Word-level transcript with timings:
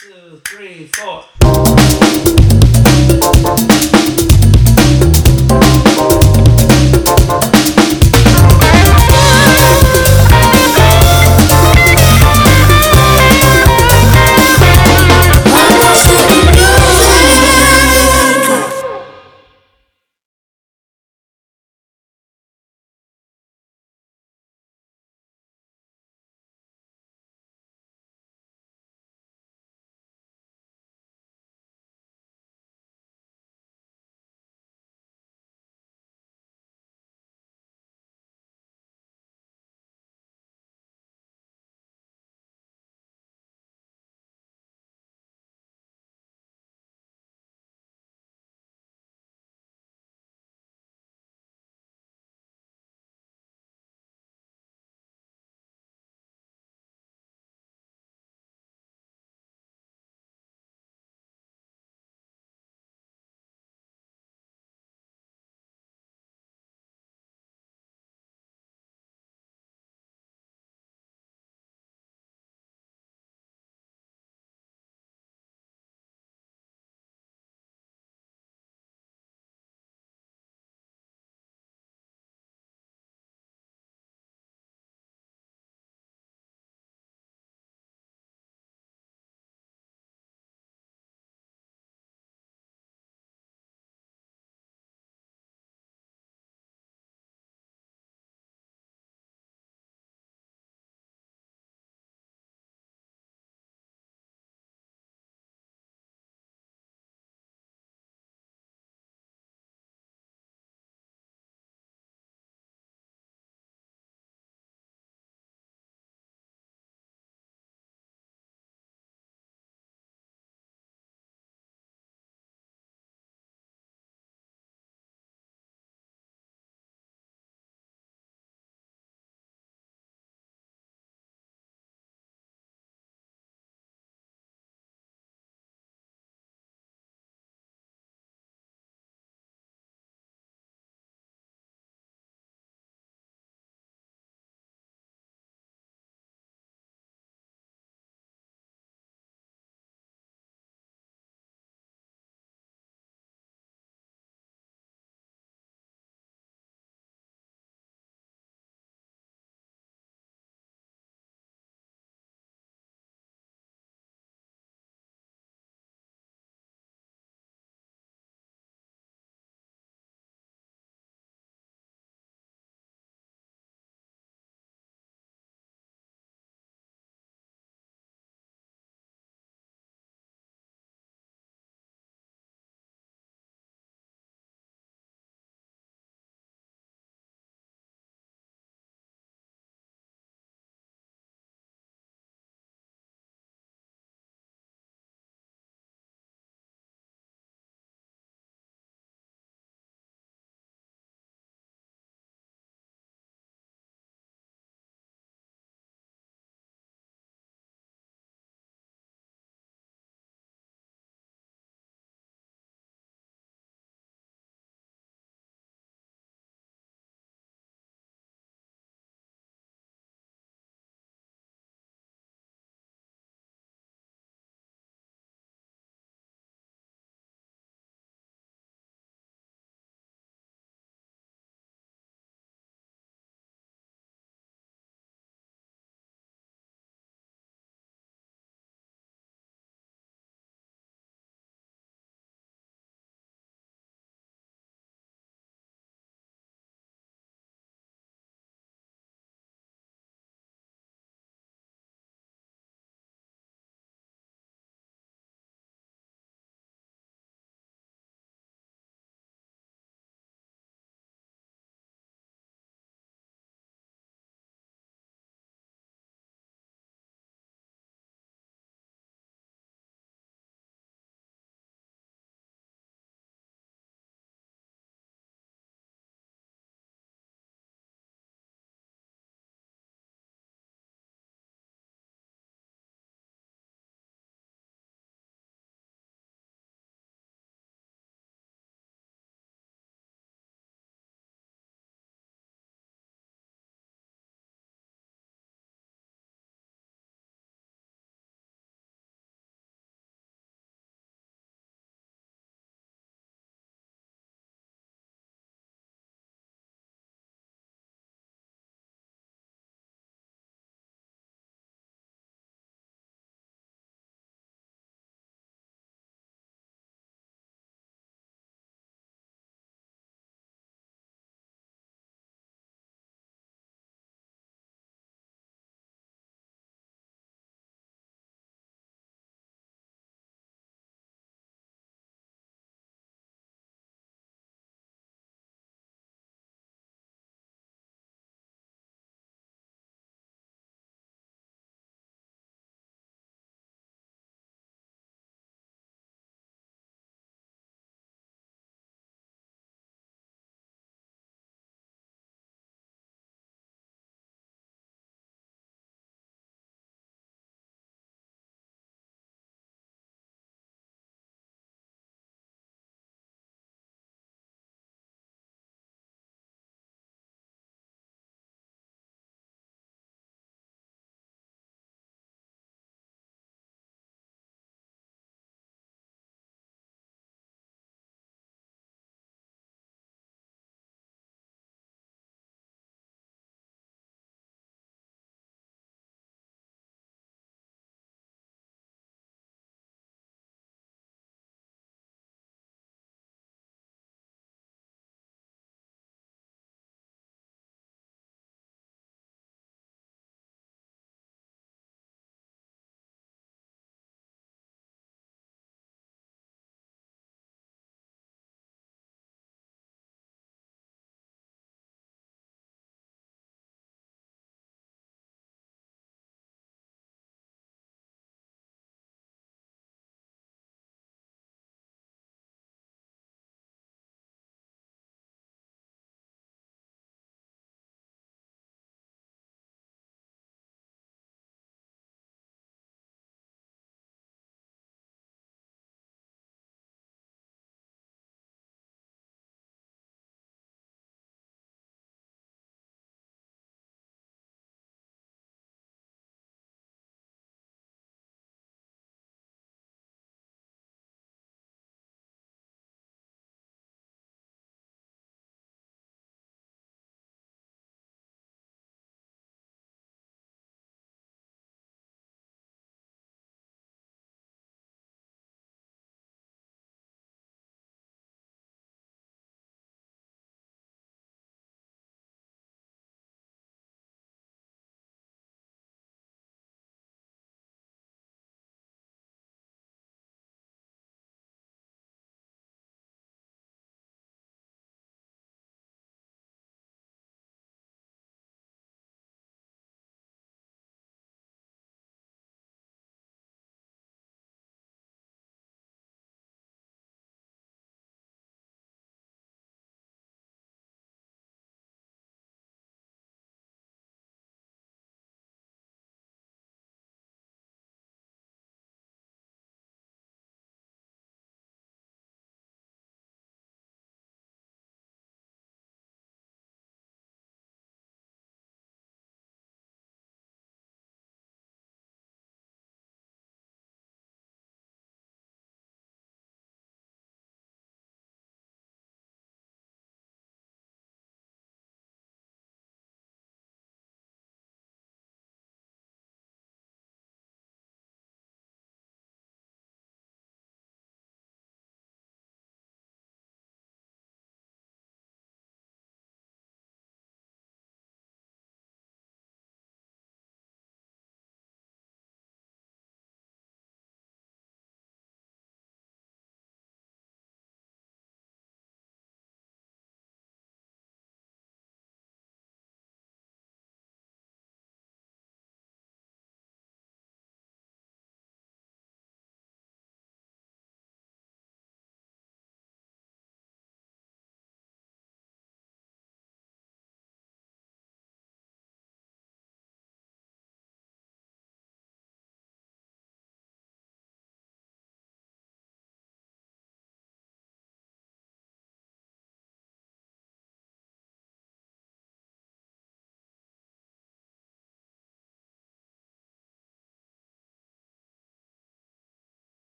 two, 0.00 0.40
three, 0.44 0.86
four. 0.86 1.24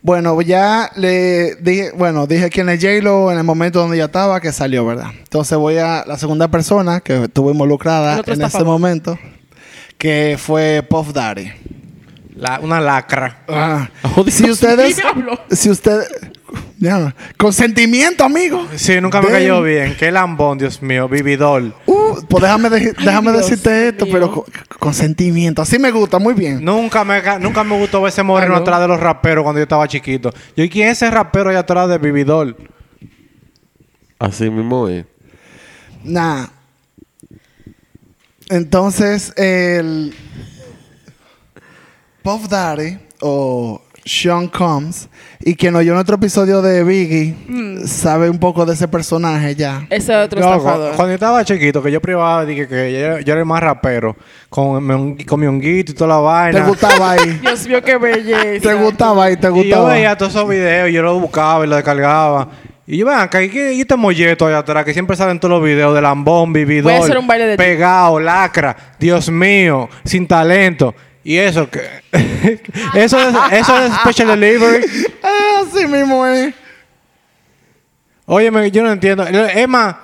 Bueno, 0.00 0.40
ya 0.42 0.90
le 0.96 1.54
dije, 1.56 1.92
bueno, 1.94 2.26
dije 2.26 2.50
quién 2.50 2.68
es 2.68 2.80
J-Lo 2.82 3.30
en 3.30 3.38
el 3.38 3.44
momento 3.44 3.78
donde 3.80 3.98
ya 3.98 4.06
estaba, 4.06 4.40
que 4.40 4.50
salió, 4.50 4.84
¿verdad? 4.84 5.10
Entonces 5.18 5.56
voy 5.58 5.76
a 5.78 6.04
la 6.06 6.18
segunda 6.18 6.48
persona 6.48 7.00
que 7.00 7.24
estuvo 7.24 7.50
involucrada 7.52 8.20
en 8.26 8.32
ese 8.42 8.50
favor. 8.50 8.66
momento, 8.66 9.18
que 9.98 10.36
fue 10.38 10.82
Puff 10.88 11.12
Daddy. 11.12 11.52
La- 12.34 12.58
una 12.60 12.80
lacra. 12.80 13.44
Ah, 13.46 13.88
Oh, 14.16 14.24
si 14.28 14.50
ustedes, 14.50 14.96
diablo. 14.96 15.38
si 15.50 15.70
ustedes, 15.70 16.08
ya, 16.78 17.14
consentimiento, 17.36 18.24
amigo. 18.24 18.66
Sí, 18.76 19.00
nunca 19.00 19.20
me 19.20 19.26
Damn. 19.28 19.34
cayó 19.36 19.62
bien. 19.62 19.96
Qué 19.98 20.10
lambón, 20.10 20.58
Dios 20.58 20.80
mío. 20.82 21.08
Vividor. 21.08 21.74
Uh, 21.86 22.20
pues 22.28 22.42
déjame, 22.42 22.70
de- 22.70 22.92
déjame 22.92 23.32
decirte 23.32 23.88
esto, 23.88 24.04
mío. 24.06 24.12
pero 24.14 24.30
con, 24.32 24.44
con 24.78 24.94
sentimiento. 24.94 25.62
Así 25.62 25.78
me 25.78 25.90
gusta, 25.90 26.18
muy 26.18 26.34
bien. 26.34 26.64
Nunca 26.64 27.04
me, 27.04 27.20
ca- 27.22 27.38
nunca 27.38 27.64
me 27.64 27.78
gustó 27.78 28.00
ver 28.02 28.10
ese 28.10 28.22
moreno 28.22 28.56
atrás 28.56 28.80
de 28.80 28.88
los 28.88 29.00
raperos 29.00 29.42
cuando 29.42 29.58
yo 29.58 29.64
estaba 29.64 29.86
chiquito. 29.88 30.30
Yo, 30.56 30.64
¿y 30.64 30.68
quién 30.68 30.88
es 30.88 30.98
ese 31.02 31.10
rapero 31.10 31.50
allá 31.50 31.60
atrás 31.60 31.88
de 31.88 31.98
Vividor? 31.98 32.56
Así 34.18 34.48
mismo 34.50 34.88
es. 34.88 35.04
Nah. 36.04 36.46
Entonces, 38.48 39.32
el 39.36 40.14
Puff 42.22 42.48
Daddy 42.48 42.98
o 43.20 43.81
Sean 44.04 44.48
Combs, 44.48 45.08
y 45.40 45.54
quien 45.54 45.76
oyó 45.76 45.94
nuestro 45.94 46.16
episodio 46.16 46.60
de 46.62 46.82
Biggie, 46.84 47.34
Mm. 47.48 47.86
sabe 47.86 48.28
un 48.28 48.38
poco 48.38 48.66
de 48.66 48.74
ese 48.74 48.88
personaje 48.88 49.54
ya. 49.54 49.86
Ese 49.90 50.14
otro 50.16 50.40
Loco, 50.40 50.54
estafador. 50.56 50.94
cuando 50.96 51.08
yo 51.10 51.14
estaba 51.14 51.44
chiquito, 51.44 51.82
que 51.82 51.92
yo 51.92 52.00
privaba, 52.00 52.44
dije 52.44 52.66
que 52.66 52.92
yo, 52.92 53.18
yo 53.20 53.32
era 53.32 53.40
el 53.40 53.46
más 53.46 53.62
rapero. 53.62 54.16
Con, 54.48 55.16
con 55.24 55.40
mi 55.40 55.46
honguito 55.46 55.92
y 55.92 55.94
toda 55.94 56.08
la 56.08 56.16
¿Te 56.50 56.56
vaina. 56.58 56.66
gustaba 56.68 57.12
ahí? 57.12 57.38
Dios 57.42 57.66
mío, 57.68 57.82
qué 57.82 57.96
belleza. 57.96 58.68
¿Te 58.68 58.74
gustaba 58.74 59.24
ahí? 59.24 59.36
¿Te 59.36 59.46
Y 59.46 59.50
yo 59.50 59.54
gustaba? 59.54 59.92
veía 59.92 60.16
todos 60.16 60.32
esos 60.34 60.48
videos 60.48 60.90
y 60.90 60.92
yo 60.92 61.02
los 61.02 61.20
buscaba 61.20 61.64
y 61.64 61.68
los 61.68 61.76
descargaba. 61.76 62.48
Y 62.86 62.98
yo, 62.98 63.06
vean, 63.06 63.20
acá, 63.20 63.40
¿y 63.42 63.48
qué- 63.48 63.72
y 63.74 63.80
este 63.82 63.94
molleto 63.96 64.46
allá 64.46 64.58
atrás 64.58 64.84
que 64.84 64.92
siempre 64.92 65.16
salen 65.16 65.38
todos 65.38 65.52
los 65.54 65.64
videos 65.64 65.94
de 65.94 66.02
lambón, 66.02 66.52
vividor, 66.52 66.90
Voy 66.92 67.00
a 67.00 67.04
hacer 67.04 67.16
un 67.16 67.26
baile 67.28 67.46
de 67.46 67.56
ti. 67.56 67.62
pegado, 67.62 68.18
lacra, 68.18 68.76
Dios 68.98 69.30
mío, 69.30 69.88
sin 70.04 70.26
talento. 70.26 70.92
Y 71.24 71.36
eso 71.36 71.68
que... 71.70 71.80
eso, 72.94 73.18
es, 73.18 73.34
eso 73.52 73.78
es 73.78 73.92
Special 73.94 74.28
Delivery. 74.40 74.84
Ah, 75.22 75.62
así 75.66 75.86
mismo 75.86 76.26
es. 76.26 76.54
Óyeme, 78.26 78.70
yo 78.70 78.82
no 78.82 78.90
entiendo. 78.92 79.24
Es 79.24 79.68
más, 79.68 79.96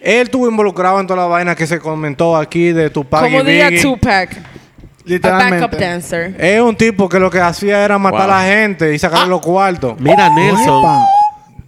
él 0.00 0.22
estuvo 0.22 0.48
involucrado 0.48 1.00
en 1.00 1.06
toda 1.06 1.20
la 1.20 1.26
vaina 1.26 1.54
que 1.54 1.66
se 1.66 1.78
comentó 1.78 2.36
aquí 2.36 2.72
de 2.72 2.88
Tupac 2.90 3.22
Como 3.24 3.40
y 3.40 3.44
diría. 3.44 3.82
Tupac. 3.82 4.30
A 4.32 4.36
backup 4.36 5.04
Literalmente. 5.10 5.76
dancer. 5.78 6.34
Es 6.38 6.60
un 6.60 6.76
tipo 6.76 7.08
que 7.08 7.18
lo 7.18 7.30
que 7.30 7.40
hacía 7.40 7.84
era 7.84 7.98
matar 7.98 8.26
Wow. 8.28 8.30
a 8.30 8.42
la 8.42 8.42
gente 8.48 8.94
y 8.94 8.98
sacarle 8.98 9.28
los 9.28 9.40
cuartos. 9.40 9.98
Mira, 9.98 10.28
Nelson. 10.30 10.84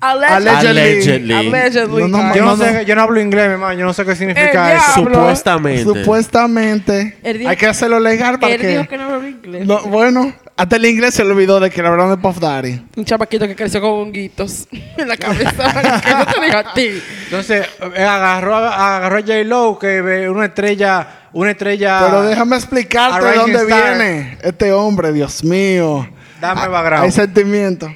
Allegedly. 0.03 0.69
Allegedly. 0.69 1.33
Allegedly. 1.35 2.09
No. 2.11 2.35
Yo 2.35 2.45
no, 2.45 2.57
no, 2.57 2.65
sé, 2.65 2.85
yo 2.85 2.95
no 2.97 3.03
hablo 3.03 3.21
inglés, 3.21 3.47
mi 3.47 3.53
hermano. 3.55 3.79
Yo 3.79 3.85
no 3.87 3.93
sé 3.95 4.05
qué 4.05 4.17
significa 4.17 4.75
eso. 4.75 4.93
Supuestamente. 4.95 5.83
Supuestamente. 5.85 7.17
Hay 7.25 7.57
que 7.57 7.67
hacerlo 7.67 8.01
legal 8.01 8.39
para 8.39 8.55
Él 8.55 8.61
que... 8.61 8.67
dijo 8.69 8.89
que 8.89 8.97
no 8.99 9.05
habla 9.15 9.29
inglés. 9.29 9.67
No, 9.67 9.81
bueno, 9.83 10.33
hasta 10.57 10.77
el 10.77 10.85
inglés 10.87 11.15
se 11.15 11.25
le 11.25 11.31
olvidó 11.31 11.61
de 11.61 11.71
que 11.71 11.81
le 11.83 11.89
hablaron 11.89 12.11
de 12.11 12.17
Puff 12.21 12.39
Daddy. 12.41 12.83
Un 12.97 13.05
chamaquito 13.05 13.47
que 13.47 13.55
creció 13.55 13.81
con 13.81 13.91
honguitos 13.91 14.67
en 14.97 15.07
la 15.09 15.17
cabeza. 15.17 16.01
que 16.03 16.11
no 16.15 16.27
te 16.27 16.41
dijo 16.47 16.57
a 16.59 16.75
ti. 16.75 17.03
Entonces, 17.25 17.67
eh, 17.97 18.03
agarró, 18.03 18.57
a- 18.57 18.97
agarró 18.97 19.17
a 19.19 19.21
J-Lo, 19.21 19.79
que 19.79 20.01
ve 20.03 20.29
una 20.29 20.47
estrella, 20.47 21.07
una 21.33 21.53
estrella. 21.53 22.01
Pero 22.07 22.23
déjame 22.25 22.57
explicarte 22.57 23.25
de 23.25 23.35
dónde 23.37 23.59
Star. 23.63 23.97
viene 23.97 24.39
este 24.43 24.73
hombre, 24.73 25.13
Dios 25.13 25.45
mío. 25.45 26.09
Dame 26.41 26.61
Ah, 26.65 26.69
background. 26.69 27.05
Hay 27.05 27.13
sentimiento. 27.13 27.95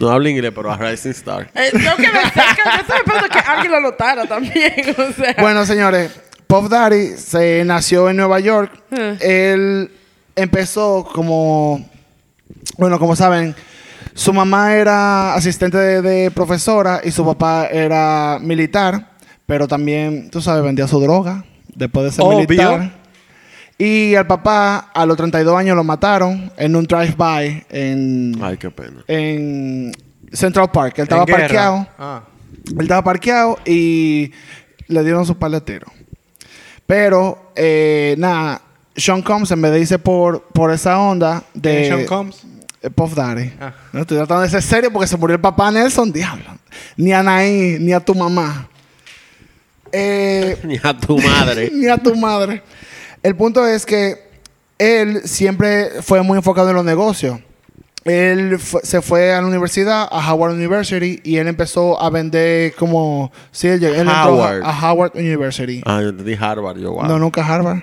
No 0.00 0.10
habla 0.10 0.30
inglés, 0.30 0.52
pero 0.54 0.70
a 0.70 0.76
Rising 0.76 1.10
Star. 1.10 1.50
Eh, 1.54 1.70
tengo 1.72 1.96
que 1.96 2.02
decir 2.02 2.32
que 2.32 2.62
yo 2.64 2.80
estoy 2.80 2.96
esperando 2.98 3.28
que 3.28 3.38
alguien 3.38 3.72
lo 3.72 3.80
notara 3.80 4.26
también. 4.26 4.72
O 4.98 5.12
sea. 5.12 5.34
Bueno, 5.38 5.64
señores, 5.66 6.10
Puff 6.46 6.68
Daddy 6.68 7.16
se 7.16 7.64
nació 7.64 8.08
en 8.08 8.16
Nueva 8.16 8.40
York. 8.40 8.72
Hmm. 8.90 9.16
Él 9.20 9.90
empezó 10.36 11.04
como, 11.12 11.84
bueno, 12.76 12.98
como 12.98 13.16
saben, 13.16 13.54
su 14.14 14.32
mamá 14.32 14.74
era 14.74 15.34
asistente 15.34 15.76
de, 15.78 16.02
de 16.02 16.30
profesora 16.30 17.00
y 17.04 17.10
su 17.10 17.24
papá 17.24 17.66
era 17.66 18.38
militar, 18.40 19.10
pero 19.46 19.66
también, 19.68 20.30
tú 20.30 20.40
sabes, 20.40 20.62
vendía 20.62 20.86
su 20.88 21.00
droga 21.00 21.44
después 21.74 22.04
de 22.06 22.12
ser 22.12 22.24
Obvio. 22.24 22.38
militar. 22.38 22.97
Y 23.80 24.16
al 24.16 24.26
papá 24.26 24.90
a 24.92 25.06
los 25.06 25.16
32 25.16 25.56
años 25.56 25.76
lo 25.76 25.84
mataron 25.84 26.50
en 26.56 26.74
un 26.74 26.84
drive-by 26.84 27.66
en, 27.70 28.36
Ay, 28.42 28.56
qué 28.56 28.70
pena. 28.70 29.04
en 29.06 29.92
Central 30.32 30.70
Park. 30.72 30.94
Él 30.98 31.02
estaba 31.04 31.24
parqueado. 31.24 31.86
Ah. 31.96 32.22
Él 32.70 32.80
estaba 32.82 33.02
parqueado 33.04 33.56
y 33.64 34.32
le 34.88 35.04
dieron 35.04 35.24
su 35.24 35.36
paletero. 35.38 35.86
Pero, 36.86 37.52
eh, 37.54 38.16
nada, 38.18 38.60
Sean 38.96 39.22
Combs, 39.22 39.50
en 39.52 39.62
vez 39.62 39.72
de 39.72 39.80
irse 39.80 39.98
por, 39.98 40.42
por 40.48 40.72
esa 40.72 40.98
onda 40.98 41.44
de... 41.54 41.70
¿Quién 41.70 41.82
es 41.82 41.88
Sean 41.88 42.04
Combs? 42.06 42.42
eh, 42.82 42.90
Puff 42.90 43.14
Daddy. 43.14 43.52
Ah. 43.60 43.72
No 43.92 44.00
estoy 44.00 44.16
tratando 44.16 44.42
de 44.42 44.50
ser 44.50 44.62
serio 44.62 44.92
porque 44.92 45.06
se 45.06 45.16
murió 45.16 45.36
el 45.36 45.40
papá 45.40 45.70
Nelson, 45.70 46.10
diablo. 46.12 46.46
Ni 46.96 47.12
a 47.12 47.20
Anaí, 47.20 47.76
ni 47.78 47.92
a 47.92 48.00
tu 48.00 48.14
mamá. 48.14 48.68
Eh, 49.92 50.58
Ni 50.64 50.78
a 50.82 50.92
tu 50.98 51.16
madre. 51.18 51.70
ni 51.74 51.86
a 51.88 51.96
tu 51.96 52.14
madre. 52.16 52.62
El 53.22 53.36
punto 53.36 53.66
es 53.66 53.84
que 53.86 54.16
él 54.78 55.22
siempre 55.24 55.90
fue 56.02 56.22
muy 56.22 56.38
enfocado 56.38 56.70
en 56.70 56.76
los 56.76 56.84
negocios. 56.84 57.40
Él 58.04 58.58
se 58.84 59.02
fue 59.02 59.34
a 59.34 59.40
la 59.42 59.46
universidad, 59.46 60.08
a 60.10 60.32
Howard 60.32 60.52
University, 60.54 61.20
y 61.24 61.36
él 61.36 61.46
empezó 61.48 62.00
a 62.00 62.08
vender 62.08 62.74
como... 62.76 63.30
Sí, 63.50 63.68
él, 63.68 63.80
llegó- 63.80 63.94
él 63.94 64.08
entró 64.08 64.34
Howard. 64.36 64.62
a, 64.64 64.70
a 64.70 64.92
Howard 64.92 65.12
University. 65.14 65.82
Ah, 65.84 66.00
yo 66.00 66.08
entendí 66.10 66.34
Harvard. 66.40 66.78
Yo, 66.78 66.92
wow. 66.92 67.04
No, 67.04 67.18
nunca 67.18 67.44
Harvard. 67.46 67.80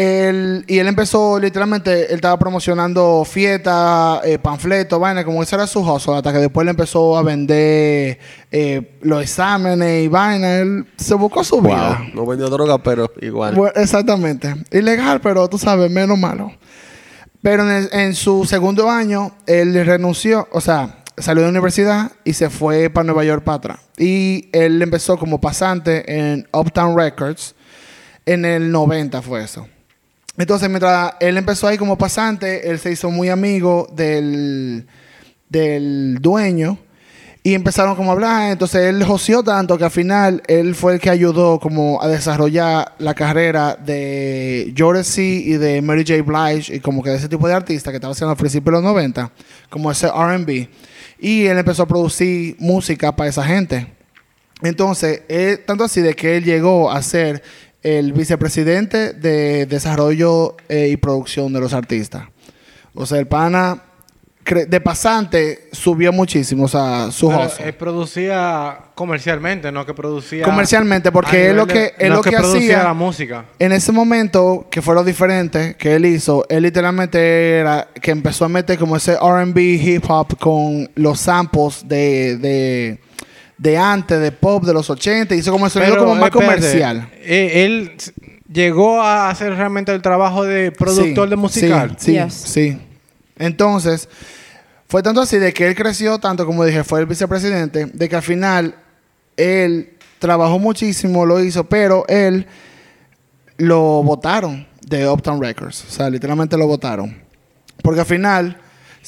Él, 0.00 0.64
y 0.68 0.78
él 0.78 0.86
empezó, 0.86 1.40
literalmente, 1.40 2.06
él 2.10 2.14
estaba 2.14 2.38
promocionando 2.38 3.24
fiestas, 3.24 4.20
eh, 4.24 4.38
panfletos, 4.38 5.00
vaina, 5.00 5.24
como 5.24 5.42
ese 5.42 5.56
era 5.56 5.66
su 5.66 5.80
hustle, 5.80 6.14
hasta 6.18 6.32
que 6.32 6.38
después 6.38 6.64
le 6.64 6.70
empezó 6.70 7.18
a 7.18 7.22
vender 7.24 8.18
eh, 8.52 8.96
los 9.02 9.20
exámenes 9.20 10.04
y 10.04 10.06
vaina. 10.06 10.58
Él 10.58 10.86
se 10.96 11.14
buscó 11.14 11.42
su 11.42 11.60
vida. 11.60 11.98
Wow. 12.00 12.14
No 12.14 12.26
vendió 12.26 12.48
droga, 12.48 12.78
pero 12.80 13.10
igual. 13.20 13.56
Bueno, 13.56 13.72
exactamente. 13.74 14.54
Ilegal, 14.70 15.20
pero 15.20 15.48
tú 15.48 15.58
sabes, 15.58 15.90
menos 15.90 16.16
malo. 16.16 16.52
Pero 17.42 17.64
en, 17.64 17.70
el- 17.70 17.88
en 17.92 18.14
su 18.14 18.44
segundo 18.44 18.88
año, 18.88 19.32
él 19.46 19.84
renunció, 19.84 20.46
o 20.52 20.60
sea, 20.60 21.02
salió 21.16 21.40
de 21.42 21.48
la 21.48 21.50
universidad 21.50 22.12
y 22.24 22.34
se 22.34 22.50
fue 22.50 22.88
para 22.88 23.02
Nueva 23.04 23.24
York 23.24 23.42
para 23.42 23.56
atrás. 23.56 23.78
Y 23.96 24.48
él 24.52 24.80
empezó 24.80 25.18
como 25.18 25.40
pasante 25.40 26.04
en 26.30 26.46
Uptown 26.52 26.96
Records. 26.96 27.56
En 28.26 28.44
el 28.44 28.70
90 28.70 29.22
fue 29.22 29.42
eso. 29.42 29.66
Entonces, 30.38 30.68
mientras 30.68 31.12
él 31.20 31.36
empezó 31.36 31.66
ahí 31.66 31.76
como 31.76 31.98
pasante, 31.98 32.70
él 32.70 32.78
se 32.78 32.92
hizo 32.92 33.10
muy 33.10 33.28
amigo 33.28 33.88
del, 33.92 34.86
del 35.48 36.18
dueño 36.20 36.78
y 37.42 37.54
empezaron 37.54 37.96
como 37.96 38.10
a 38.10 38.14
hablar. 38.14 38.52
Entonces, 38.52 38.82
él 38.82 39.02
joseó 39.04 39.42
tanto 39.42 39.76
que 39.76 39.84
al 39.84 39.90
final 39.90 40.42
él 40.46 40.74
fue 40.74 40.94
el 40.94 41.00
que 41.00 41.10
ayudó 41.10 41.58
como 41.58 42.00
a 42.00 42.06
desarrollar 42.08 42.94
la 42.98 43.14
carrera 43.14 43.74
de 43.76 44.72
Jodeci 44.78 45.42
y 45.46 45.52
de 45.54 45.82
Mary 45.82 46.04
J. 46.06 46.22
Blige 46.22 46.76
y 46.76 46.80
como 46.80 47.02
que 47.02 47.10
de 47.10 47.16
ese 47.16 47.28
tipo 47.28 47.48
de 47.48 47.54
artistas 47.54 47.90
que 47.90 47.96
estaba 47.96 48.12
haciendo 48.12 48.30
al 48.30 48.36
principio 48.36 48.70
de 48.70 48.76
los 48.78 48.84
90, 48.84 49.32
como 49.70 49.90
ese 49.90 50.06
R&B. 50.06 50.68
Y 51.20 51.46
él 51.46 51.58
empezó 51.58 51.82
a 51.82 51.86
producir 51.88 52.54
música 52.60 53.10
para 53.16 53.28
esa 53.30 53.42
gente. 53.44 53.88
Entonces, 54.62 55.22
él- 55.28 55.60
tanto 55.66 55.84
así 55.84 56.00
de 56.00 56.14
que 56.14 56.36
él 56.36 56.44
llegó 56.44 56.90
a 56.90 57.00
ser 57.02 57.42
el 57.82 58.12
vicepresidente 58.12 59.12
de 59.12 59.66
desarrollo 59.66 60.56
eh, 60.68 60.88
y 60.90 60.96
producción 60.96 61.52
de 61.52 61.60
los 61.60 61.72
artistas. 61.72 62.24
O 62.94 63.06
sea, 63.06 63.18
el 63.18 63.26
pana 63.26 63.82
de 64.66 64.80
pasante 64.80 65.68
subió 65.72 66.10
muchísimo, 66.10 66.64
o 66.64 66.68
sea, 66.68 67.10
su 67.12 67.28
hustle. 67.28 67.66
él 67.66 67.74
producía 67.74 68.78
comercialmente, 68.94 69.70
no 69.70 69.84
que 69.84 69.92
producía. 69.92 70.42
Comercialmente, 70.42 71.12
porque 71.12 71.50
él 71.50 71.56
lo 71.56 71.66
que- 71.66 71.74
de- 71.74 71.94
él 71.98 72.08
no 72.08 72.14
lo 72.16 72.22
que 72.22 72.30
producía 72.30 72.76
hacía- 72.78 72.82
la 72.82 72.94
música. 72.94 73.44
En 73.58 73.72
ese 73.72 73.92
momento, 73.92 74.66
que 74.70 74.80
fue 74.80 74.94
lo 74.94 75.04
diferente 75.04 75.76
que 75.76 75.94
él 75.96 76.06
hizo, 76.06 76.46
él 76.48 76.62
literalmente 76.62 77.58
era 77.58 77.88
que 78.00 78.10
empezó 78.10 78.46
a 78.46 78.48
meter 78.48 78.78
como 78.78 78.96
ese 78.96 79.16
RB, 79.20 79.58
hip 79.58 80.04
hop 80.08 80.38
con 80.38 80.90
los 80.94 81.20
samples 81.20 81.86
de, 81.86 82.38
de, 82.38 83.00
de 83.58 83.76
antes, 83.76 84.20
de 84.20 84.32
pop 84.32 84.64
de 84.64 84.72
los 84.72 84.88
80, 84.88 85.34
hizo 85.34 85.50
como 85.52 85.66
el 85.66 85.70
sonido 85.72 85.92
Pero, 85.92 86.02
como 86.04 86.14
más 86.14 86.30
espérate, 86.30 86.56
comercial. 86.56 87.08
eh, 87.16 87.64
él 87.66 87.92
llegó 88.50 89.02
a 89.02 89.28
hacer 89.30 89.54
realmente 89.54 89.92
el 89.92 90.00
trabajo 90.00 90.44
de 90.44 90.70
productor 90.72 91.26
Sí, 91.26 91.30
de 91.30 91.36
musical. 91.36 91.90
Sí, 91.98 92.12
sí, 92.12 92.12
Yes. 92.12 92.32
sí. 92.34 92.78
Entonces, 93.38 94.08
fue 94.88 95.02
tanto 95.02 95.20
así 95.20 95.38
de 95.38 95.52
que 95.52 95.66
él 95.66 95.74
creció 95.74 96.18
tanto, 96.18 96.46
como 96.46 96.64
dije, 96.64 96.82
fue 96.84 97.00
el 97.00 97.06
vicepresidente, 97.06 97.86
de 97.86 98.08
que 98.08 98.16
al 98.16 98.22
final 98.22 98.74
él 99.36 99.90
trabajó 100.18 100.58
muchísimo, 100.58 101.26
lo 101.26 101.42
hizo, 101.42 101.64
pero 101.64 102.04
él 102.08 102.46
lo 103.58 104.02
votaron 104.02 104.66
de 104.86 105.08
Uptown 105.08 105.42
Records. 105.42 105.84
O 105.88 105.90
sea, 105.90 106.08
literalmente 106.10 106.56
lo 106.56 106.66
votaron. 106.66 107.16
Porque 107.82 108.00
al 108.00 108.06
final 108.06 108.56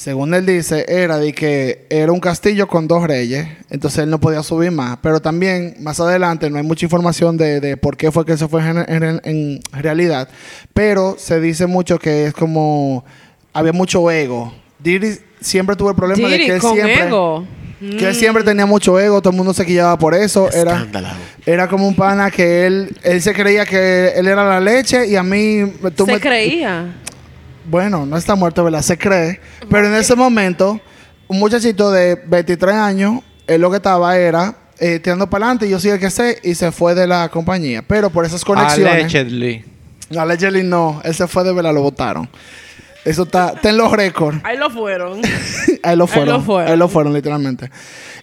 según 0.01 0.33
él 0.33 0.47
dice, 0.47 0.83
era 0.87 1.19
de 1.19 1.31
que 1.31 1.85
era 1.91 2.11
un 2.11 2.19
castillo 2.19 2.67
con 2.67 2.87
dos 2.87 3.03
reyes, 3.05 3.47
entonces 3.69 3.99
él 3.99 4.09
no 4.09 4.19
podía 4.19 4.41
subir 4.41 4.71
más. 4.71 4.97
Pero 5.03 5.21
también, 5.21 5.75
más 5.79 5.99
adelante, 5.99 6.49
no 6.49 6.57
hay 6.57 6.63
mucha 6.63 6.87
información 6.87 7.37
de, 7.37 7.59
de 7.59 7.77
por 7.77 7.97
qué 7.97 8.11
fue 8.11 8.25
que 8.25 8.33
eso 8.33 8.49
fue 8.49 8.67
en, 8.67 8.77
en- 8.87 9.21
en 9.23 9.59
realidad, 9.73 10.27
pero 10.73 11.17
se 11.19 11.39
dice 11.39 11.67
mucho 11.67 11.99
que 11.99 12.25
es 12.25 12.33
como, 12.33 13.05
había 13.53 13.73
mucho 13.73 14.09
ego. 14.09 14.51
Diddy 14.79 15.19
siempre 15.39 15.75
tuvo 15.75 15.91
el 15.91 15.95
problema 15.95 16.27
de 16.29 16.37
que 16.47 16.55
él 16.55 16.61
con 16.61 16.73
siempre... 16.73 17.05
ego. 17.07 17.45
Que 17.79 18.07
él 18.09 18.15
siempre 18.15 18.43
tenía 18.43 18.65
mucho 18.65 18.99
ego, 18.99 19.21
todo 19.21 19.31
el 19.31 19.37
mundo 19.37 19.53
se 19.53 19.65
quillaba 19.65 19.97
por 19.99 20.13
eso. 20.15 20.51
Era, 20.51 20.77
era 21.45 21.67
como 21.67 21.87
un 21.87 21.95
pana 21.95 22.31
que 22.31 22.65
él, 22.65 22.95
él 23.03 23.21
se 23.21 23.33
creía 23.33 23.65
que 23.65 24.13
él 24.15 24.27
era 24.27 24.43
la 24.47 24.59
leche 24.59 25.07
y 25.07 25.15
a 25.15 25.21
mí... 25.23 25.61
tú 25.95 26.05
Se 26.05 26.13
me- 26.13 26.19
creía. 26.19 26.95
Bueno, 27.65 28.05
no 28.05 28.17
está 28.17 28.35
muerto, 28.35 28.63
¿verdad? 28.63 28.81
Se 28.81 28.97
cree. 28.97 29.39
Pero 29.69 29.87
en 29.87 29.95
ese 29.95 30.15
momento, 30.15 30.79
un 31.27 31.39
muchachito 31.39 31.91
de 31.91 32.15
23 32.15 32.75
años, 32.75 33.21
él 33.47 33.61
lo 33.61 33.69
que 33.69 33.77
estaba 33.77 34.17
era 34.17 34.55
eh, 34.79 34.99
tirando 34.99 35.29
para 35.29 35.45
adelante, 35.45 35.69
yo 35.69 35.79
sí 35.79 35.89
el 35.89 35.99
que 35.99 36.09
sé, 36.09 36.39
y 36.43 36.55
se 36.55 36.71
fue 36.71 36.95
de 36.95 37.07
la 37.07 37.29
compañía. 37.29 37.83
Pero 37.83 38.09
por 38.09 38.25
esas 38.25 38.43
conexiones. 38.43 38.93
Allegedly. 38.93 39.63
Allegedly 40.17 40.63
no, 40.63 41.01
él 41.03 41.13
se 41.13 41.27
fue 41.27 41.43
de 41.43 41.53
verdad, 41.53 41.73
lo 41.73 41.81
votaron. 41.81 42.29
Eso 43.05 43.23
está, 43.23 43.53
está 43.55 43.69
en 43.69 43.77
los 43.77 43.91
récords. 43.91 44.39
Ahí 44.43 44.57
lo 44.57 44.69
fueron. 44.69 45.21
Ahí 45.83 45.95
lo 45.95 46.07
fueron. 46.07 46.35
lo 46.35 46.41
fueron. 46.41 46.71
Ahí 46.71 46.77
lo 46.77 46.87
fueron, 46.87 47.13
literalmente. 47.13 47.69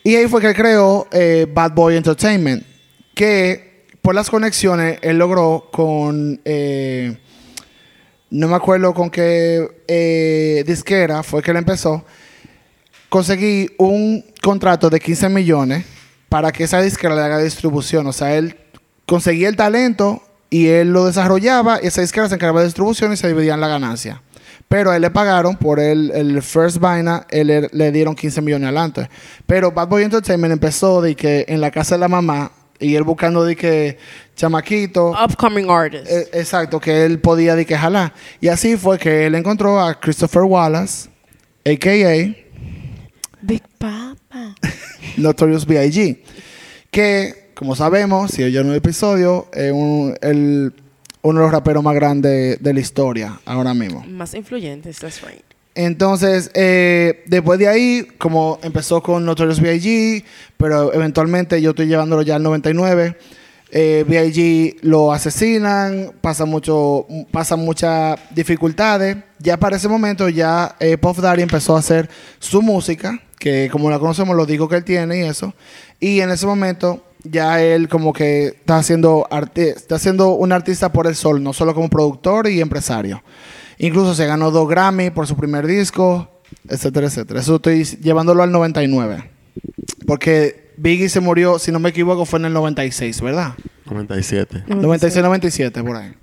Y 0.05 0.15
ahí 0.15 0.29
fue 0.29 0.41
que 0.41 0.55
creó 0.55 1.09
eh, 1.11 1.47
Bad 1.53 1.73
Boy 1.73 1.97
Entertainment. 1.97 2.65
Que 3.15 3.87
por 4.03 4.15
las 4.15 4.31
conexiones 4.31 4.99
él 5.03 5.19
logró 5.19 5.69
con. 5.73 6.41
eh, 6.45 7.17
no 8.31 8.49
me 8.49 8.57
acuerdo 8.57 8.93
con 8.95 9.11
qué 9.11 9.69
eh, 9.89 10.65
disquera 10.67 11.23
fue 11.23 11.43
que 11.43 11.51
él 11.51 11.57
empezó. 11.57 12.05
Conseguí 13.09 13.71
un 13.79 14.25
contrato 14.43 14.91
de 14.91 15.01
15 15.01 15.29
millones 15.31 15.85
para 16.29 16.53
que 16.53 16.65
esa 16.65 16.81
disquera 16.83 17.15
le 17.15 17.23
haga 17.23 17.39
distribución. 17.39 18.07
O 18.07 18.13
sea, 18.13 18.37
él 18.37 18.57
conseguía 19.07 19.49
el 19.49 19.57
talento 19.57 20.23
y 20.51 20.69
él 20.69 20.93
lo 20.93 21.07
desarrollaba 21.07 21.81
y 21.83 21.87
esa 21.87 22.03
disquera 22.03 22.29
se 22.29 22.35
encargaba 22.35 22.61
de 22.61 22.67
distribución 22.67 23.13
y 23.13 23.17
se 23.17 23.29
dividían 23.29 23.61
la 23.61 23.69
ganancia. 23.69 24.23
Pero 24.69 24.91
a 24.91 24.97
él 24.97 25.03
le 25.03 25.11
pagaron 25.11 25.57
por 25.57 25.81
el, 25.81 26.11
el 26.11 26.43
first 26.43 26.79
vaina, 26.79 27.27
él 27.31 27.69
le, 27.73 27.93
dieron 27.93 28.15
15 28.15 28.43
millones 28.43 28.67
adelante. 28.67 29.09
Pero 29.47 29.73
Bad 29.73 29.89
Boy 29.89 30.03
Entertainment 30.03 30.53
empezó 30.53 31.01
de 31.01 31.17
que 31.17 31.47
en 31.49 31.63
la 31.63 31.71
casa 31.71 31.95
de 31.95 32.01
la 32.01 32.09
mamá 32.09 32.53
y 32.81 32.95
él 32.95 33.03
buscando 33.03 33.45
de 33.45 33.57
que 33.57 33.99
chamaquito, 34.37 35.11
Upcoming 35.11 35.69
artist. 35.71 36.07
eh, 36.09 36.29
exacto, 36.35 36.79
que 36.81 37.05
él 37.05 37.21
podía 37.21 37.55
de 37.57 37.67
que 37.67 37.77
jalar. 37.77 38.13
Y 38.41 38.49
así 38.49 38.77
fue 38.77 38.99
que 38.99 39.27
él 39.27 39.35
encontró 39.35 39.81
a 39.81 39.99
Christopher 39.99 40.43
Wallace, 40.43 41.09
a.k.a. 41.67 42.35
Big 43.43 43.63
Papa. 43.79 44.55
Notorious 45.17 45.67
B.I.G. 45.67 46.19
Que, 46.91 47.51
como 47.55 47.75
sabemos, 47.77 48.31
si 48.31 48.43
oyeron 48.43 48.71
el 48.71 48.77
episodio, 48.77 49.49
es 49.53 49.73
un- 49.73 50.17
el- 50.21 50.73
uno 51.23 51.41
de 51.41 51.45
los 51.47 51.53
raperos 51.53 51.83
más 51.83 51.95
grandes 51.97 52.63
de 52.63 52.75
la 52.75 52.81
historia 52.81 53.41
ahora 53.45 53.75
mismo. 53.75 54.05
Más 54.07 54.35
influyentes, 54.35 54.99
that's 54.99 55.21
right. 55.23 55.43
Entonces, 55.79 56.51
eh, 56.55 57.23
después 57.27 57.57
de 57.61 57.69
ahí, 57.69 58.09
como 58.19 58.59
empezó 58.65 59.01
con 59.01 59.25
Notorious 59.25 59.61
B.I.G., 59.61 60.25
pero 60.57 60.93
eventualmente 60.93 61.63
yo 61.63 61.71
estoy 61.71 61.87
llevándolo 61.87 62.23
ya 62.23 62.35
al 62.35 62.43
99, 62.43 63.17
eh, 63.71 64.77
lo 64.83 65.13
asesinan, 65.13 66.15
pasa 66.21 66.47
mucho, 66.47 67.07
pasan 67.31 67.61
muchas 67.61 68.19
dificultades. 68.35 69.19
Ya 69.39 69.57
para 69.57 69.77
ese 69.77 69.87
momento, 69.87 70.29
ya 70.29 70.75
eh, 70.81 70.99
Puff 70.99 71.21
Daddy 71.21 71.43
empezó 71.43 71.77
a 71.77 71.79
hacer 71.79 72.11
su 72.41 72.61
música, 72.61 73.23
que 73.39 73.69
como 73.71 73.89
la 73.89 74.01
conocemos, 74.01 74.35
lo 74.35 74.47
digo 74.47 74.69
que 74.69 74.75
él 74.75 74.85
tiene 74.85 75.21
y 75.21 75.29
eso. 75.29 75.55
Y 76.01 76.19
en 76.19 76.31
ese 76.31 76.45
momento, 76.45 77.05
ya 77.23 77.63
él 77.63 77.89
como 77.89 78.13
que 78.13 78.47
está 78.47 78.79
haciendo, 78.79 79.29
está 79.55 80.01
siendo 80.01 80.31
un 80.31 80.51
artista 80.51 80.91
por 80.91 81.07
el 81.07 81.15
sol, 81.15 81.41
no 81.41 81.53
solo 81.53 81.73
como 81.73 81.89
productor 81.89 82.49
y 82.49 82.61
empresario. 82.61 83.23
Incluso 83.79 84.15
se 84.15 84.27
ganó 84.27 84.51
dos 84.51 84.69
Grammy 84.69 85.11
por 85.11 85.27
su 85.27 85.37
primer 85.37 85.67
disco, 85.67 86.29
etcétera, 86.69 87.07
etcétera. 87.07 87.41
Eso 87.41 87.57
estoy 87.57 87.85
llevándolo 87.85 88.43
al 88.43 88.51
99. 88.51 89.31
Porque 90.07 90.73
Biggie 90.77 91.09
se 91.09 91.21
murió, 91.21 91.59
si 91.59 91.73
no 91.73 91.79
me 91.79 91.91
equivoco, 91.91 92.25
fue 92.25 92.39
en 92.39 92.47
el 92.47 92.53
96, 92.53 93.21
¿verdad? 93.21 93.55
97. 93.87 94.65
96, 94.69 95.23
97, 95.25 95.83
por 95.83 95.97
ahí. 95.97 96.15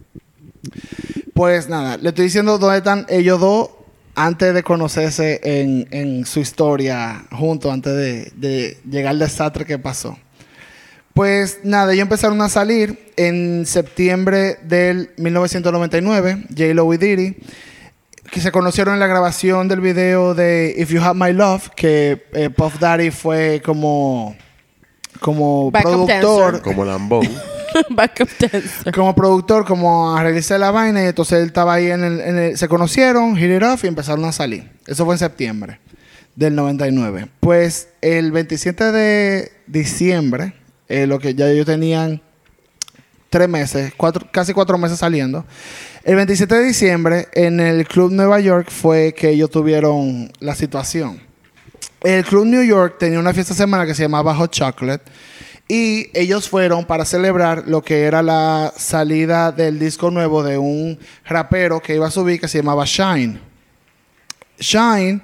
Pues 1.34 1.70
nada, 1.70 1.98
le 1.98 2.10
estoy 2.10 2.26
diciendo 2.26 2.58
dónde 2.58 2.78
están 2.78 3.06
ellos 3.10 3.40
dos 3.40 3.70
antes 4.16 4.54
de 4.54 4.64
conocerse 4.64 5.42
en, 5.44 5.88
en 5.92 6.26
su 6.26 6.40
historia 6.40 7.26
juntos, 7.32 7.72
antes 7.72 7.94
de, 7.94 8.32
de 8.36 8.78
llegar 8.90 9.12
al 9.12 9.20
desastre 9.20 9.66
que 9.66 9.78
pasó. 9.78 10.18
Pues 11.16 11.60
nada, 11.64 11.94
ellos 11.94 12.02
empezaron 12.04 12.42
a 12.42 12.50
salir 12.50 13.00
en 13.16 13.66
septiembre 13.66 14.58
del 14.64 15.12
1999, 15.16 16.44
J-Lo 16.50 16.94
y 16.94 16.98
Diddy, 16.98 17.38
que 18.32 18.42
se 18.42 18.52
conocieron 18.52 18.96
en 18.96 19.00
la 19.00 19.08
grabación 19.08 19.70
del 19.70 19.80
video 19.80 20.34
de 20.36 20.76
If 20.78 20.90
You 20.92 21.02
Have 21.02 21.18
My 21.18 21.32
Love, 21.32 21.70
que 21.74 22.26
eh, 22.34 22.50
Puff 22.50 22.80
Daddy 22.80 23.12
fue 23.12 23.62
como, 23.66 24.36
como 25.22 25.72
Backup 25.72 25.90
productor. 26.06 26.44
dancer. 26.56 26.62
Como 26.62 26.84
Lambón. 26.84 27.30
Backup 27.92 28.28
dancer. 28.38 28.94
Como 28.94 29.16
productor, 29.16 29.64
como 29.66 30.18
a 30.18 30.22
realizar 30.22 30.60
la 30.60 30.72
vaina, 30.72 31.02
y 31.02 31.06
entonces 31.08 31.40
él 31.40 31.46
estaba 31.46 31.76
ahí 31.76 31.92
en 31.92 32.04
el, 32.04 32.20
en 32.20 32.38
el- 32.38 32.58
Se 32.58 32.68
conocieron, 32.68 33.38
hit 33.38 33.52
it 33.56 33.64
off 33.64 33.86
y 33.86 33.88
empezaron 33.88 34.26
a 34.26 34.34
salir. 34.34 34.70
Eso 34.86 35.06
fue 35.06 35.14
en 35.16 35.20
septiembre 35.20 35.80
del 36.36 36.56
99. 36.56 37.30
Pues 37.40 37.88
el 38.02 38.34
27 38.34 38.92
de 38.92 39.52
diciembre, 39.68 40.56
eh, 40.88 41.08
lo 41.08 41.20
que 41.20 41.36
ya 41.36 41.50
ellos 41.50 41.66
tenían 41.66 42.22
tres 43.30 43.50
meses, 43.50 43.94
cuatro, 43.98 44.28
casi 44.32 44.54
cuatro 44.54 44.78
meses 44.78 45.00
saliendo. 45.00 45.46
El 46.04 46.16
27 46.16 46.56
de 46.56 46.64
diciembre, 46.64 47.28
en 47.34 47.60
el 47.60 47.88
Club 47.88 48.12
Nueva 48.12 48.40
York, 48.40 48.70
fue 48.70 49.14
que 49.14 49.30
ellos 49.30 49.50
tuvieron 49.50 50.32
la 50.40 50.56
situación. 50.56 51.22
El 52.02 52.24
Club 52.24 52.46
New 52.46 52.64
York 52.64 52.98
tenía 53.00 53.20
una 53.20 53.34
fiesta 53.34 53.54
semana 53.54 53.86
que 53.86 53.96
se 53.96 54.04
llamaba 54.04 54.36
Hot 54.36 54.52
Chocolate. 54.52 55.04
Y 55.68 56.12
ellos 56.14 56.48
fueron 56.48 56.86
para 56.86 57.06
celebrar 57.06 57.64
lo 57.68 57.82
que 57.82 58.04
era 58.04 58.22
la 58.22 58.72
salida 58.78 59.52
del 59.52 59.80
disco 59.80 60.12
nuevo 60.12 60.44
de 60.44 60.60
un 60.60 61.00
rapero 61.26 61.82
que 61.82 61.96
iba 61.96 62.08
a 62.08 62.12
subir 62.12 62.40
que 62.40 62.48
se 62.48 62.60
llamaba 62.60 62.86
Shine. 62.86 63.40
Shine, 64.60 65.22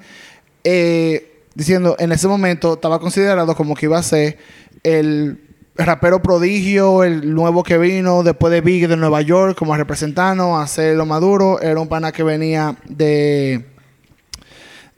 eh, 0.64 1.44
diciendo, 1.54 1.96
en 2.00 2.12
ese 2.12 2.28
momento 2.28 2.74
estaba 2.74 3.00
considerado 3.00 3.56
como 3.56 3.76
que 3.76 3.86
iba 3.86 4.00
a 4.00 4.04
ser 4.04 4.40
el 4.84 5.51
rapero 5.86 6.22
prodigio, 6.22 7.04
el 7.04 7.34
nuevo 7.34 7.64
que 7.64 7.78
vino 7.78 8.24
después 8.24 8.52
de 8.52 8.62
Big 8.62 8.88
de 8.88 8.98
Nueva 8.98 9.22
York 9.22 9.58
como 9.58 9.76
representante 9.76 10.44
a 10.44 10.62
hacer 10.62 10.96
lo 10.96 11.06
maduro. 11.06 11.62
Era 11.62 11.80
un 11.80 11.88
pana 11.88 12.12
que 12.12 12.24
venía 12.24 12.76
de 12.88 13.66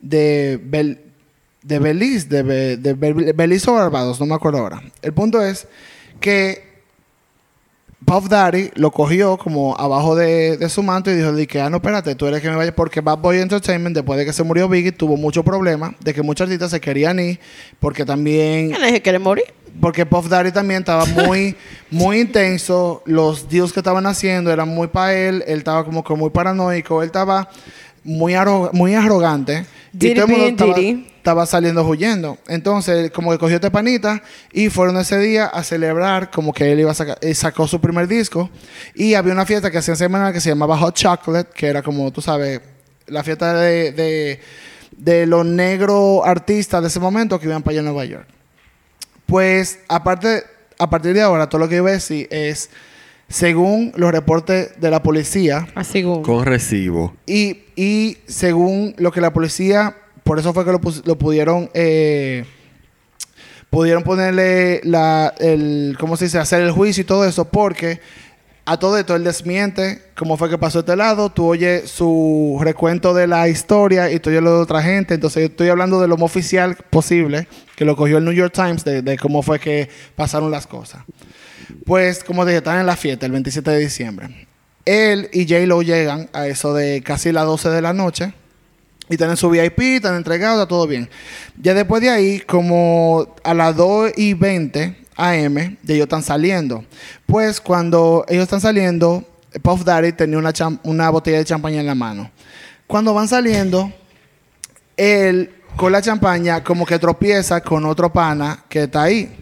de, 0.00 0.60
Bel- 0.62 1.00
de 1.62 1.78
Belice, 1.78 2.28
de, 2.28 2.42
Be- 2.42 2.76
de 2.76 3.62
o 3.66 3.72
Barbados, 3.72 4.20
no 4.20 4.26
me 4.26 4.34
acuerdo 4.34 4.58
ahora. 4.58 4.82
El 5.00 5.12
punto 5.14 5.42
es 5.42 5.66
que 6.20 6.74
Puff 8.04 8.28
Daddy 8.28 8.70
lo 8.74 8.90
cogió 8.90 9.38
como 9.38 9.74
abajo 9.78 10.14
de, 10.14 10.68
su 10.68 10.82
manto 10.82 11.10
y 11.10 11.14
dijo 11.14 11.32
que, 11.48 11.60
ah, 11.62 11.70
no, 11.70 11.76
espérate, 11.78 12.14
tú 12.14 12.26
eres 12.26 12.42
que 12.42 12.50
me 12.50 12.56
vaya 12.56 12.74
porque 12.74 13.00
Bad 13.00 13.18
Boy 13.18 13.38
Entertainment, 13.38 13.94
después 13.96 14.18
de 14.18 14.26
que 14.26 14.34
se 14.34 14.42
murió 14.42 14.68
Biggie, 14.68 14.92
tuvo 14.92 15.16
muchos 15.16 15.42
problemas 15.42 15.92
de 16.00 16.12
que 16.12 16.20
muchos 16.20 16.44
artistas 16.44 16.70
se 16.70 16.80
querían 16.80 17.18
ir 17.18 17.40
porque 17.80 18.04
también 18.04 18.70
¿Quién 18.72 18.82
es 18.82 18.88
el 18.88 18.94
que 18.94 19.02
quiere 19.02 19.18
morir? 19.18 19.44
Porque 19.80 20.06
Puff 20.06 20.28
Daddy 20.28 20.52
también 20.52 20.80
estaba 20.80 21.04
muy, 21.06 21.56
muy 21.90 22.20
intenso. 22.20 23.02
Los 23.06 23.48
deals 23.48 23.72
que 23.72 23.80
estaban 23.80 24.06
haciendo 24.06 24.52
eran 24.52 24.68
muy 24.68 24.88
para 24.88 25.14
él. 25.14 25.44
Él 25.46 25.58
estaba 25.58 25.84
como 25.84 26.02
que 26.04 26.14
muy 26.14 26.30
paranoico. 26.30 27.02
Él 27.02 27.06
estaba 27.06 27.48
muy, 28.04 28.34
arro- 28.34 28.70
muy 28.72 28.94
arrogante. 28.94 29.66
Diddy 29.92 30.10
y 30.12 30.14
todo 30.14 30.24
el 30.26 30.30
mundo 30.32 30.64
estaba, 31.16 31.46
saliendo 31.46 31.84
huyendo. 31.86 32.36
Entonces, 32.48 33.10
como 33.12 33.30
que 33.30 33.38
cogió 33.38 33.54
este 33.56 33.70
panita 33.70 34.22
y 34.52 34.68
fueron 34.68 34.96
ese 34.98 35.18
día 35.18 35.46
a 35.46 35.62
celebrar 35.62 36.30
como 36.30 36.52
que 36.52 36.70
él 36.72 36.80
iba 36.80 36.90
a 36.90 36.94
sacar, 36.94 37.18
sacó 37.34 37.66
su 37.68 37.80
primer 37.80 38.06
disco. 38.08 38.50
Y 38.94 39.14
había 39.14 39.32
una 39.32 39.46
fiesta 39.46 39.70
que 39.70 39.78
hacían 39.78 39.96
semanal 39.96 40.32
que 40.32 40.40
se 40.40 40.50
llamaba 40.50 40.76
Hot 40.78 40.94
Chocolate, 40.96 41.50
que 41.54 41.66
era 41.68 41.82
como, 41.82 42.10
tú 42.12 42.20
sabes, 42.20 42.60
la 43.06 43.22
fiesta 43.22 43.54
de, 43.54 43.92
de, 43.92 44.40
de 44.96 45.26
los 45.26 45.46
negros 45.46 46.20
artistas 46.24 46.82
de 46.82 46.88
ese 46.88 47.00
momento 47.00 47.38
que 47.38 47.46
iban 47.46 47.62
para 47.62 47.72
allá 47.72 47.80
a 47.80 47.84
Nueva 47.84 48.04
York. 48.04 48.26
Pues, 49.34 49.80
aparte, 49.88 50.44
a 50.78 50.88
partir 50.88 51.12
de 51.12 51.20
ahora, 51.20 51.48
todo 51.48 51.58
lo 51.58 51.68
que 51.68 51.74
yo 51.74 51.82
voy 51.82 51.90
a 51.90 51.94
decir 51.94 52.28
es, 52.30 52.70
según 53.26 53.92
los 53.96 54.12
reportes 54.12 54.80
de 54.80 54.90
la 54.92 55.02
policía, 55.02 55.66
Así 55.74 56.04
como. 56.04 56.22
Con 56.22 56.44
recibo. 56.46 57.16
y, 57.26 57.64
y 57.74 58.18
según 58.28 58.94
lo 58.96 59.10
que 59.10 59.20
la 59.20 59.32
policía, 59.32 59.96
por 60.22 60.38
eso 60.38 60.54
fue 60.54 60.64
que 60.64 60.70
lo, 60.70 60.80
lo 61.04 61.18
pudieron, 61.18 61.68
eh, 61.74 62.44
pudieron 63.70 64.04
ponerle 64.04 64.80
la, 64.84 65.34
el, 65.40 65.96
¿cómo 65.98 66.16
se 66.16 66.26
dice? 66.26 66.38
Hacer 66.38 66.62
el 66.62 66.70
juicio 66.70 67.00
y 67.00 67.04
todo 67.04 67.24
eso, 67.26 67.44
porque 67.44 67.98
A 68.66 68.78
todo 68.78 68.96
esto, 68.96 69.14
él 69.14 69.24
desmiente 69.24 70.02
cómo 70.16 70.38
fue 70.38 70.48
que 70.48 70.56
pasó 70.56 70.78
este 70.78 70.96
lado. 70.96 71.28
Tú 71.28 71.46
oyes 71.46 71.90
su 71.90 72.58
recuento 72.62 73.12
de 73.12 73.26
la 73.26 73.46
historia 73.48 74.10
y 74.10 74.20
tú 74.20 74.30
oyes 74.30 74.42
lo 74.42 74.56
de 74.56 74.62
otra 74.62 74.82
gente. 74.82 75.12
Entonces, 75.12 75.42
yo 75.42 75.46
estoy 75.48 75.68
hablando 75.68 76.00
de 76.00 76.08
lo 76.08 76.16
más 76.16 76.24
oficial 76.24 76.74
posible, 76.88 77.46
que 77.76 77.84
lo 77.84 77.94
cogió 77.94 78.16
el 78.16 78.24
New 78.24 78.32
York 78.32 78.54
Times, 78.54 78.82
de, 78.84 79.18
cómo 79.18 79.42
fue 79.42 79.60
que 79.60 79.90
pasaron 80.16 80.50
las 80.50 80.66
cosas. 80.66 81.02
Pues, 81.84 82.24
como 82.24 82.46
dije, 82.46 82.58
están 82.58 82.80
en 82.80 82.86
la 82.86 82.96
fiesta 82.96 83.26
el 83.26 83.32
27 83.32 83.70
de 83.70 83.78
diciembre. 83.78 84.48
Él 84.86 85.28
y 85.34 85.46
J-Lo 85.46 85.82
llegan 85.82 86.30
a 86.32 86.46
eso 86.46 86.72
de 86.72 87.02
casi 87.02 87.32
las 87.32 87.44
12 87.44 87.68
de 87.68 87.82
la 87.82 87.92
noche. 87.92 88.32
Y 89.10 89.18
tienen 89.18 89.36
su 89.36 89.50
VIP, 89.50 89.78
están 89.80 90.14
entregados, 90.14 90.58
está 90.58 90.68
todo 90.68 90.86
bien. 90.86 91.10
Ya 91.60 91.74
después 91.74 92.00
de 92.00 92.08
ahí, 92.08 92.40
como 92.40 93.34
a 93.44 93.52
las 93.52 93.76
2 93.76 94.12
y 94.16 94.32
20 94.32 95.03
AM, 95.16 95.54
de 95.82 95.94
ellos 95.94 96.04
están 96.04 96.22
saliendo. 96.22 96.84
Pues 97.26 97.60
cuando 97.60 98.24
ellos 98.28 98.42
están 98.44 98.60
saliendo, 98.60 99.24
Puff 99.62 99.84
Daddy 99.84 100.12
tenía 100.12 100.38
una, 100.38 100.52
cham- 100.52 100.80
una 100.84 101.10
botella 101.10 101.38
de 101.38 101.44
champaña 101.44 101.80
en 101.80 101.86
la 101.86 101.94
mano. 101.94 102.30
Cuando 102.86 103.14
van 103.14 103.28
saliendo, 103.28 103.92
él 104.96 105.50
con 105.76 105.92
la 105.92 106.00
champaña 106.02 106.62
como 106.62 106.86
que 106.86 106.98
tropieza 106.98 107.60
con 107.60 107.84
otro 107.84 108.12
pana 108.12 108.64
que 108.68 108.84
está 108.84 109.02
ahí. 109.02 109.34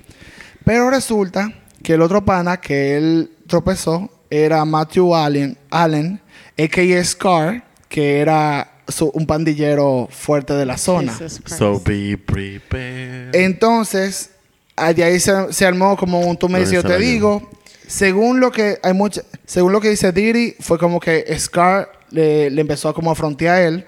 Pero 0.64 0.90
resulta 0.90 1.52
que 1.82 1.94
el 1.94 2.02
otro 2.02 2.24
pana 2.24 2.58
que 2.58 2.96
él 2.96 3.30
tropezó 3.46 4.08
era 4.30 4.64
Matthew 4.64 5.14
Allen, 5.14 5.58
Allen 5.70 6.20
a.k.a. 6.58 7.04
Scar, 7.04 7.64
que 7.88 8.20
era 8.20 8.72
su- 8.88 9.11
un 9.14 9.26
pandillero 9.26 10.08
fuerte 10.11 10.54
de 10.54 10.64
la 10.64 10.78
zona. 10.78 11.12
So 11.46 11.80
be 11.85 12.16
prepared. 12.16 13.35
Entonces, 13.35 14.30
de 14.76 15.04
ahí 15.04 15.20
se, 15.20 15.52
se 15.52 15.66
armó 15.66 15.96
como 15.96 16.20
un 16.20 16.37
tú 16.37 16.48
me 16.48 16.61
dices, 16.61 16.74
yo 16.74 16.82
te 16.82 16.94
yo. 16.94 16.98
digo. 16.98 17.50
Según 17.87 18.40
lo 18.40 18.50
que 18.50 18.78
hay 18.82 18.94
mucha, 18.94 19.22
según 19.44 19.72
lo 19.72 19.80
que 19.80 19.90
dice 19.90 20.12
Diddy, 20.12 20.56
fue 20.61 20.78
como 20.78 20.98
que 20.98 21.26
Scar 21.38 21.90
le, 22.11 22.50
le 22.50 22.61
empezó 22.61 22.88
a 22.88 22.94
como 22.94 23.11
a 23.11 23.14
frontear 23.14 23.56
a 23.56 23.62
él. 23.62 23.85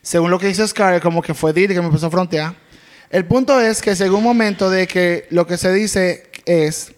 Según 0.00 0.30
lo 0.30 0.38
que 0.38 0.46
dice 0.46 0.66
Scar, 0.68 1.00
como 1.00 1.22
que 1.22 1.34
fue 1.34 1.52
Diddy 1.52 1.74
que 1.74 1.80
me 1.80 1.86
empezó 1.86 2.06
a 2.06 2.10
frontear. 2.10 2.54
El 3.10 3.24
punto 3.24 3.60
es 3.60 3.80
que 3.80 3.96
según 3.96 4.18
un 4.18 4.24
momento 4.24 4.70
de 4.70 4.86
que 4.86 5.26
lo 5.30 5.46
que 5.46 5.56
se 5.56 5.72
dice 5.72 6.24
es 6.44 6.92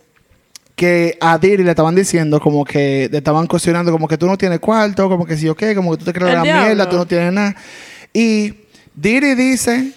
que 0.75 1.17
a 1.21 1.39
Diddy 1.39 1.63
le 1.63 1.71
estaban 1.71 1.95
diciendo 1.95 2.41
como 2.41 2.65
que 2.65 3.09
le 3.11 3.19
estaban 3.19 3.47
cuestionando 3.47 3.93
como 3.93 4.09
que 4.09 4.19
tú 4.19 4.27
no 4.27 4.37
tienes 4.37 4.61
cuarto, 4.61 5.09
como 5.09 5.25
que 5.27 5.37
sí 5.37 5.49
o 5.49 5.55
qué, 5.55 5.75
como 5.75 5.93
que 5.93 5.99
tú 5.99 6.05
te 6.07 6.13
crees 6.13 6.35
la 6.35 6.43
diablo. 6.43 6.65
mierda, 6.67 6.89
tú 6.89 6.97
no 6.97 7.07
tienes 7.07 7.33
nada. 7.33 7.55
Y 8.13 8.55
Diddy 8.95 9.35
dice 9.35 9.93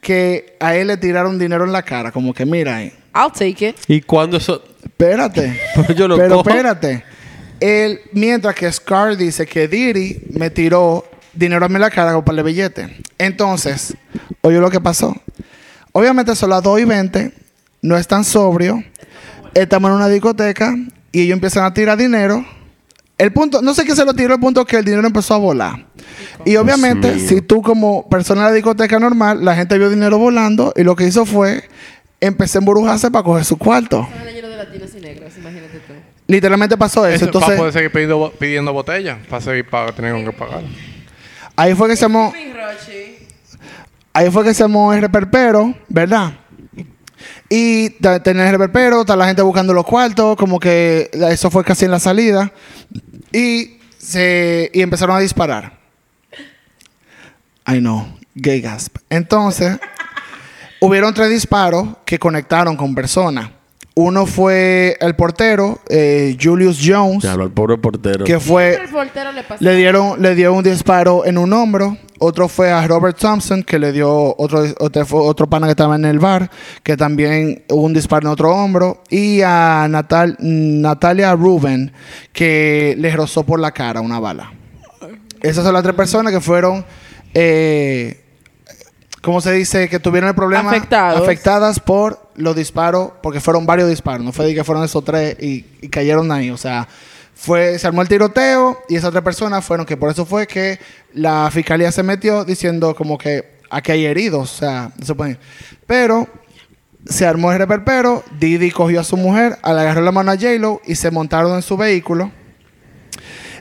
que 0.00 0.56
a 0.60 0.74
él 0.76 0.88
le 0.88 0.96
tiraron 0.96 1.38
dinero 1.38 1.64
en 1.64 1.72
la 1.72 1.82
cara, 1.82 2.12
como 2.12 2.32
que 2.34 2.46
mira 2.46 2.76
ahí. 2.76 2.92
I'll 3.14 3.32
take 3.32 3.68
it. 3.68 3.76
¿Y 3.88 4.00
cuándo 4.00 4.36
eso? 4.36 4.62
Espérate. 4.82 5.60
Pero 5.74 5.94
yo 5.94 6.08
no 6.08 6.16
Pero 6.16 6.36
cojo. 6.36 6.48
espérate. 6.50 7.04
Él, 7.60 8.00
mientras 8.12 8.54
que 8.54 8.70
Scar 8.72 9.16
dice 9.16 9.46
que 9.46 9.68
Diddy 9.68 10.22
me 10.30 10.50
tiró 10.50 11.04
dinero 11.34 11.64
a 11.66 11.68
mí 11.68 11.74
en 11.74 11.80
la 11.82 11.90
cara 11.90 12.24
para 12.24 12.38
el 12.38 12.44
billete. 12.44 12.96
Entonces, 13.18 13.94
oye 14.40 14.58
lo 14.58 14.70
que 14.70 14.80
pasó. 14.80 15.14
Obviamente 15.92 16.34
son 16.36 16.50
las 16.50 16.62
2 16.62 16.80
y 16.80 16.84
20, 16.84 17.32
no 17.82 17.96
están 17.96 18.24
sobrios, 18.24 18.78
estamos 19.54 19.90
en 19.90 19.96
una 19.96 20.08
discoteca 20.08 20.74
y 21.12 21.22
ellos 21.22 21.34
empiezan 21.34 21.64
a 21.64 21.74
tirar 21.74 21.98
dinero. 21.98 22.46
El 23.20 23.34
punto, 23.34 23.60
no 23.60 23.74
sé 23.74 23.84
qué 23.84 23.94
se 23.94 24.06
lo 24.06 24.14
tiró, 24.14 24.32
el 24.32 24.40
punto 24.40 24.62
es 24.62 24.66
que 24.66 24.78
el 24.78 24.84
dinero 24.86 25.06
empezó 25.06 25.34
a 25.34 25.36
volar. 25.36 25.84
Y 26.46 26.56
obviamente, 26.56 27.18
si 27.18 27.42
tú 27.42 27.60
como 27.60 28.08
persona 28.08 28.44
de 28.44 28.48
la 28.48 28.54
discoteca 28.54 28.98
normal, 28.98 29.44
la 29.44 29.54
gente 29.54 29.76
vio 29.76 29.90
dinero 29.90 30.16
volando 30.16 30.72
y 30.74 30.84
lo 30.84 30.96
que 30.96 31.04
hizo 31.04 31.26
fue 31.26 31.68
empecé 32.18 32.56
a 32.56 32.60
embrujarse 32.60 33.10
para 33.10 33.22
coger 33.22 33.44
su 33.44 33.58
cuarto. 33.58 34.08
Literalmente 36.28 36.78
pasó 36.78 37.06
eso. 37.06 37.16
Eso, 37.16 37.26
para 37.26 37.38
Entonces, 37.38 37.58
poder 37.58 37.72
seguir 37.74 37.92
pidiendo, 37.92 38.32
pidiendo 38.38 38.72
botellas, 38.72 39.18
para 39.28 39.42
seguir 39.42 39.66
tener 39.94 40.12
con 40.14 40.24
que 40.24 40.32
pagar. 40.32 40.62
ahí 41.56 41.74
fue 41.74 41.88
que 41.90 41.96
se 41.96 42.06
armó, 42.06 42.32
ahí 44.14 44.30
fue 44.30 44.44
que 44.44 44.54
se 44.54 44.62
armó 44.62 44.94
el 44.94 45.02
reperpero, 45.02 45.74
¿verdad? 45.88 46.32
Y 47.50 47.90
tenía 48.22 48.46
el 48.46 48.52
reperpero, 48.52 49.00
está 49.00 49.14
la 49.14 49.26
gente 49.26 49.42
buscando 49.42 49.74
los 49.74 49.84
cuartos, 49.84 50.36
como 50.36 50.58
que 50.58 51.10
eso 51.12 51.50
fue 51.50 51.64
casi 51.64 51.84
en 51.84 51.90
la 51.90 52.00
salida. 52.00 52.50
Y 53.32 53.78
se 53.98 54.70
y 54.72 54.80
empezaron 54.82 55.16
a 55.16 55.20
disparar. 55.20 55.78
Ay 57.64 57.80
no, 57.80 58.16
gay 58.34 58.60
gasp. 58.60 58.96
Entonces, 59.10 59.78
hubieron 60.80 61.14
tres 61.14 61.30
disparos 61.30 61.88
que 62.04 62.18
conectaron 62.18 62.76
con 62.76 62.94
personas. 62.94 63.50
Uno 63.94 64.24
fue 64.24 64.96
el 65.00 65.14
portero, 65.14 65.80
eh, 65.90 66.36
Julius 66.40 66.80
Jones, 66.82 67.22
Ya 67.22 67.32
hablo 67.32 67.44
al 67.44 67.50
pobre 67.50 67.76
portero. 67.76 68.24
que 68.24 68.40
fue 68.40 68.74
El 68.82 68.88
portero 68.88 69.32
le 69.32 69.42
pasó. 69.42 69.62
le 69.62 69.74
dieron, 69.74 70.22
le 70.22 70.34
dio 70.34 70.52
un 70.54 70.62
disparo 70.62 71.26
en 71.26 71.36
un 71.36 71.52
hombro. 71.52 71.98
Otro 72.22 72.48
fue 72.48 72.70
a 72.70 72.86
Robert 72.86 73.16
Thompson, 73.16 73.62
que 73.62 73.78
le 73.78 73.92
dio 73.92 74.36
otro, 74.36 74.62
otro, 74.78 75.48
pana 75.48 75.66
que 75.66 75.70
estaba 75.70 75.96
en 75.96 76.04
el 76.04 76.18
bar, 76.18 76.50
que 76.82 76.94
también 76.94 77.64
hubo 77.70 77.80
un 77.80 77.94
disparo 77.94 78.28
en 78.28 78.32
otro 78.34 78.54
hombro. 78.54 79.02
Y 79.08 79.40
a 79.40 79.86
Natal, 79.88 80.36
Natalia 80.38 81.34
Ruben, 81.34 81.92
que 82.34 82.94
le 82.98 83.10
rozó 83.16 83.44
por 83.44 83.58
la 83.58 83.72
cara 83.72 84.02
una 84.02 84.20
bala. 84.20 84.52
Esas 85.40 85.64
son 85.64 85.72
las 85.72 85.82
tres 85.82 85.94
personas 85.94 86.30
que 86.30 86.42
fueron, 86.42 86.84
eh, 87.32 88.22
¿cómo 89.22 89.40
se 89.40 89.52
dice? 89.52 89.88
Que 89.88 89.98
tuvieron 89.98 90.28
el 90.28 90.34
problema. 90.34 90.68
Afectados. 90.68 91.22
Afectadas 91.22 91.80
por 91.80 92.20
los 92.34 92.54
disparos, 92.54 93.12
porque 93.22 93.40
fueron 93.40 93.64
varios 93.64 93.88
disparos. 93.88 94.26
No 94.26 94.32
fue 94.32 94.44
de 94.44 94.54
que 94.54 94.62
fueron 94.62 94.84
esos 94.84 95.02
tres 95.04 95.38
y, 95.40 95.64
y 95.80 95.88
cayeron 95.88 96.30
ahí. 96.32 96.50
O 96.50 96.58
sea, 96.58 96.86
fue, 97.42 97.78
se 97.78 97.86
armó 97.86 98.02
el 98.02 98.08
tiroteo 98.08 98.82
y 98.88 98.96
esas 98.96 99.10
tres 99.12 99.22
personas 99.22 99.64
fueron 99.64 99.86
que 99.86 99.96
por 99.96 100.10
eso 100.10 100.26
fue 100.26 100.46
que 100.46 100.78
la 101.14 101.48
fiscalía 101.50 101.90
se 101.90 102.02
metió 102.02 102.44
diciendo 102.44 102.94
como 102.94 103.16
que 103.16 103.58
aquí 103.70 103.92
hay 103.92 104.04
heridos. 104.04 104.52
O 104.52 104.56
sea, 104.58 104.90
no 104.98 105.06
se 105.06 105.14
puede. 105.14 105.38
Pero 105.86 106.28
se 107.06 107.26
armó 107.26 107.50
el 107.50 107.58
reperpero. 107.58 108.22
Didi 108.38 108.70
cogió 108.70 109.00
a 109.00 109.04
su 109.04 109.16
mujer, 109.16 109.56
le 109.64 109.70
agarró 109.70 110.02
la 110.02 110.12
mano 110.12 110.30
a 110.32 110.34
J-Lo 110.34 110.82
y 110.84 110.96
se 110.96 111.10
montaron 111.10 111.54
en 111.54 111.62
su 111.62 111.78
vehículo. 111.78 112.30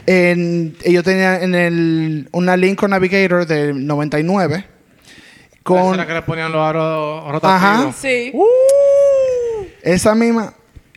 En- 0.05 0.75
ellos 0.83 1.03
tenían 1.05 1.41
en 1.43 1.55
el, 1.55 2.29
una 2.33 2.57
Lincoln 2.57 2.91
Navigator 2.91 3.45
del 3.45 3.85
99 3.85 4.55
Esa 4.55 4.65
con 5.63 5.93
era 5.93 6.05
que 6.07 6.13
le 6.13 6.21
ponían 6.23 6.51
los 6.51 6.61
aros 6.61 7.31
rotativos. 7.31 7.61
Ajá. 7.63 7.93
Sí. 7.93 8.33
esa 9.83 10.15
misma 10.15 10.53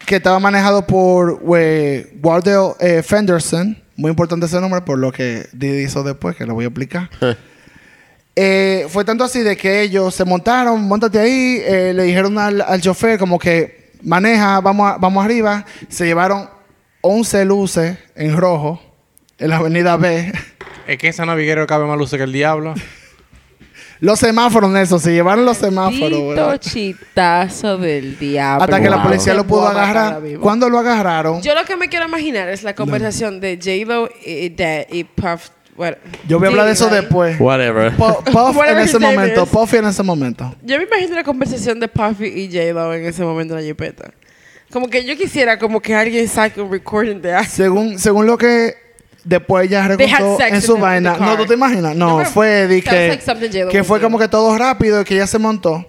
que 0.07 0.17
estaba 0.17 0.39
manejado 0.41 0.87
por 0.87 1.41
Wardell 1.43 2.73
eh, 2.81 3.03
Fenderson. 3.03 3.79
Muy 3.97 4.11
importante 4.11 4.47
ese 4.47 4.61
nombre 4.61 4.81
por 4.83 4.99
lo 4.99 5.13
que 5.13 5.47
Didi 5.53 5.83
hizo 5.85 6.03
después, 6.03 6.37
que 6.37 6.47
lo 6.47 6.55
voy 6.55 6.65
a 6.65 6.69
explicar. 6.69 7.09
Eh, 8.35 8.87
fue 8.89 9.05
tanto 9.05 9.25
así 9.25 9.41
de 9.43 9.59
que 9.59 9.83
ellos 9.83 10.15
se 10.15 10.25
montaron, 10.25 10.81
montate 10.89 11.19
ahí, 11.19 11.61
eh, 11.67 11.93
le 11.95 12.05
dijeron 12.05 12.39
al, 12.39 12.63
al 12.63 12.81
chofer 12.81 13.19
como 13.19 13.39
que 13.39 13.91
maneja, 14.03 14.59
vamos, 14.63 14.91
a- 14.91 14.97
vamos 14.97 15.23
arriba. 15.23 15.67
Se 15.91 16.07
llevaron 16.07 16.49
11 17.03 17.45
luces 17.45 17.99
en 18.17 18.35
rojo 18.35 18.81
en 19.39 19.51
la 19.51 19.57
avenida 19.59 19.99
B. 19.99 20.33
Es 20.87 20.97
que 20.97 21.09
esa 21.09 21.27
naviguero 21.27 21.67
cabe 21.67 21.85
más 21.85 21.99
luces 21.99 22.17
que 22.17 22.25
el 22.25 22.33
diablo. 22.33 22.73
Los 24.03 24.19
semáforos, 24.19 24.69
Nelson, 24.69 24.99
se 24.99 25.13
llevaron 25.13 25.45
los 25.45 25.59
semáforos. 25.59 26.59
Chitazo 26.59 27.79
del 27.79 28.19
diablo. 28.19 28.65
Hasta 28.65 28.81
que 28.83 28.91
la 28.91 29.01
policía 29.01 29.33
lo 29.33 29.47
pudo 29.47 29.69
agarrar. 29.69 30.21
Cuando 30.41 30.69
lo 30.69 30.79
agarraron, 30.81 31.41
yo, 31.41 31.53
Yo 31.53 31.55
lo 31.61 31.65
que 31.65 31.77
me 31.77 31.89
quiero 31.89 32.07
imaginar 32.07 32.49
es 32.49 32.65
la 32.65 32.75
conversación 32.75 33.39
de 33.39 33.57
J-Lo 33.63 34.09
y, 34.27 34.49
de- 34.49 34.89
y 34.91 35.05
Puff. 35.05 35.51
what- 35.77 35.95
voy 36.29 36.45
a 36.45 36.49
hablar 36.49 36.67
de 36.67 36.73
eso 36.73 36.89
después. 36.89 37.39
Whatever. 37.41 37.93
Pu- 37.97 38.25
Puff 38.25 38.57
en 38.69 38.79
ese 38.79 38.99
momento, 38.99 39.45
is. 39.45 39.49
Puffy 39.49 39.77
en 39.77 39.85
ese 39.87 40.03
momento. 40.03 40.53
Yo 40.65 40.79
me 40.79 40.85
imagino 40.85 41.15
la 41.15 41.23
conversación 41.23 41.79
de 41.79 41.87
Puffy 41.87 42.27
y 42.27 42.47
J-Lo 42.49 42.93
en 42.95 43.05
ese 43.07 43.23
momento 43.23 43.55
en 43.57 43.61
la 43.61 43.67
jipeta. 43.67 44.11
Como 44.73 44.89
que 44.89 45.05
yo 45.05 45.17
quisiera 45.17 45.59
como 45.61 45.81
que 45.81 45.95
alguien 45.95 46.27
saque 46.27 46.61
un 46.61 46.73
recording 46.73 47.21
de 47.23 47.35
algo. 47.35 47.49
Según, 47.49 47.99
según 48.01 48.27
lo 48.27 48.37
que 48.37 48.75
después 49.25 49.67
ella 49.67 49.89
recontó 49.89 50.39
en 50.41 50.63
su 50.63 50.77
vaina. 50.77 51.17
No. 51.19 51.37
¿tú 51.37 51.47
te 51.47 51.55
imaginas? 51.55 51.95
No, 51.95 52.25
fue 52.25 52.67
de 52.67 52.83
que, 52.83 53.21
like 53.25 53.85
fue 53.85 54.01
como 54.01 54.19
que 54.19 54.29
todo 54.29 54.57
rápido 54.57 55.01
y 55.01 55.05
que 55.05 55.15
ella 55.15 55.27
se 55.27 55.39
montó. 55.39 55.87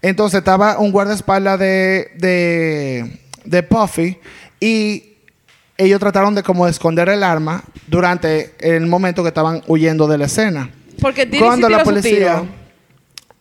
Entonces 0.00 0.38
estaba 0.38 0.78
un 0.78 0.90
guardaespaldas 0.90 1.58
de, 1.58 2.10
de, 2.16 3.20
de 3.44 3.62
Puffy 3.62 4.18
y 4.58 5.12
ellos 5.76 6.00
trataron 6.00 6.34
de 6.34 6.42
como 6.42 6.64
de 6.64 6.72
esconder 6.72 7.08
el 7.08 7.22
arma 7.22 7.62
durante 7.86 8.54
el 8.58 8.86
momento 8.86 9.22
que 9.22 9.28
estaban 9.28 9.62
huyendo 9.66 10.06
de 10.08 10.18
la 10.18 10.26
escena. 10.26 10.70
Porque 11.00 11.28
cuando 11.38 11.68
sí 11.68 11.72
la 11.72 11.82
policía 11.84 12.44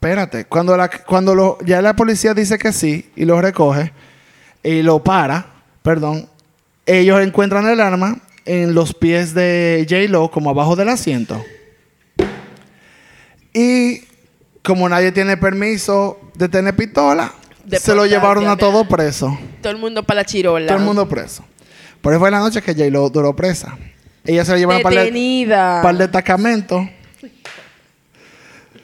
espérate 0.01 0.45
cuando 0.45 0.75
la 0.75 0.89
cuando 0.89 1.35
lo, 1.35 1.59
ya 1.63 1.79
la 1.79 1.95
policía 1.95 2.33
dice 2.33 2.57
que 2.57 2.73
sí 2.73 3.11
y 3.15 3.25
lo 3.25 3.39
recoge 3.39 3.93
y 4.63 4.81
lo 4.81 5.03
para 5.03 5.45
perdón 5.83 6.27
ellos 6.87 7.21
encuentran 7.21 7.67
el 7.67 7.79
arma 7.79 8.17
en 8.45 8.73
los 8.73 8.93
pies 8.93 9.33
de 9.33 9.85
J 9.89 10.09
Lo 10.11 10.29
como 10.31 10.49
abajo 10.49 10.75
del 10.75 10.89
asiento 10.89 11.43
y 13.53 14.03
como 14.63 14.87
nadie 14.87 15.11
tiene 15.11 15.37
permiso 15.37 16.19
de 16.35 16.47
tener 16.49 16.75
pistola 16.75 17.33
De 17.65 17.79
se 17.79 17.93
lo 17.95 18.05
llevaron 18.05 18.47
a 18.47 18.55
todo 18.57 18.87
preso 18.87 19.37
Todo 19.61 19.71
el 19.73 19.77
mundo 19.79 20.03
para 20.03 20.21
la 20.21 20.25
chirola. 20.25 20.67
todo 20.67 20.77
el 20.77 20.83
mundo 20.83 21.07
preso 21.09 21.43
Por 22.01 22.13
eso 22.13 22.19
fue 22.19 22.31
la 22.31 22.39
noche 22.39 22.61
que 22.61 22.73
J-Lo 22.73 23.09
duró 23.09 23.35
presa. 23.35 23.77
Ella 24.23 24.45
se 24.45 24.51
la 24.53 24.57
llevaron 24.59 24.81
para 24.83 25.01
el 25.01 25.05
Detenida. 25.07 25.81
par 25.81 25.95
de 25.97 26.03
destacamentos. 26.05 26.87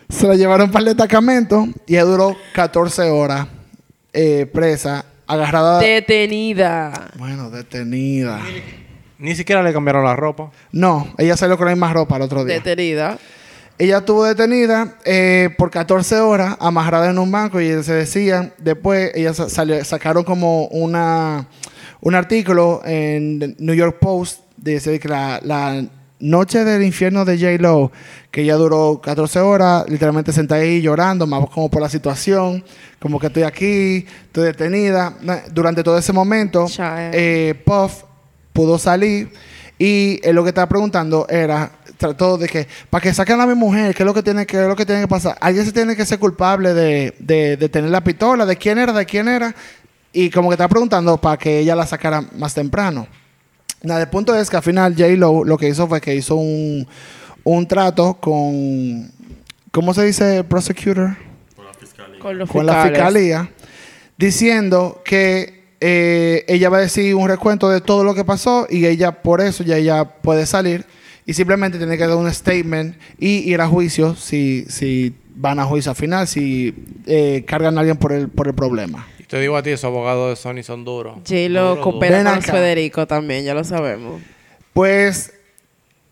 Se 0.10 0.28
la 0.28 0.36
llevaron 0.36 0.72
para 0.72 0.80
el 0.82 0.86
destacamento 0.96 1.68
y 1.86 1.94
ella 1.96 2.06
duró 2.06 2.36
14 2.54 3.04
horas 3.10 3.48
eh, 4.14 4.46
presa, 4.52 5.06
agarrada. 5.28 5.80
Detenida. 5.80 7.10
Bueno, 7.20 7.50
detenida. 7.52 8.40
Ni 9.20 9.36
siquiera 9.36 9.64
le 9.64 9.74
cambiaron 9.74 10.04
la 10.04 10.16
ropa. 10.16 10.52
No, 10.72 11.08
ella 11.18 11.36
salió 11.38 11.58
con 11.58 11.66
la 11.66 11.72
misma 11.74 11.92
ropa 11.94 12.16
el 12.18 12.22
otro 12.24 12.44
día. 12.46 12.56
Detenida. 12.56 13.18
Ella 13.80 14.00
estuvo 14.00 14.24
detenida 14.24 14.96
eh, 15.06 15.50
por 15.58 15.70
14 15.70 16.20
horas, 16.20 16.56
amarrada 16.60 17.10
en 17.12 17.20
un 17.20 17.32
banco, 17.32 17.62
y 17.62 17.84
se 17.84 17.94
decía, 17.94 18.54
después 18.58 19.12
ella 19.14 19.34
sa- 19.36 19.50
salió- 19.50 19.84
sacaron 19.86 20.24
como 20.24 20.66
una, 20.68 21.48
un 22.02 22.16
artículo 22.16 22.82
en 22.86 23.56
New 23.60 23.76
York 23.76 23.98
Post, 24.00 24.42
de 24.58 24.74
decir 24.74 25.00
que 25.00 25.08
la, 25.08 25.40
la 25.44 25.86
noche 26.20 26.64
del 26.64 26.82
infierno 26.82 27.24
de 27.24 27.38
J-Lo, 27.38 27.92
que 28.32 28.42
ella 28.42 28.56
duró 28.56 29.00
14 29.00 29.40
horas, 29.42 29.86
literalmente 29.88 30.32
sentada 30.34 30.62
ahí 30.62 30.82
llorando, 30.82 31.28
más 31.28 31.48
como 31.52 31.70
por 31.70 31.80
la 31.84 31.90
situación, 31.90 32.64
como 33.00 33.20
que 33.20 33.28
estoy 33.28 33.44
aquí, 33.44 34.08
estoy 34.26 34.46
detenida. 34.46 35.14
Durante 35.52 35.84
todo 35.84 36.00
ese 36.00 36.14
momento, 36.14 36.66
Child. 36.68 37.12
eh, 37.14 37.62
Puff 37.64 38.06
pudo 38.58 38.80
salir. 38.80 39.30
Y 39.78 40.20
él 40.24 40.36
lo 40.36 40.42
que 40.44 40.50
estaba 40.50 40.68
preguntando 40.68 41.28
era 41.30 41.72
trató 42.00 42.40
de 42.40 42.48
que 42.48 42.68
para 42.90 43.02
que 43.04 43.14
saquen 43.14 43.40
a 43.40 43.46
mi 43.46 43.54
mujer 43.54 43.94
qué 43.94 44.02
es 44.02 44.08
lo 44.08 44.14
que 44.16 44.24
tiene 44.24 44.46
que 44.48 44.58
qué 44.58 44.64
es 44.64 44.68
lo 44.68 44.76
que 44.76 44.86
tiene 44.86 45.02
que 45.02 45.08
pasar 45.08 45.36
alguien 45.42 45.66
se 45.66 45.72
tiene 45.72 45.96
que 45.96 46.06
ser 46.06 46.20
culpable 46.20 46.74
de, 46.76 47.16
de, 47.20 47.58
de 47.58 47.70
tener 47.70 47.90
la 47.90 48.04
pistola 48.04 48.46
de 48.46 48.56
quién 48.56 48.78
era 48.80 48.92
de 48.94 49.06
quién 49.06 49.28
era. 49.28 49.54
Y 50.14 50.32
como 50.32 50.50
que 50.50 50.54
estaba 50.56 50.70
preguntando 50.70 51.18
para 51.18 51.38
que 51.38 51.60
ella 51.60 51.76
la 51.76 51.86
sacara 51.86 52.22
más 52.38 52.56
temprano. 52.56 53.08
Nada 53.84 54.02
el 54.02 54.10
punto 54.10 54.34
es 54.36 54.50
que 54.50 54.58
al 54.58 54.64
final 54.64 54.96
J 54.98 55.10
Lo 55.16 55.44
lo 55.44 55.58
que 55.58 55.70
hizo 55.70 55.88
fue 55.88 56.02
que 56.02 56.16
hizo 56.16 56.36
un, 56.36 56.88
un 57.44 57.68
trato 57.68 58.16
con 58.16 59.12
cómo 59.72 59.94
se 59.94 60.04
dice 60.06 60.44
prosecutor 60.44 61.16
Con 62.20 62.38
los 62.40 62.50
con 62.50 62.66
la 62.66 62.74
fiscales. 62.74 62.98
fiscalía 62.98 63.52
diciendo 64.18 65.02
que 65.06 65.57
eh, 65.80 66.44
ella 66.48 66.70
va 66.70 66.78
a 66.78 66.82
decir 66.82 67.14
un 67.16 67.28
recuento 67.28 67.70
de 67.70 67.82
todo 67.82 68.04
lo 68.04 68.16
que 68.16 68.26
pasó 68.26 68.68
y 68.70 68.86
ella 68.86 69.22
por 69.22 69.42
eso 69.42 69.64
ya 69.64 69.78
ella 69.78 70.06
puede 70.06 70.46
salir 70.46 70.86
y 71.26 71.34
simplemente 71.34 71.78
tiene 71.78 71.98
que 71.98 72.08
dar 72.08 72.18
un 72.18 72.34
statement 72.34 72.98
y 73.20 73.52
ir 73.52 73.62
a 73.62 73.68
juicio 73.68 74.16
si, 74.16 74.66
si 74.70 75.14
van 75.36 75.60
a 75.60 75.66
juicio 75.66 75.92
al 75.92 75.96
final, 75.98 76.28
si 76.28 76.74
eh, 77.06 77.44
cargan 77.46 77.78
a 77.78 77.82
alguien 77.82 77.98
por 77.98 78.14
el, 78.14 78.30
por 78.30 78.48
el 78.48 78.56
problema. 78.56 79.06
Y 79.20 79.24
te 79.24 79.40
digo 79.40 79.58
a 79.58 79.62
ti, 79.62 79.72
esos 79.72 79.84
abogados 79.84 80.30
de 80.30 80.36
Sony 80.36 80.64
son 80.64 80.86
duros. 80.86 81.18
J-Lo 81.28 81.72
Duro, 81.72 81.82
coopera 81.82 82.24
con 82.24 82.28
acá. 82.28 82.54
Federico 82.54 83.06
también, 83.08 83.44
ya 83.44 83.54
lo 83.54 83.64
sabemos. 83.66 84.22
Pues, 84.72 85.34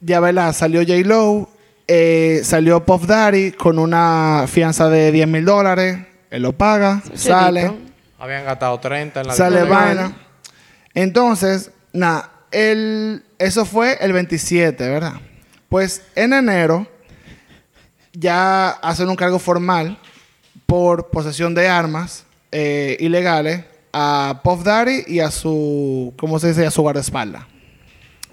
ya 0.02 0.20
verá, 0.20 0.52
salió 0.52 0.82
J. 0.82 0.96
Lo, 1.06 1.50
eh, 1.88 2.42
salió 2.44 2.86
Puff 2.86 3.08
Daddy 3.08 3.54
con 3.54 3.80
una 3.80 4.46
fianza 4.48 4.90
de 4.90 5.14
10 5.14 5.28
mil 5.30 5.46
dólares, 5.46 5.98
él 6.30 6.42
lo 6.42 6.52
paga, 6.54 7.02
sale. 7.14 7.85
Habían 8.18 8.46
gastado 8.46 8.80
30 8.80 9.22
en 9.22 9.28
la 9.28 9.34
sale 9.34 9.64
vaina. 9.64 10.16
Entonces, 10.94 11.72
nada, 11.92 12.32
el, 12.52 13.24
eso 13.38 13.66
fue 13.66 13.98
el 14.00 14.14
27, 14.14 14.88
¿verdad? 14.90 15.16
Pues 15.68 16.02
en 16.16 16.34
enero 16.34 16.88
ya 18.14 18.70
hacen 18.70 19.10
un 19.10 19.16
cargo 19.16 19.40
formal 19.40 20.00
por 20.66 21.10
posesión 21.10 21.54
de 21.54 21.68
armas 21.68 22.26
eh, 22.52 22.96
ilegales 23.00 23.66
a 23.92 24.42
Puff 24.44 24.64
Daddy 24.64 25.04
y 25.08 25.20
a 25.20 25.32
su, 25.32 26.14
¿cómo 26.18 26.40
se 26.40 26.50
dice? 26.50 26.66
A 26.66 26.72
su 26.72 26.82
guardaespaldas. 26.82 27.44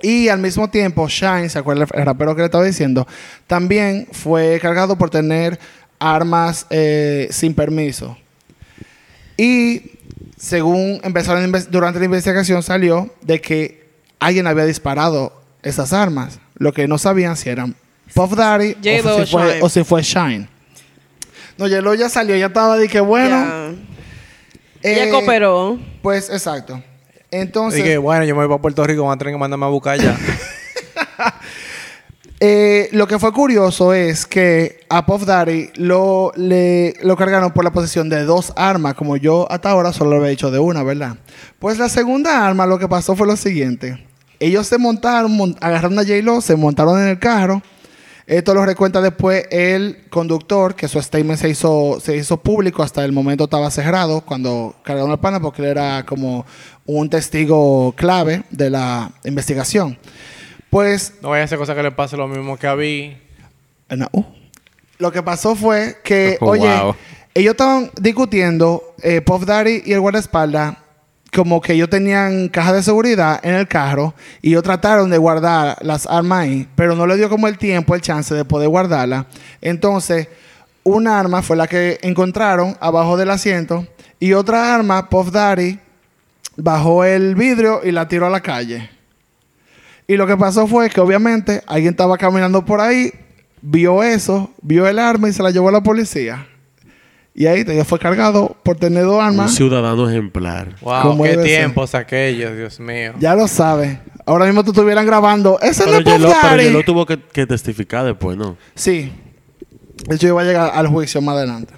Y 0.00 0.28
al 0.28 0.40
mismo 0.40 0.68
tiempo, 0.68 1.08
Shine, 1.08 1.48
¿se 1.48 1.58
acuerda 1.58 1.86
el 1.92 2.04
rapero 2.04 2.34
que 2.34 2.42
le 2.42 2.46
estaba 2.46 2.64
diciendo? 2.64 3.06
También 3.46 4.08
fue 4.10 4.58
cargado 4.60 4.98
por 4.98 5.10
tener 5.10 5.58
armas 6.00 6.66
eh, 6.70 7.28
sin 7.30 7.54
permiso. 7.54 8.18
Y 9.36 9.92
según 10.36 11.00
empezaron 11.04 11.50
durante 11.70 11.98
la 11.98 12.04
investigación 12.04 12.62
salió 12.62 13.12
de 13.22 13.40
que 13.40 13.88
alguien 14.18 14.46
había 14.46 14.64
disparado 14.64 15.32
esas 15.62 15.92
armas. 15.92 16.38
Lo 16.54 16.72
que 16.72 16.86
no 16.88 16.98
sabían 16.98 17.36
si 17.36 17.48
eran 17.48 17.74
Puff 18.14 18.34
Daddy 18.34 18.76
o, 19.04 19.08
o 19.08 19.24
si 19.24 19.30
fue, 19.30 19.42
Shine. 19.46 19.62
o 19.62 19.68
si 19.68 19.84
fue 19.84 20.02
Shine. 20.02 20.48
No, 21.58 21.66
J-Lo 21.66 21.94
ya 21.94 22.08
salió, 22.08 22.36
ya 22.36 22.46
estaba 22.46 22.76
de 22.76 22.88
que 22.88 23.00
bueno. 23.00 23.30
Ya. 23.30 23.72
Ella 24.82 25.10
cooperó. 25.10 25.78
Pues 26.02 26.28
exacto. 26.30 26.82
Entonces, 27.30 27.82
Dije, 27.82 27.98
bueno, 27.98 28.24
yo 28.24 28.34
me 28.34 28.42
voy 28.42 28.48
para 28.48 28.60
Puerto 28.60 28.84
Rico, 28.84 29.04
van 29.04 29.14
a 29.14 29.18
tener 29.18 29.34
que 29.34 29.38
mandarme 29.38 29.64
a 29.66 29.68
buscar 29.70 29.98
ya. 29.98 30.18
Eh, 32.44 32.88
lo 32.90 33.06
que 33.06 33.20
fue 33.20 33.32
curioso 33.32 33.94
es 33.94 34.26
que 34.26 34.80
a 34.88 35.06
Puff 35.06 35.24
Daddy 35.26 35.70
lo, 35.76 36.32
lo 36.34 37.16
cargaron 37.16 37.52
por 37.52 37.62
la 37.62 37.70
posesión 37.72 38.08
de 38.08 38.24
dos 38.24 38.52
armas, 38.56 38.94
como 38.94 39.16
yo 39.16 39.46
hasta 39.48 39.70
ahora 39.70 39.92
solo 39.92 40.16
había 40.16 40.30
dicho 40.30 40.50
de 40.50 40.58
una, 40.58 40.82
¿verdad? 40.82 41.18
Pues 41.60 41.78
la 41.78 41.88
segunda 41.88 42.44
arma 42.44 42.66
lo 42.66 42.80
que 42.80 42.88
pasó 42.88 43.14
fue 43.14 43.28
lo 43.28 43.36
siguiente. 43.36 44.04
Ellos 44.40 44.66
se 44.66 44.76
montaron, 44.76 45.30
mon- 45.30 45.56
agarraron 45.60 45.96
a 46.00 46.02
J-Lo, 46.02 46.40
se 46.40 46.56
montaron 46.56 47.00
en 47.00 47.10
el 47.10 47.20
carro. 47.20 47.62
Esto 48.26 48.54
lo 48.54 48.66
recuenta 48.66 49.00
después 49.00 49.44
el 49.52 50.08
conductor, 50.10 50.74
que 50.74 50.88
su 50.88 51.00
statement 51.00 51.38
se 51.38 51.48
hizo, 51.48 52.00
se 52.00 52.16
hizo 52.16 52.38
público, 52.38 52.82
hasta 52.82 53.04
el 53.04 53.12
momento 53.12 53.44
estaba 53.44 53.70
cerrado 53.70 54.20
cuando 54.22 54.74
cargaron 54.82 55.12
al 55.12 55.20
pana, 55.20 55.38
porque 55.38 55.62
él 55.62 55.68
era 55.68 56.04
como 56.04 56.44
un 56.86 57.08
testigo 57.08 57.94
clave 57.96 58.42
de 58.50 58.68
la 58.68 59.12
investigación. 59.22 59.96
Pues 60.72 61.12
No 61.20 61.28
vaya 61.28 61.42
a 61.42 61.44
hacer 61.44 61.58
cosa 61.58 61.74
que 61.74 61.82
le 61.82 61.90
pase 61.90 62.16
lo 62.16 62.26
mismo 62.26 62.56
que 62.56 62.66
a 62.66 62.74
mí. 62.74 63.14
Eh, 63.90 63.96
no, 63.96 64.08
uh. 64.12 64.24
Lo 64.96 65.12
que 65.12 65.22
pasó 65.22 65.54
fue 65.54 65.98
que, 66.02 66.38
Oh, 66.40 66.46
oye, 66.52 66.74
wow. 66.80 66.96
ellos 67.34 67.50
estaban 67.50 67.90
discutiendo, 68.00 68.94
eh, 69.02 69.20
Puff 69.20 69.44
Daddy 69.44 69.82
y 69.84 69.92
el 69.92 70.00
guardaespaldas, 70.00 70.76
como 71.30 71.60
que 71.60 71.74
ellos 71.74 71.90
tenían 71.90 72.48
caja 72.48 72.72
de 72.72 72.82
seguridad 72.82 73.38
en 73.42 73.52
el 73.54 73.68
carro 73.68 74.14
y 74.40 74.48
ellos 74.48 74.62
trataron 74.62 75.10
de 75.10 75.18
guardar 75.18 75.76
las 75.82 76.06
armas 76.06 76.44
ahí, 76.44 76.66
pero 76.74 76.96
no 76.96 77.06
le 77.06 77.18
dio 77.18 77.28
como 77.28 77.48
el 77.48 77.58
tiempo, 77.58 77.94
el 77.94 78.00
chance 78.00 78.34
de 78.34 78.46
poder 78.46 78.70
guardarla. 78.70 79.26
Entonces, 79.60 80.28
una 80.84 81.20
arma 81.20 81.42
fue 81.42 81.54
la 81.56 81.66
que 81.66 81.98
encontraron 82.00 82.78
abajo 82.80 83.18
del 83.18 83.28
asiento 83.28 83.86
y 84.18 84.32
otra 84.32 84.74
arma, 84.74 85.10
Puff 85.10 85.32
Daddy, 85.32 85.78
bajó 86.56 87.04
el 87.04 87.34
vidrio 87.34 87.82
y 87.84 87.92
la 87.92 88.08
tiró 88.08 88.26
a 88.26 88.30
la 88.30 88.40
calle. 88.40 88.88
Y 90.06 90.16
lo 90.16 90.26
que 90.26 90.36
pasó 90.36 90.66
fue 90.66 90.90
que 90.90 91.00
obviamente 91.00 91.62
alguien 91.66 91.92
estaba 91.92 92.18
caminando 92.18 92.64
por 92.64 92.80
ahí, 92.80 93.12
vio 93.60 94.02
eso, 94.02 94.50
vio 94.62 94.86
el 94.88 94.98
arma 94.98 95.28
y 95.28 95.32
se 95.32 95.42
la 95.42 95.50
llevó 95.50 95.68
a 95.68 95.72
la 95.72 95.82
policía. 95.82 96.46
Y 97.34 97.46
ahí 97.46 97.64
te- 97.64 97.82
fue 97.84 97.98
cargado 97.98 98.56
por 98.62 98.76
tener 98.76 99.04
dos 99.04 99.16
Un 99.18 99.24
armas. 99.24 99.54
ciudadano 99.54 100.08
ejemplar. 100.10 100.76
Wow, 100.82 101.22
qué 101.22 101.30
debe 101.30 101.42
ser. 101.48 101.56
tiempos 101.60 101.94
aquellos, 101.94 102.54
Dios 102.56 102.78
mío. 102.80 103.14
Ya 103.18 103.34
lo 103.34 103.48
sabes. 103.48 103.98
Ahora 104.26 104.44
mismo 104.44 104.62
tú 104.64 104.72
estuvieran 104.72 105.06
grabando. 105.06 105.58
Ese 105.62 105.84
no 105.86 105.92
Pero 105.92 105.98
es 105.98 106.04
Puff 106.04 106.12
Yelo, 106.14 106.28
pero 106.42 106.48
Daddy". 106.56 106.64
Yelo 106.64 106.82
tuvo 106.84 107.06
que, 107.06 107.18
que 107.18 107.46
testificar 107.46 108.04
después, 108.04 108.36
¿no? 108.36 108.58
Sí. 108.74 109.10
De 110.06 110.16
hecho, 110.16 110.26
iba 110.28 110.42
a 110.42 110.44
llegar 110.44 110.70
al 110.74 110.88
juicio 110.88 111.22
más 111.22 111.36
adelante. 111.36 111.72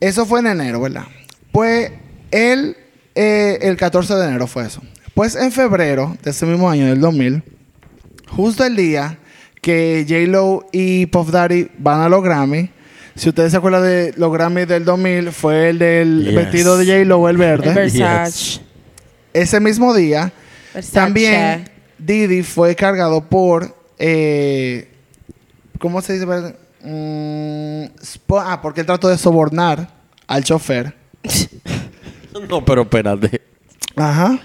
Eso 0.00 0.26
fue 0.26 0.40
en 0.40 0.48
enero, 0.48 0.80
¿verdad? 0.80 1.04
Pues 1.52 1.92
el, 2.30 2.76
eh, 3.14 3.58
el 3.62 3.76
14 3.76 4.14
de 4.16 4.26
enero 4.26 4.46
fue 4.46 4.66
eso. 4.66 4.82
Pues 5.14 5.36
en 5.36 5.52
febrero 5.52 6.16
de 6.22 6.30
ese 6.30 6.46
mismo 6.46 6.68
año, 6.70 6.86
del 6.86 7.00
2000, 7.00 7.42
justo 8.28 8.64
el 8.64 8.76
día 8.76 9.18
que 9.60 10.04
J-Lo 10.08 10.66
y 10.72 11.06
Puff 11.06 11.30
Daddy 11.30 11.68
van 11.78 12.00
a 12.00 12.08
los 12.08 12.22
Grammy, 12.22 12.70
si 13.14 13.28
ustedes 13.28 13.52
se 13.52 13.58
acuerdan 13.58 13.82
de 13.82 14.14
los 14.16 14.32
Grammy 14.32 14.64
del 14.64 14.84
2000, 14.84 15.32
fue 15.32 15.68
el 15.70 15.78
del 15.78 16.24
Yes. 16.24 16.34
vestido 16.34 16.78
de 16.78 16.86
J-Lo, 16.86 17.28
el 17.28 17.34
El 17.34 17.38
verde. 17.38 17.74
Versace. 17.74 18.60
Ese 19.34 19.60
mismo 19.60 19.94
día, 19.94 20.32
Versace. 20.74 20.94
también 20.94 21.70
Didi 21.98 22.42
fue 22.42 22.74
cargado 22.74 23.22
por. 23.28 23.76
eh, 23.98 24.88
¿Cómo 25.78 26.00
se 26.00 26.14
dice? 26.14 26.26
Mm, 26.84 27.84
ah, 28.38 28.60
porque 28.62 28.80
él 28.80 28.86
trató 28.86 29.08
de 29.08 29.18
sobornar 29.18 29.88
al 30.26 30.42
chofer. 30.44 30.94
No, 32.48 32.64
pero 32.64 32.82
espérate. 32.82 33.42
Ajá. 33.94 34.40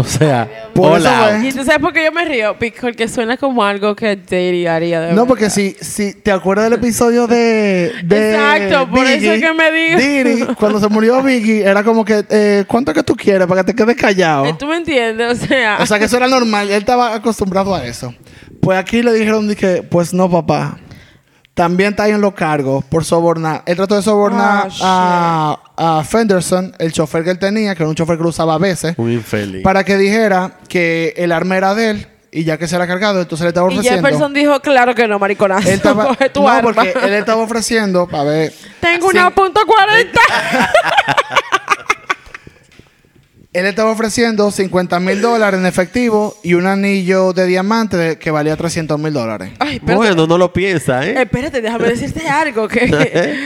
O 0.00 0.04
sea, 0.04 0.48
Por 0.74 0.92
hola. 0.92 1.40
¿Y 1.44 1.52
tú 1.52 1.62
sabes 1.62 1.78
por 1.78 1.92
qué 1.92 2.04
yo 2.04 2.12
me 2.12 2.24
río? 2.24 2.56
Porque 2.80 3.06
suena 3.06 3.36
como 3.36 3.62
algo 3.62 3.94
que 3.94 4.16
Daddy 4.16 4.66
haría 4.66 5.00
de 5.00 5.08
No, 5.08 5.12
verdad. 5.12 5.28
porque 5.28 5.50
si, 5.50 5.76
si 5.80 6.14
te 6.14 6.32
acuerdas 6.32 6.70
del 6.70 6.78
episodio 6.78 7.26
de. 7.26 7.92
de 8.04 8.30
Exacto, 8.34 8.90
por 8.90 9.06
eso 9.06 9.32
es 9.32 9.42
que 9.42 9.52
me 9.52 9.70
digo. 9.70 9.98
Didi, 10.00 10.46
cuando 10.54 10.80
se 10.80 10.88
murió 10.88 11.22
Biggie, 11.22 11.62
era 11.62 11.84
como 11.84 12.02
que, 12.04 12.24
eh, 12.30 12.64
¿cuánto 12.66 12.94
que 12.94 13.02
tú 13.02 13.14
quieres 13.14 13.46
para 13.46 13.62
que 13.62 13.72
te 13.72 13.84
quedes 13.84 13.96
callado? 13.96 14.46
Eh, 14.46 14.54
¿Tú 14.58 14.66
me 14.66 14.76
entiendes? 14.76 15.42
O 15.42 15.46
sea... 15.46 15.78
O 15.80 15.86
sea 15.86 15.98
que 15.98 16.06
eso 16.06 16.16
era 16.16 16.28
normal, 16.28 16.70
él 16.70 16.78
estaba 16.78 17.14
acostumbrado 17.14 17.74
a 17.74 17.84
eso. 17.84 18.14
Pues 18.62 18.78
aquí 18.78 19.02
le 19.02 19.12
dijeron 19.12 19.54
que, 19.54 19.82
pues 19.82 20.14
no, 20.14 20.30
papá. 20.30 20.78
También 21.60 21.90
está 21.90 22.04
ahí 22.04 22.12
en 22.12 22.22
los 22.22 22.32
cargos 22.32 22.82
por 22.86 23.04
sobornar. 23.04 23.62
Él 23.66 23.76
trató 23.76 23.94
de 23.94 24.00
sobornar 24.02 24.68
Ah, 24.80 25.58
a, 25.76 25.98
a 25.98 26.04
Fenderson, 26.04 26.74
el 26.78 26.90
chofer 26.90 27.22
que 27.22 27.28
él 27.32 27.38
tenía, 27.38 27.74
que 27.74 27.82
era 27.82 27.90
un 27.90 27.94
chofer 27.94 28.16
que 28.16 28.22
lo 28.22 28.30
usaba 28.30 28.54
a 28.54 28.58
veces, 28.58 28.94
Un 28.96 29.12
infeliz. 29.12 29.62
para 29.62 29.84
que 29.84 29.98
dijera 29.98 30.52
que 30.70 31.12
el 31.18 31.32
arma 31.32 31.58
era 31.58 31.74
de 31.74 31.90
él 31.90 32.06
y 32.32 32.44
ya 32.44 32.56
que 32.56 32.66
se 32.66 32.76
era 32.76 32.86
cargado, 32.86 33.20
entonces 33.20 33.42
le 33.44 33.48
estaba 33.48 33.68
Y 33.70 33.74
ofreciendo. 33.76 34.06
Jefferson 34.06 34.32
dijo, 34.32 34.58
claro 34.60 34.94
que 34.94 35.06
no, 35.06 35.18
mariconazo. 35.18 35.68
él 35.68 35.74
estaba, 35.74 36.06
Coge 36.08 36.30
tu 36.30 36.40
no, 36.42 36.48
arma. 36.48 36.72
porque 36.72 36.94
él 37.04 37.12
estaba 37.12 37.42
ofreciendo, 37.42 38.08
a 38.10 38.22
ver, 38.24 38.54
Tengo 38.80 39.10
Sí. 39.10 39.18
una 39.18 39.28
punto 39.30 39.60
40. 39.66 40.18
él 43.52 43.66
estaba 43.66 43.90
ofreciendo 43.90 44.50
50 44.50 45.00
mil 45.00 45.20
dólares 45.20 45.58
en 45.60 45.66
efectivo 45.66 46.36
y 46.42 46.54
un 46.54 46.66
anillo 46.66 47.32
de 47.32 47.46
diamante 47.46 48.18
que 48.18 48.30
valía 48.30 48.56
300 48.56 48.98
mil 48.98 49.12
dólares. 49.12 49.50
Ay, 49.58 49.74
espérate. 49.76 49.96
Bueno, 49.96 50.26
no 50.26 50.38
lo 50.38 50.52
piensa, 50.52 51.04
¿eh? 51.06 51.20
Espérate, 51.22 51.60
déjame 51.60 51.88
decirte 51.88 52.28
algo. 52.28 52.68
Que 52.68 52.84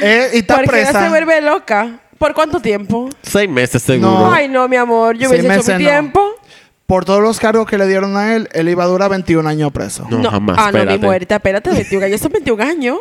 Eh, 0.02 0.30
y 0.34 0.38
está 0.38 0.58
presa. 0.62 1.02
se 1.04 1.08
vuelve 1.08 1.40
loca. 1.40 2.00
¿Por 2.18 2.32
cuánto 2.34 2.60
tiempo? 2.60 3.08
Seis 3.22 3.48
meses 3.48 3.82
seguro. 3.82 4.10
No. 4.10 4.32
Ay, 4.32 4.48
no, 4.48 4.68
mi 4.68 4.76
amor. 4.76 5.16
Yo 5.16 5.28
hubiese 5.30 5.46
hecho 5.46 5.56
meses 5.56 5.78
mi 5.78 5.84
no. 5.84 5.90
tiempo. 5.90 6.20
Por 6.86 7.04
todos 7.06 7.22
los 7.22 7.40
cargos 7.40 7.66
que 7.66 7.78
le 7.78 7.86
dieron 7.88 8.16
a 8.16 8.34
él, 8.36 8.48
él 8.52 8.68
iba 8.68 8.84
a 8.84 8.86
durar 8.86 9.08
21 9.10 9.48
años 9.48 9.72
preso. 9.72 10.06
No, 10.10 10.30
jamás, 10.30 10.56
Ah, 10.58 10.66
no, 10.66 10.72
mi 10.72 10.78
espérate. 10.80 10.98
muerte. 11.06 11.34
Espérate, 11.34 11.70
21 11.70 12.04
años. 12.06 12.20
Son 12.20 12.30
21 12.30 12.62
años. 12.62 12.98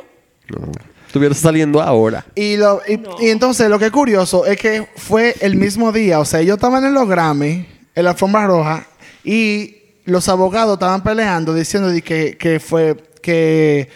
No. 0.47 0.71
Estuviera 1.13 1.35
saliendo 1.35 1.79
ahora. 1.79 2.25
Y, 2.33 2.57
lo, 2.57 2.81
y, 2.87 2.99
y 3.23 3.29
entonces 3.29 3.69
lo 3.69 3.77
que 3.77 3.85
es 3.85 3.91
curioso 3.91 4.47
es 4.47 4.57
que 4.57 4.87
fue 4.95 5.35
el 5.41 5.55
mismo 5.55 5.91
día, 5.91 6.19
o 6.19 6.25
sea, 6.25 6.39
ellos 6.39 6.55
estaban 6.55 6.83
en 6.85 6.91
los 6.95 7.07
Grammy, 7.07 7.67
en 7.93 8.03
la 8.03 8.09
alfombra 8.09 8.47
roja, 8.47 8.87
y 9.23 9.75
los 10.05 10.27
abogados 10.27 10.73
estaban 10.73 11.03
peleando 11.03 11.53
diciendo 11.53 11.89
de 11.89 12.01
que, 12.01 12.35
que 12.35 12.59
fue 12.59 12.97
que 13.21 13.89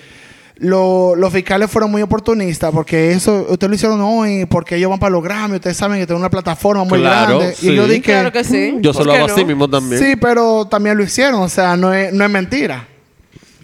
lo- 0.57 1.15
los 1.15 1.33
fiscales 1.33 1.71
fueron 1.71 1.89
muy 1.89 2.03
oportunistas 2.03 2.71
porque 2.71 3.11
eso 3.13 3.47
ustedes 3.49 3.69
lo 3.69 3.75
hicieron 3.75 4.01
hoy 4.01 4.45
porque 4.45 4.75
ellos 4.75 4.91
van 4.91 4.99
para 4.99 5.09
los 5.11 5.23
Grammy, 5.23 5.55
ustedes 5.55 5.75
saben 5.75 5.99
que 5.99 6.05
tienen 6.05 6.19
una 6.21 6.29
plataforma 6.29 6.83
muy 6.83 6.99
Claro, 6.99 7.39
grande. 7.39 7.55
sí. 7.55 7.71
Y 7.71 7.75
yo 7.75 7.87
dije 7.87 8.01
Claro 8.03 8.31
que 8.31 8.43
sí. 8.43 8.75
Yo 8.79 8.93
se 8.93 8.99
¿Por 8.99 9.07
lo 9.07 9.13
hago 9.13 9.27
no? 9.27 9.33
así 9.33 9.43
mismo 9.43 9.67
también. 9.67 9.99
Sí, 10.03 10.15
pero 10.21 10.65
también 10.65 10.95
lo 10.95 11.03
hicieron, 11.03 11.41
o 11.41 11.49
sea, 11.49 11.75
no 11.75 11.91
es, 11.95 12.13
no 12.13 12.23
es 12.23 12.29
mentira. 12.29 12.87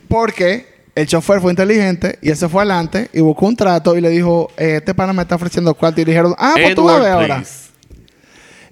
Porque 0.07 0.72
el 0.95 1.07
chofer 1.07 1.41
fue 1.41 1.51
inteligente 1.51 2.19
y 2.21 2.29
él 2.29 2.37
se 2.37 2.47
fue 2.49 2.61
adelante 2.61 3.09
y 3.13 3.19
buscó 3.21 3.47
un 3.47 3.55
trato 3.55 3.95
y 3.97 4.01
le 4.01 4.09
dijo, 4.09 4.49
eh, 4.57 4.75
este 4.77 4.93
pana 4.93 5.11
me 5.13 5.23
está 5.23 5.35
ofreciendo 5.35 5.73
cuarto 5.73 6.01
y 6.01 6.05
dijeron, 6.05 6.35
ah, 6.37 6.53
pues 6.55 6.75
tú 6.75 6.83
vas 6.83 6.95
a 6.95 6.99
ver 6.99 7.07
Edward, 7.09 7.21
ahora. 7.31 7.43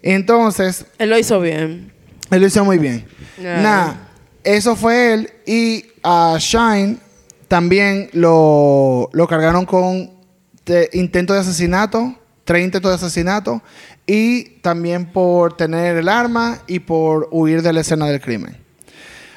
Entonces, 0.04 0.86
Él 0.98 1.10
lo 1.10 1.18
hizo 1.18 1.40
bien. 1.40 1.92
él 2.30 2.42
lo 2.42 2.48
hizo 2.48 2.66
muy 2.66 2.78
bien. 2.78 3.06
Yeah. 3.40 3.62
Nada, 3.62 4.10
eso 4.44 4.76
fue 4.76 5.14
él 5.14 5.30
y 5.46 5.86
a 6.04 6.38
Shine 6.40 6.98
también 7.48 8.10
lo, 8.14 9.10
lo 9.14 9.28
cargaron 9.28 9.66
con 9.66 10.12
de- 10.66 10.90
intento 10.94 11.34
de 11.34 11.40
asesinato, 11.42 12.16
tres 12.46 12.64
intentos 12.64 12.90
de 12.92 12.96
asesinato 13.06 13.62
y 14.08 14.60
también 14.62 15.06
por 15.12 15.56
tener 15.58 15.98
el 15.98 16.10
arma 16.10 16.60
y 16.68 16.80
por 16.80 17.28
huir 17.32 17.62
de 17.62 17.74
la 17.74 17.82
escena 17.82 18.08
del 18.08 18.22
crimen. 18.22 18.58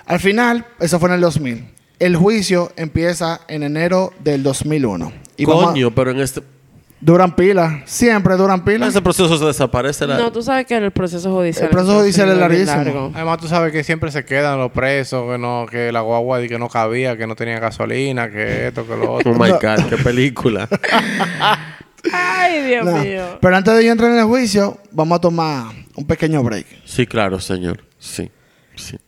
Al 0.06 0.20
final, 0.20 0.66
eso 0.80 0.98
fue 0.98 1.08
en 1.08 1.14
el 1.16 1.20
2000. 1.22 1.73
El 2.04 2.16
juicio 2.16 2.70
empieza 2.76 3.40
en 3.48 3.62
enero 3.62 4.12
del 4.20 4.42
2001. 4.42 5.12
Y 5.36 5.44
vamos 5.46 5.64
a- 5.64 5.66
Coño, 5.68 5.90
pero 5.94 6.10
en 6.10 6.20
este, 6.20 6.42
duran 7.00 7.34
pila, 7.34 7.82
siempre 7.86 8.36
duran 8.36 8.58
en 8.60 8.64
pila. 8.64 8.86
ese 8.86 9.00
proceso 9.00 9.36
se 9.38 9.44
desaparece 9.46 10.06
la... 10.06 10.18
No, 10.18 10.30
tú 10.32 10.42
sabes 10.42 10.66
que 10.66 10.76
el 10.76 10.90
proceso 10.90 11.30
judicial. 11.32 11.64
El 11.64 11.70
proceso 11.70 11.98
judicial 11.98 12.30
es 12.30 12.36
larguísimo. 12.38 12.76
largo. 12.84 13.12
Además, 13.14 13.38
tú 13.38 13.48
sabes 13.48 13.72
que 13.72 13.82
siempre 13.84 14.10
se 14.10 14.24
quedan 14.24 14.58
los 14.58 14.70
presos, 14.72 15.30
que 15.32 15.38
no, 15.38 15.66
que 15.70 15.92
la 15.92 16.02
guagua 16.02 16.40
que 16.46 16.58
no 16.58 16.68
cabía, 16.68 17.16
que 17.16 17.26
no 17.26 17.34
tenía 17.36 17.58
gasolina, 17.58 18.30
que 18.30 18.68
esto, 18.68 18.86
que 18.86 18.96
lo 18.96 19.12
Oh 19.12 19.14
otro. 19.18 19.32
my 19.34 19.50
God, 19.50 19.88
qué 19.88 19.96
película. 19.96 20.68
Ay, 22.12 22.62
Dios 22.66 22.84
No. 22.84 22.98
mío. 22.98 23.38
Pero 23.40 23.56
antes 23.56 23.74
de 23.76 23.84
yo 23.84 23.92
entrar 23.92 24.10
en 24.10 24.18
el 24.18 24.24
juicio, 24.26 24.78
vamos 24.92 25.16
a 25.16 25.20
tomar 25.20 25.72
un 25.96 26.06
pequeño 26.06 26.42
break. 26.42 26.66
sí, 26.84 27.06
claro, 27.06 27.40
señor. 27.40 27.82
Sí, 27.98 28.30
sí. 28.76 28.98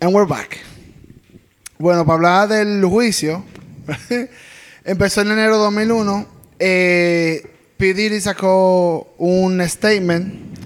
And 0.00 0.14
we're 0.14 0.28
back. 0.28 0.60
Bueno, 1.76 2.06
para 2.06 2.14
hablar 2.14 2.48
del 2.48 2.84
juicio, 2.84 3.42
empezó 4.84 5.22
en 5.22 5.32
enero 5.32 5.56
de 5.56 5.64
2001. 5.64 6.26
Eh, 6.60 7.42
P. 7.76 8.20
Sacó 8.20 9.12
un 9.18 9.60
statement 9.68 10.56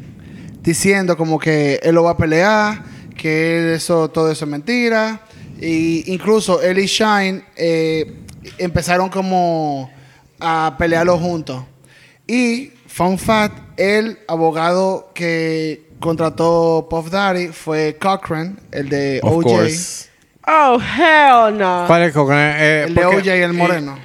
diciendo 0.60 1.16
como 1.16 1.38
que 1.38 1.80
él 1.82 1.94
lo 1.94 2.02
va 2.02 2.10
a 2.10 2.16
pelear, 2.18 2.82
que 3.16 3.72
eso, 3.74 4.10
todo 4.10 4.30
eso 4.30 4.44
es 4.44 4.50
mentira. 4.50 5.22
Y 5.58 6.12
incluso 6.12 6.60
él 6.60 6.78
y 6.78 6.84
Shine 6.84 7.42
eh, 7.56 8.14
empezaron 8.58 9.08
como 9.08 9.90
a 10.40 10.76
pelearlo 10.78 11.16
juntos. 11.18 11.64
Y, 12.26 12.72
fun 12.86 13.18
fact, 13.18 13.80
el 13.80 14.18
abogado 14.28 15.10
que 15.14 15.91
contrató 16.02 16.86
Puff 16.90 17.10
Daddy 17.10 17.48
fue 17.48 17.96
Cochran, 17.98 18.60
el 18.70 18.88
de 18.90 19.20
Of 19.22 19.32
OJ. 19.36 19.42
course. 19.42 20.08
Oh, 20.46 20.78
hell 20.80 21.56
no. 21.56 21.84
¿Cuál 21.86 22.02
es 22.02 22.12
Cochran? 22.12 22.38
Eh, 22.58 22.84
El 22.88 22.94
de 22.94 23.04
OJ, 23.06 23.26
el 23.28 23.52
moreno. 23.54 23.98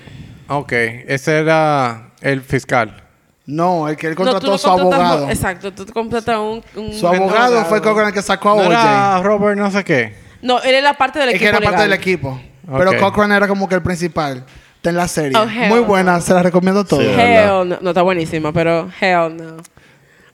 Ok, 0.47 0.71
ese 0.71 1.39
era 1.39 2.11
el 2.21 2.41
fiscal. 2.41 3.03
No, 3.45 3.87
el 3.87 3.95
que 3.97 4.07
él 4.07 4.13
No, 4.13 4.17
contrató 4.23 4.47
lo 4.47 4.57
su 4.57 4.69
abogado. 4.69 5.29
Exacto, 5.29 5.73
tú 5.73 5.85
contratas 5.91 6.37
un, 6.37 6.63
un- 6.75 6.93
Su 6.93 7.07
abogado 7.07 7.65
fue 7.65 7.81
Cochran 7.81 8.07
el 8.07 8.13
que 8.13 8.21
sacó 8.21 8.51
a 8.51 8.55
¿No 8.55 8.61
OJ. 8.61 8.69
era 8.71 9.21
Robert 9.23 9.57
no 9.57 9.71
sé 9.71 9.83
qué? 9.83 10.15
No, 10.41 10.61
él 10.61 10.75
era 10.75 10.93
parte 10.93 11.19
del 11.19 11.29
Es 11.29 11.35
equipo. 11.35 11.43
que 11.45 11.49
era 11.49 11.57
parte 11.59 11.71
legal. 11.77 11.89
del 11.89 11.99
equipo. 11.99 12.39
Pero 12.77 12.97
Cochran 12.99 13.31
era 13.31 13.47
como 13.47 13.67
que 13.67 13.75
el 13.75 13.81
principal. 13.81 14.45
En 14.83 14.95
la 14.95 15.07
serie. 15.09 15.37
Oh, 15.37 15.43
hell 15.43 15.67
Muy 15.67 15.81
no. 15.81 15.85
buena, 15.85 16.21
se 16.21 16.33
la 16.33 16.41
recomiendo 16.41 16.85
todo. 16.85 17.01
Sí. 17.01 17.07
Hell 17.09 17.67
no. 17.67 17.77
No, 17.81 17.89
está 17.89 18.03
buenísima, 18.03 18.53
pero 18.53 18.89
hell 19.01 19.35
no. 19.35 19.57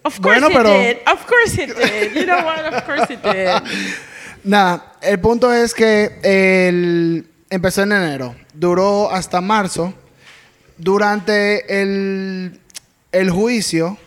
Of 0.03 0.19
course 0.19 0.39
Bueno, 0.41 0.49
pero- 0.53 0.69
did. 0.77 0.97
Of 1.07 1.25
course 1.25 1.53
he 1.61 1.65
did. 1.67 2.13
You 2.15 2.25
know 2.25 2.43
what? 2.43 2.73
Of 2.73 2.83
course 2.85 3.05
he 3.09 3.15
did. 3.17 3.49
Nada, 4.43 4.93
el 5.01 5.19
punto 5.19 5.53
es 5.53 5.73
que 5.73 6.19
el, 6.21 7.25
empezó 7.49 7.83
en 7.83 7.93
enero, 7.93 8.35
duró 8.53 9.09
hasta 9.09 9.39
marzo. 9.39 9.93
Durante 10.77 11.81
el, 11.81 12.59
el 13.13 13.29
juicio, 13.29 13.97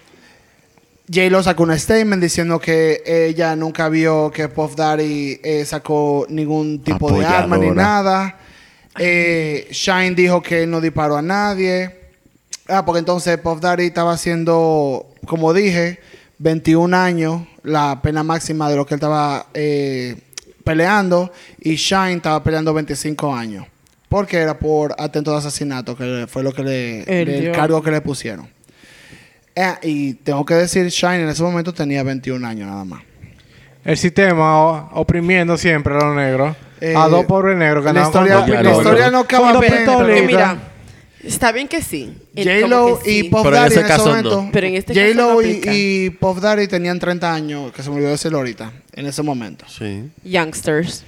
J-Lo 1.11 1.43
sacó 1.43 1.63
un 1.63 1.79
statement 1.79 2.23
diciendo 2.23 2.59
que 2.59 3.03
ella 3.07 3.57
nunca 3.57 3.89
vio 3.89 4.31
que 4.31 4.49
Puff 4.49 4.75
Daddy 4.75 5.41
eh, 5.43 5.65
sacó 5.65 6.27
ningún 6.29 6.83
tipo 6.83 7.11
de 7.13 7.25
arma 7.25 7.57
ni 7.57 7.71
nada. 7.71 8.37
Eh, 8.99 9.69
Shine 9.71 10.15
dijo 10.15 10.43
que 10.43 10.65
él 10.65 10.71
no 10.71 10.81
disparó 10.81 11.17
a 11.17 11.23
nadie. 11.23 11.95
Ah, 12.69 12.85
porque 12.85 12.99
entonces 12.99 13.39
Puff 13.39 13.61
Daddy 13.61 13.87
estaba 13.87 14.13
haciendo, 14.13 15.15
como 15.27 15.53
dije, 15.53 16.01
21 16.39 16.97
años, 16.97 17.43
la 17.63 18.01
pena 18.03 18.23
máxima 18.23 18.69
de 18.71 18.77
lo 18.77 18.87
que 18.87 18.95
él 18.95 18.99
estaba 18.99 19.47
eh, 19.55 20.17
peleando, 20.65 21.33
y 21.61 21.75
Shine 21.77 22.15
estaba 22.15 22.43
peleando 22.43 22.73
25 22.75 23.35
años. 23.35 23.67
Porque 24.09 24.37
era 24.39 24.59
por 24.59 24.95
atento 24.99 25.33
de 25.33 25.39
asesinato, 25.39 25.97
que 25.97 26.27
fue 26.29 26.43
lo 26.43 26.53
que 26.53 26.63
le, 26.63 27.21
El 27.21 27.53
cargo 27.53 27.83
que 27.83 27.91
le 27.91 28.01
pusieron. 28.01 28.49
Eh, 29.55 29.75
y 29.83 30.15
tengo 30.15 30.45
que 30.45 30.55
decir, 30.55 30.87
Shine 30.89 31.23
en 31.23 31.29
ese 31.29 31.43
momento 31.43 31.73
tenía 31.75 32.03
21 32.03 32.47
años 32.47 32.69
nada 32.69 32.85
más. 32.85 33.03
El 33.85 33.97
sistema 33.97 34.91
oprimiendo 34.95 35.57
siempre 35.57 35.95
a 35.95 35.99
los 35.99 36.17
negros. 36.17 36.57
Eh, 36.81 36.95
a 36.97 37.09
dos 37.09 37.25
pobres 37.25 37.57
negros 37.57 37.85
que 37.87 37.93
la 37.93 38.03
historia, 38.03 38.35
la 38.35 38.41
no, 38.41 38.47
pistolas. 38.47 38.77
historia 38.77 39.11
no 39.11 39.19
acaba 39.21 39.59
bien. 39.61 39.73
pero- 39.87 40.27
mira, 40.27 40.59
está 41.27 41.53
bien 41.53 41.69
que 41.69 41.83
sí. 41.83 42.17
J-Lo 42.37 43.01
y 43.05 43.11
sí. 43.11 43.23
Puff 43.25 43.43
Pero 43.43 43.57
en 43.57 43.63
Daddy 43.63 43.67
ese 43.75 43.81
en 43.81 43.87
ese 43.87 43.93
caso 43.95 44.07
momento. 44.09 44.43
no. 44.43 44.51
Pero 44.53 44.67
en 44.67 44.75
este 44.77 44.95
caso 44.95 45.07
J-Lo 45.07 45.35
no 45.35 45.43
y, 45.43 45.45
aplica. 45.51 45.75
y 45.75 46.11
Puff 46.11 46.41
Daddy 46.41 46.67
tenían 46.69 46.99
30 46.99 47.33
años, 47.35 47.73
que 47.73 47.83
se 47.83 47.91
me 47.91 47.97
olvidó 47.97 48.11
decirlo 48.11 48.39
ahorita, 48.39 48.73
en 48.93 49.07
ese 49.07 49.23
momento. 49.23 49.65
Sí. 49.69 50.11
Youngsters. 50.25 51.05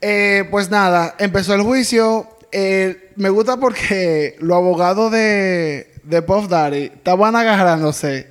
Eh, 0.00 0.44
pues 0.50 0.70
nada, 0.70 1.14
empezó 1.18 1.54
el 1.54 1.62
juicio. 1.62 2.28
Eh, 2.52 3.10
me 3.16 3.28
gusta 3.28 3.56
porque 3.58 4.36
los 4.40 4.56
abogados 4.56 5.10
de, 5.10 5.88
de 6.04 6.22
Puff 6.22 6.48
Daddy 6.48 6.84
estaban 6.84 7.34
agarrándose 7.34 8.28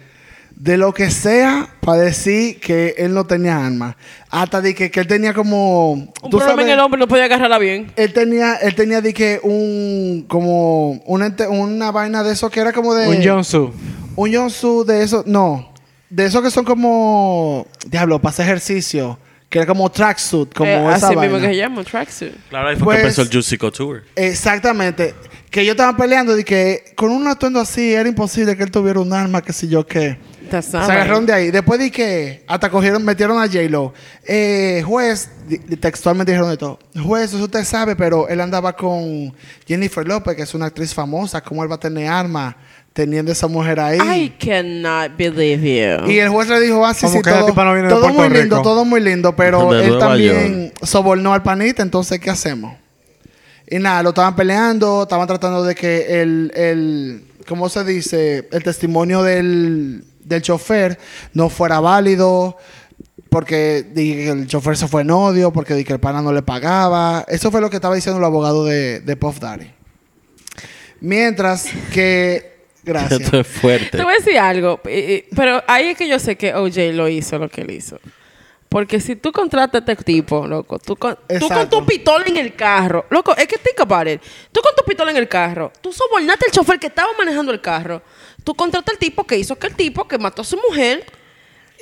de 0.56 0.78
lo 0.78 0.94
que 0.94 1.12
sea 1.12 1.68
para 1.82 2.00
decir 2.00 2.60
que 2.60 2.96
él 2.98 3.14
no 3.14 3.26
tenía 3.26 3.66
armas. 3.66 3.96
Hasta 4.30 4.62
de 4.62 4.74
que, 4.74 4.90
que 4.90 5.02
él 5.02 5.08
tenía 5.08 5.34
como... 5.34 5.92
Un 5.92 6.08
tú 6.30 6.38
problema 6.38 6.52
sabes, 6.52 6.66
en 6.66 6.72
el 6.72 6.80
hombre 6.80 7.00
no 7.00 7.08
podía 7.08 7.26
agarrarla 7.26 7.58
bien. 7.60 7.92
Él 7.96 8.14
tenía, 8.14 8.56
él 8.56 8.74
tenía 8.76 9.02
de 9.02 9.14
que 9.14 9.40
un... 9.44 10.26
Como 10.28 10.92
una, 11.06 11.28
ente- 11.28 11.48
una 11.48 11.92
vaina 11.92 12.24
de 12.24 12.34
eso 12.34 12.50
que 12.50 12.60
era 12.62 12.72
como 12.74 12.94
de... 12.96 13.08
Un 13.10 13.24
Jonsu. 13.24 13.74
Un 14.16 14.30
Yonsu 14.32 14.86
de 14.86 15.04
eso, 15.04 15.24
no. 15.28 15.74
De 16.10 16.26
esos 16.26 16.42
que 16.42 16.50
son 16.50 16.64
como. 16.64 17.68
Diablo, 17.88 18.20
para 18.22 18.30
hacer 18.30 18.46
ejercicio. 18.46 19.20
Que 19.50 19.60
era 19.60 19.68
como 19.68 19.90
tracksuit, 19.92 20.54
como 20.54 20.70
Eh, 20.70 20.96
esa 20.96 21.08
así 21.08 21.16
vaina. 21.16 21.22
mismo 21.34 21.40
que 21.40 21.54
se 21.54 21.56
llama, 21.58 21.84
tracksuit. 21.84 22.32
Claro, 22.50 22.70
ahí 22.70 22.76
fue 22.78 22.86
Pues- 22.86 22.96
que 22.98 23.02
empezó 23.04 23.22
el 23.24 23.30
Juicy 23.30 23.58
Couture. 23.58 24.02
Exactamente. 24.16 25.14
Que 25.50 25.62
ellos 25.62 25.72
estaban 25.74 25.98
peleando 25.98 26.36
de 26.36 26.44
que 26.46 26.94
con 26.96 27.12
un 27.12 27.28
atuendo 27.28 27.60
así 27.60 27.94
era 27.94 28.08
imposible 28.08 28.56
que 28.56 28.64
él 28.64 28.72
tuviera 28.72 29.00
un 29.02 29.12
arma, 29.12 29.42
que 29.42 29.52
sé 29.54 29.68
yo 29.68 29.86
qué. 29.86 30.18
Se 30.86 30.92
agarraron 30.92 31.26
de 31.26 31.34
ahí. 31.34 31.52
Después 31.52 31.80
de 31.80 31.92
que 31.92 32.44
hasta 32.48 32.70
cogieron, 32.70 33.04
metieron 33.04 33.38
a 33.38 33.48
J-Lo. 33.48 33.94
Eh, 34.26 34.84
juez, 34.86 35.30
di- 35.48 35.58
di- 35.58 35.76
textualmente 35.78 36.32
dijeron 36.32 36.50
de 36.50 36.58
todo. 36.58 36.80
Juez, 37.02 37.34
eso 37.34 37.44
usted 37.44 37.64
sabe, 37.64 37.96
pero 37.96 38.28
él 38.30 38.40
andaba 38.42 38.74
con 38.76 39.34
Jennifer 39.68 40.08
López, 40.08 40.36
que 40.36 40.44
es 40.44 40.54
una 40.54 40.66
actriz 40.68 40.94
famosa. 40.94 41.42
¿Cómo 41.42 41.64
él 41.64 41.72
va 41.72 41.76
a 41.76 41.80
tener 41.80 42.08
arma 42.08 42.56
teniendo 42.94 43.32
esa 43.32 43.48
mujer 43.48 43.80
ahí? 43.80 43.98
I 44.00 44.30
cannot 44.40 45.18
believe 45.18 45.62
you. 46.06 46.10
Y 46.10 46.20
el 46.20 46.30
juez 46.30 46.48
le 46.48 46.60
dijo, 46.62 46.86
ah, 46.86 46.94
sí, 46.94 47.06
Como 47.06 47.18
sí, 47.18 47.22
que 47.24 47.30
todo, 47.32 47.46
tipa 47.48 47.66
no 47.66 47.74
viene 47.74 47.88
de 47.90 47.94
todo 47.94 48.02
Puerto 48.04 48.20
muy 48.30 48.30
lindo, 48.40 48.62
todo 48.62 48.86
muy 48.86 49.02
lindo, 49.02 49.36
pero 49.36 49.72
De 49.74 49.82
él 49.84 49.90
Nueva 49.90 50.08
también 50.08 50.74
sobornó 50.82 51.34
al 51.34 51.44
panita, 51.44 51.84
entonces, 51.84 52.20
¿qué 52.20 52.30
hacemos? 52.30 52.74
Y 53.68 53.80
nada, 53.80 54.04
lo 54.04 54.10
estaban 54.10 54.36
peleando, 54.36 55.04
estaban 55.04 55.28
tratando 55.28 55.64
de 55.64 55.74
que 55.76 56.22
el, 56.22 56.52
el 56.56 57.26
¿cómo 57.48 57.68
se 57.68 57.84
dice? 57.84 58.48
El 58.52 58.64
testimonio 58.64 59.24
del, 59.24 60.06
del 60.26 60.42
chofer 60.42 61.00
no 61.34 61.50
fuera 61.50 61.80
válido, 61.80 62.58
porque 63.30 63.84
di 63.84 64.14
que 64.14 64.30
el 64.30 64.48
chofer 64.48 64.78
se 64.78 64.88
fue 64.88 65.02
en 65.02 65.12
odio, 65.12 65.52
porque 65.52 65.74
di 65.74 65.84
que 65.84 65.94
el 65.94 66.00
pana 66.00 66.22
no 66.22 66.34
le 66.34 66.42
pagaba. 66.42 67.26
Eso 67.28 67.52
fue 67.52 67.62
lo 67.62 67.70
que 67.70 67.78
estaba 67.78 67.96
diciendo 67.96 68.20
el 68.20 68.26
abogado 68.26 68.66
de, 68.66 69.00
de 69.00 69.16
Puff 69.16 69.40
Daddy. 69.40 69.72
Mientras 71.02 71.68
que... 71.94 72.56
Gracias. 72.86 73.20
Esto 73.20 73.40
es 73.40 73.48
fuerte. 73.48 73.98
Te 73.98 74.04
voy 74.04 74.14
a 74.14 74.18
decir 74.18 74.38
algo, 74.38 74.80
eh, 74.86 75.26
eh, 75.26 75.28
pero 75.36 75.64
ahí 75.68 75.88
es 75.88 75.98
que 75.98 76.08
yo 76.08 76.20
sé 76.20 76.36
que 76.36 76.54
OJ 76.54 76.94
lo 76.94 77.10
hizo 77.10 77.40
lo 77.40 77.50
que 77.50 77.62
él 77.62 77.72
hizo. 77.72 78.00
Porque 78.70 79.00
si 79.00 79.16
tú 79.16 79.32
contratas 79.32 79.84
a 79.88 79.92
este 79.92 80.04
tipo, 80.04 80.46
loco, 80.46 80.78
tú 80.80 80.96
con, 80.96 81.18
tú 81.40 81.48
con 81.48 81.70
tu 81.70 81.86
pistola 81.86 82.26
en 82.28 82.38
el 82.38 82.56
carro, 82.56 83.06
loco, 83.10 83.36
es 83.36 83.48
que 83.48 83.58
think 83.58 83.80
about 83.80 84.08
it. 84.08 84.22
Tú 84.52 84.62
con 84.62 84.76
tu 84.76 84.84
pistola 84.84 85.12
en 85.12 85.18
el 85.18 85.28
carro, 85.28 85.72
tú 85.82 85.94
sobornaste 85.94 86.46
al 86.48 86.52
chofer 86.52 86.78
que 86.78 86.88
estaba 86.88 87.10
manejando 87.18 87.52
el 87.52 87.62
carro, 87.62 88.02
tú 88.46 88.56
contratas 88.56 88.94
al 88.94 88.98
tipo 89.00 89.26
que 89.26 89.38
hizo 89.38 89.58
que 89.58 89.68
el 89.68 89.76
tipo 89.76 90.08
que 90.08 90.18
mató 90.18 90.44
a 90.44 90.46
su 90.46 90.58
mujer, 90.70 91.06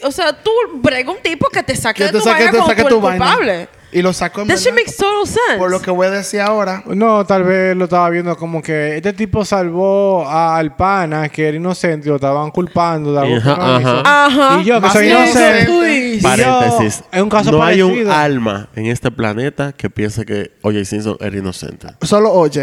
o 0.01 0.11
sea, 0.11 0.33
tú 0.41 0.49
brega 0.75 1.11
un 1.11 1.21
tipo 1.21 1.47
que 1.49 1.61
te 1.61 1.75
saque 1.75 1.99
Que 1.99 2.03
de 2.05 2.11
te 2.13 2.17
tu 2.17 2.23
saque, 2.23 2.45
vaina 2.45 2.51
te 2.51 2.57
como 2.57 2.69
saque 2.69 2.83
tu 2.85 2.99
vaina. 2.99 3.25
culpable. 3.25 3.67
Y 3.95 4.01
lo 4.01 4.11
sacó 4.11 4.41
en 4.41 4.47
That 4.47 4.57
shit 4.57 4.73
makes 4.73 4.93
total 4.97 5.27
sense. 5.27 5.59
Por 5.59 5.69
lo 5.69 5.79
que 5.79 5.91
voy 5.91 6.07
a 6.07 6.09
decir 6.09 6.41
ahora. 6.41 6.81
No, 6.87 7.23
tal 7.27 7.43
vez 7.43 7.77
lo 7.77 7.83
estaba 7.83 8.09
viendo 8.09 8.35
como 8.35 8.59
que 8.59 8.95
este 8.97 9.13
tipo 9.13 9.45
salvó 9.45 10.27
al 10.27 10.75
pana 10.75 11.29
que 11.29 11.47
era 11.49 11.57
inocente 11.57 12.07
y 12.07 12.09
lo 12.09 12.15
estaban 12.15 12.49
culpando 12.49 13.13
de 13.13 13.19
algo 13.19 13.35
que 13.39 13.49
Ajá, 13.51 13.55
no 13.67 13.79
hizo. 13.79 13.89
ajá. 14.03 14.25
Ajá. 14.25 14.61
Y 14.61 14.63
yo 14.63 14.73
que 14.75 14.79
Más 14.81 14.93
soy 14.93 15.07
inocente. 15.09 15.93
Y 16.15 16.19
yo, 16.19 16.27
Paréntesis. 16.27 17.03
es 17.11 17.21
un 17.21 17.29
caso 17.29 17.51
no 17.51 17.63
hay 17.63 17.83
un 17.83 17.89
parecido. 17.91 18.13
alma 18.13 18.67
en 18.75 18.87
este 18.87 19.11
planeta 19.11 19.73
que 19.73 19.91
piense 19.91 20.25
que 20.25 20.51
O.J. 20.63 20.85
Simpson 20.85 21.15
era 21.19 21.37
inocente. 21.37 21.89
Solo 22.01 22.31
OJ. 22.33 22.57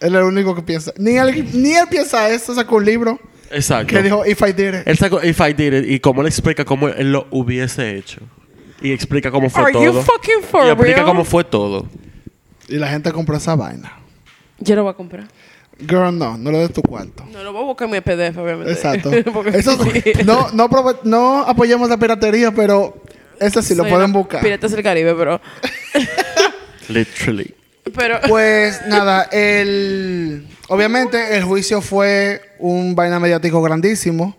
Él 0.00 0.14
es 0.14 0.18
el 0.20 0.24
único 0.24 0.54
que 0.54 0.62
piensa. 0.62 0.92
Ni 0.96 1.16
él, 1.16 1.48
ni 1.52 1.74
él 1.74 1.86
piensa 1.90 2.28
eso. 2.30 2.54
Sacó 2.54 2.76
un 2.76 2.84
libro 2.84 3.18
Exacto. 3.50 3.94
que 3.94 4.02
dijo 4.02 4.24
If 4.26 4.40
I 4.42 4.52
Did 4.52 4.68
It. 4.80 4.86
Él 4.86 4.96
sacó 4.98 5.22
If 5.24 5.40
I 5.40 5.52
Did 5.52 5.72
It 5.74 5.90
y 5.90 6.00
cómo 6.00 6.20
él 6.22 6.28
explica 6.28 6.64
cómo 6.64 6.88
él 6.88 7.12
lo 7.12 7.26
hubiese 7.30 7.96
hecho. 7.96 8.20
Y 8.80 8.92
explica 8.92 9.30
cómo 9.30 9.50
fue 9.50 9.62
Are 9.64 9.72
todo. 9.72 9.84
you 9.84 9.92
fucking 9.92 10.42
for 10.48 10.64
y 10.66 10.68
explica 10.68 10.94
real? 10.98 11.06
cómo 11.06 11.24
fue 11.24 11.42
todo. 11.44 11.86
Y 12.68 12.76
la 12.76 12.88
gente 12.88 13.10
compró 13.12 13.36
esa 13.36 13.56
vaina. 13.56 13.92
Yo 14.60 14.76
lo 14.76 14.84
voy 14.84 14.90
a 14.92 14.94
comprar. 14.94 15.24
Girl, 15.80 16.16
no. 16.16 16.36
No 16.38 16.50
le 16.52 16.58
des 16.58 16.72
tu 16.72 16.82
cuarto. 16.82 17.24
No, 17.32 17.42
lo 17.42 17.52
voy 17.52 17.62
a 17.62 17.64
buscar 17.66 17.86
en 17.88 17.92
mi 17.94 18.00
PDF, 18.00 18.36
obviamente. 18.38 18.72
Exacto. 18.72 19.10
Eso, 19.52 19.76
no, 20.24 20.48
no, 20.52 20.68
prove- 20.68 21.00
no 21.04 21.40
apoyamos 21.42 21.88
la 21.88 21.96
piratería, 21.96 22.50
pero 22.52 23.02
ese 23.40 23.62
sí 23.62 23.74
lo 23.76 23.84
pueden 23.86 24.12
buscar. 24.12 24.42
Piratas 24.42 24.72
del 24.72 24.82
Caribe, 24.82 25.14
pero... 25.14 25.40
Literally. 26.88 27.54
Pero 27.94 28.20
Pues 28.28 28.80
nada, 28.86 29.24
el, 29.32 30.46
obviamente 30.68 31.36
el 31.36 31.44
juicio 31.44 31.80
fue 31.80 32.40
un 32.58 32.94
vaina 32.94 33.18
mediático 33.18 33.60
grandísimo, 33.62 34.36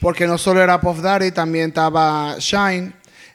porque 0.00 0.26
no 0.26 0.38
solo 0.38 0.62
era 0.62 0.80
Puff 0.80 1.00
Daddy, 1.00 1.30
también 1.32 1.68
estaba 1.68 2.36
Shine. 2.38 2.92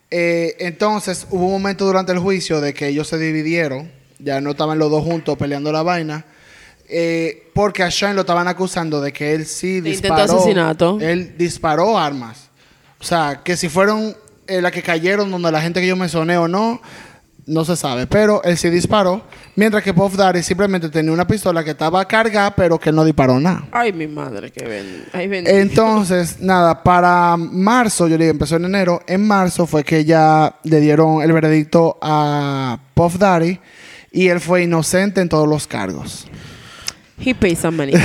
Eh, 0.10 0.56
entonces 0.60 1.28
hubo 1.30 1.46
un 1.46 1.54
momento 1.54 1.86
durante 1.86 2.12
el 2.12 2.20
juicio 2.20 2.60
de 2.60 2.74
que 2.74 2.88
ellos 2.88 3.08
se 3.08 3.18
dividieron, 3.18 3.92
ya 4.20 4.42
no 4.42 4.52
estaban 4.52 4.78
los 4.78 4.92
dos 4.92 5.04
juntos 5.04 5.38
peleando 5.38 5.72
la 5.72 5.84
vaina, 5.84 6.26
eh, 6.88 7.50
porque 7.54 7.84
a 7.84 7.90
Shine 7.90 8.14
lo 8.14 8.22
estaban 8.22 8.48
acusando 8.48 9.00
de 9.00 9.14
que 9.14 9.34
él 9.34 9.46
sí 9.46 9.80
disparó. 9.80 10.24
asesinato. 10.24 10.98
Él 11.00 11.36
disparó 11.38 11.98
armas. 11.98 12.50
O 13.00 13.04
sea, 13.04 13.42
que 13.44 13.56
si 13.56 13.70
fueron 13.70 14.16
eh, 14.48 14.62
las 14.62 14.74
que 14.74 14.84
cayeron 14.84 15.32
donde 15.32 15.52
la 15.52 15.62
gente 15.62 15.80
que 15.80 15.88
yo 15.88 15.96
mencioné 15.96 16.38
o 16.38 16.48
no, 16.48 16.82
no 17.52 17.66
se 17.66 17.76
sabe. 17.76 18.08
Pero 18.08 18.42
él 18.44 18.58
sí 18.58 18.70
disparó. 18.70 19.22
Mientras 19.56 19.84
que 19.84 19.94
Puff 19.94 20.16
Daddy 20.16 20.42
simplemente 20.42 20.90
tenía 20.90 21.12
una 21.12 21.28
pistola 21.28 21.64
que 21.64 21.72
estaba 21.72 22.06
cargada, 22.06 22.56
pero 22.56 22.80
que 22.80 22.92
no 22.92 23.04
disparó 23.04 23.40
nada. 23.40 23.68
Ay, 23.72 23.92
mi 23.92 24.08
madre, 24.08 24.52
que 24.52 24.66
ven. 24.66 25.06
Entonces, 25.48 26.40
nada, 26.40 26.82
para 26.82 27.36
marzo, 27.38 28.08
yo 28.08 28.18
le 28.18 28.24
dije, 28.26 28.32
empezó 28.32 28.56
en 28.56 28.66
enero. 28.66 29.02
En 29.06 29.28
marzo 29.28 29.68
fue 29.68 29.84
que 29.84 30.06
ya 30.06 30.56
le 30.64 30.80
dieron 30.80 31.22
el 31.22 31.34
veredicto 31.34 31.98
a 32.02 32.80
Puff 32.94 33.18
Daddy 33.18 33.60
y 34.12 34.30
él 34.30 34.40
fue 34.40 34.64
inocente 34.64 35.22
en 35.22 35.30
todos 35.30 35.48
los 35.48 35.68
cargos. 35.68 36.28
He 37.24 37.36
paid 37.36 37.58
some 37.58 37.78
money. 37.78 37.94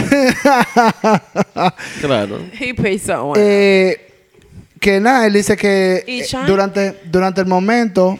Claro. 2.01 2.40
He 2.61 2.74
paid 2.74 3.01
some. 3.01 3.32
Eh, 3.36 4.07
que 4.78 5.01
nada, 5.01 5.26
él 5.26 5.32
dice 5.32 5.57
que 5.57 6.05
¿Y 6.07 6.20
eh, 6.20 6.26
durante, 6.47 7.01
durante 7.11 7.40
el 7.40 7.47
momento, 7.47 8.18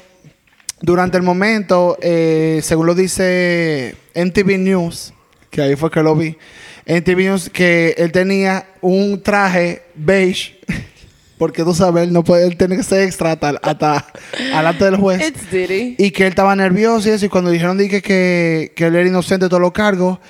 durante 0.87 1.16
el 1.16 1.24
momento, 1.24 1.99
eh, 2.01 2.61
según 2.62 2.87
lo 2.87 2.95
dice 2.95 3.97
MTV 4.14 4.57
News, 4.57 5.12
que 5.51 5.61
ahí 5.61 5.74
fue 5.74 5.91
que 5.91 6.01
lo 6.01 6.14
vi, 6.14 6.39
MTV 6.87 7.16
News, 7.24 7.51
que 7.51 7.97
él 7.99 8.12
tenía 8.12 8.68
un 8.82 9.20
traje 9.20 9.82
beige, 9.97 10.61
porque 11.39 11.64
tú 11.64 11.74
sabes, 11.74 12.05
él 12.05 12.12
no 12.12 12.22
puede, 12.22 12.47
él 12.47 12.57
tiene 12.57 12.76
que 12.76 12.84
ser 12.84 13.01
extra 13.03 13.32
hasta, 13.32 13.49
hasta 13.61 14.07
alante 14.55 14.84
del 14.84 14.95
juez. 14.95 15.26
It's 15.26 15.51
Diddy. 15.51 15.97
Y 15.99 16.12
que 16.12 16.22
él 16.22 16.28
estaba 16.28 16.55
nervioso 16.55 17.09
y 17.09 17.12
eso. 17.12 17.26
Y 17.26 17.30
cuando 17.30 17.51
dijeron 17.51 17.76
di 17.76 17.89
que, 17.89 18.01
que, 18.01 18.87
él 18.87 18.95
era 18.95 19.09
inocente 19.09 19.47
de 19.47 19.49
todos 19.49 19.61
los 19.61 19.72
cargos, 19.72 20.20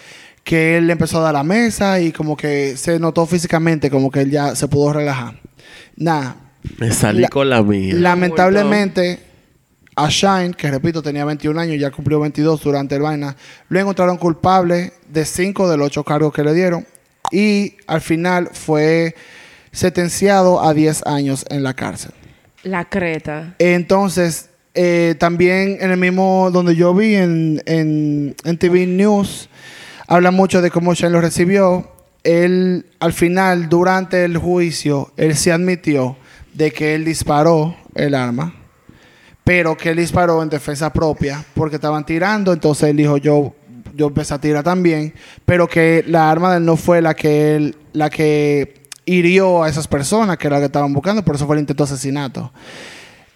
que 0.43 0.79
él 0.79 0.87
le 0.87 0.93
empezó 0.95 1.19
a 1.19 1.25
dar 1.25 1.35
la 1.35 1.43
mesa 1.43 2.01
y 2.01 2.13
como 2.13 2.35
que 2.35 2.79
se 2.79 2.99
notó 2.99 3.27
físicamente 3.27 3.91
como 3.91 4.11
que 4.11 4.21
él 4.21 4.31
ya 4.31 4.57
se 4.57 4.69
pudo 4.69 4.95
relajar. 4.95 5.39
Nada. 5.97 6.37
Me 6.79 6.91
salí 6.93 7.21
La- 7.21 7.29
con 7.29 7.51
la 7.51 7.63
mía. 7.63 7.95
Lamentablemente, 7.95 9.26
a 9.97 10.09
Shine, 10.11 10.53
que 10.53 10.71
repito, 10.71 11.03
tenía 11.03 11.25
21 11.25 11.59
años, 11.59 11.81
ya 11.81 11.91
cumplió 11.91 12.21
22 12.21 12.63
durante 12.63 12.95
el 12.95 13.03
vaina, 13.03 13.35
lo 13.71 13.81
encontraron 13.81 14.19
culpable 14.19 14.93
de 15.09 15.25
5 15.25 15.71
de 15.71 15.77
los 15.79 15.87
8 15.89 16.05
cargos 16.05 16.35
que 16.35 16.45
le 16.45 16.53
dieron. 16.53 16.87
Y 17.33 17.77
al 17.87 18.03
final 18.03 18.51
fue 18.53 19.15
sentenciado 19.73 20.63
a 20.63 20.75
10 20.75 21.07
años 21.07 21.45
en 21.49 21.63
la 21.63 21.75
cárcel. 21.75 22.13
La 22.63 22.85
creta. 22.85 23.55
Entonces, 23.59 24.51
eh, 24.75 25.15
también 25.19 25.79
en 25.81 25.91
el 25.91 25.97
mismo 25.97 26.51
donde 26.53 26.77
yo 26.77 26.95
vi 26.95 27.15
en, 27.15 27.63
en, 27.65 28.37
en 28.45 28.59
TV 28.59 28.87
News, 28.87 29.49
habla 30.07 30.31
mucho 30.31 30.61
de 30.61 30.71
cómo 30.71 30.95
Shane 30.95 31.13
lo 31.13 31.21
recibió. 31.23 31.91
Él, 32.23 32.87
al 33.01 33.13
final, 33.13 33.69
durante 33.71 34.25
el 34.25 34.37
juicio, 34.37 35.13
él 35.17 35.37
se 35.37 35.53
admitió 35.53 36.17
de 36.53 36.71
que 36.71 36.95
él 36.95 37.05
disparó 37.05 37.77
el 37.95 38.15
arma, 38.15 38.55
pero 39.47 39.77
que 39.77 39.91
él 39.91 39.97
disparó 39.99 40.43
en 40.43 40.49
defensa 40.49 40.93
propia 40.93 41.45
porque 41.55 41.77
estaban 41.77 42.05
tirando. 42.05 42.53
Entonces 42.53 42.89
él 42.89 42.97
dijo, 42.97 43.17
yo, 43.17 43.55
yo 43.95 44.09
empecé 44.09 44.35
a 44.35 44.41
tirar 44.41 44.65
también, 44.65 45.15
pero 45.45 45.69
que 45.69 46.05
la 46.09 46.29
arma 46.29 46.51
de 46.51 46.57
él 46.57 46.65
no 46.65 46.77
fue 46.77 47.01
la 47.01 47.15
que 47.15 47.55
él, 47.55 47.77
la 47.93 48.11
que 48.11 48.89
hirió 49.05 49.63
a 49.63 49.69
esas 49.69 49.87
personas 49.87 50.37
que 50.37 50.49
era 50.49 50.57
la 50.57 50.63
que 50.63 50.67
estaban 50.67 50.93
buscando, 50.93 51.25
por 51.25 51.37
eso 51.37 51.47
fue 51.47 51.55
el 51.55 51.61
intento 51.61 51.87
de 51.87 51.93
asesinato. 51.93 52.53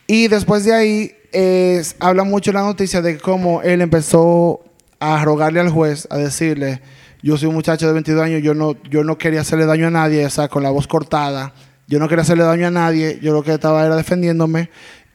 Y 0.08 0.26
después 0.26 0.64
de 0.64 0.74
ahí, 0.74 1.12
eh, 1.30 1.80
habla 2.00 2.24
mucho 2.24 2.50
la 2.50 2.62
noticia 2.62 3.00
de 3.02 3.16
cómo 3.16 3.62
él 3.62 3.80
empezó 3.80 4.64
a 4.98 5.24
rogarle 5.24 5.60
al 5.60 5.70
juez, 5.70 6.08
a 6.10 6.16
decirle, 6.16 6.82
yo 7.22 7.36
soy 7.36 7.50
un 7.50 7.54
muchacho 7.54 7.86
de 7.86 7.92
22 7.92 8.24
años, 8.24 8.42
yo 8.42 8.52
no, 8.52 8.74
yo 8.90 9.04
no 9.04 9.16
quería 9.16 9.42
hacerle 9.42 9.64
daño 9.64 9.86
a 9.86 9.90
nadie, 9.90 10.26
o 10.26 10.30
sea, 10.30 10.48
con 10.48 10.64
la 10.64 10.70
voz 10.70 10.88
cortada, 10.88 11.54
yo 11.86 12.00
no 12.00 12.08
quería 12.08 12.22
hacerle 12.22 12.42
daño 12.42 12.66
a 12.66 12.70
nadie, 12.72 13.20
yo 13.22 13.32
lo 13.32 13.44
que 13.44 13.54
estaba 13.54 13.86
era 13.86 13.94
defendiéndome, 13.94 14.70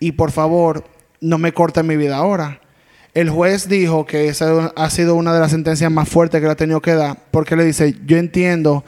y 0.06 0.12
por 0.12 0.32
favor, 0.32 0.84
no 1.20 1.39
me 1.39 1.51
corten 1.51 1.88
mi 1.88 1.97
vida 1.97 2.18
ahora. 2.18 2.62
El 3.16 3.32
juez 3.32 3.68
dijo 3.68 4.06
que 4.06 4.28
esa 4.28 4.72
ha 4.76 4.89
sido 4.91 5.16
una 5.16 5.34
de 5.34 5.39
las 5.39 5.49
sentencias 5.49 5.91
más 5.91 6.08
fuertes 6.08 6.39
que 6.39 6.45
le 6.45 6.51
ha 6.51 6.56
tenido 6.56 6.80
que 6.80 6.93
dar, 6.93 7.18
porque 7.32 7.56
le 7.56 7.66
dice, 7.66 7.95
yo 8.06 8.18
entiendo 8.18 8.86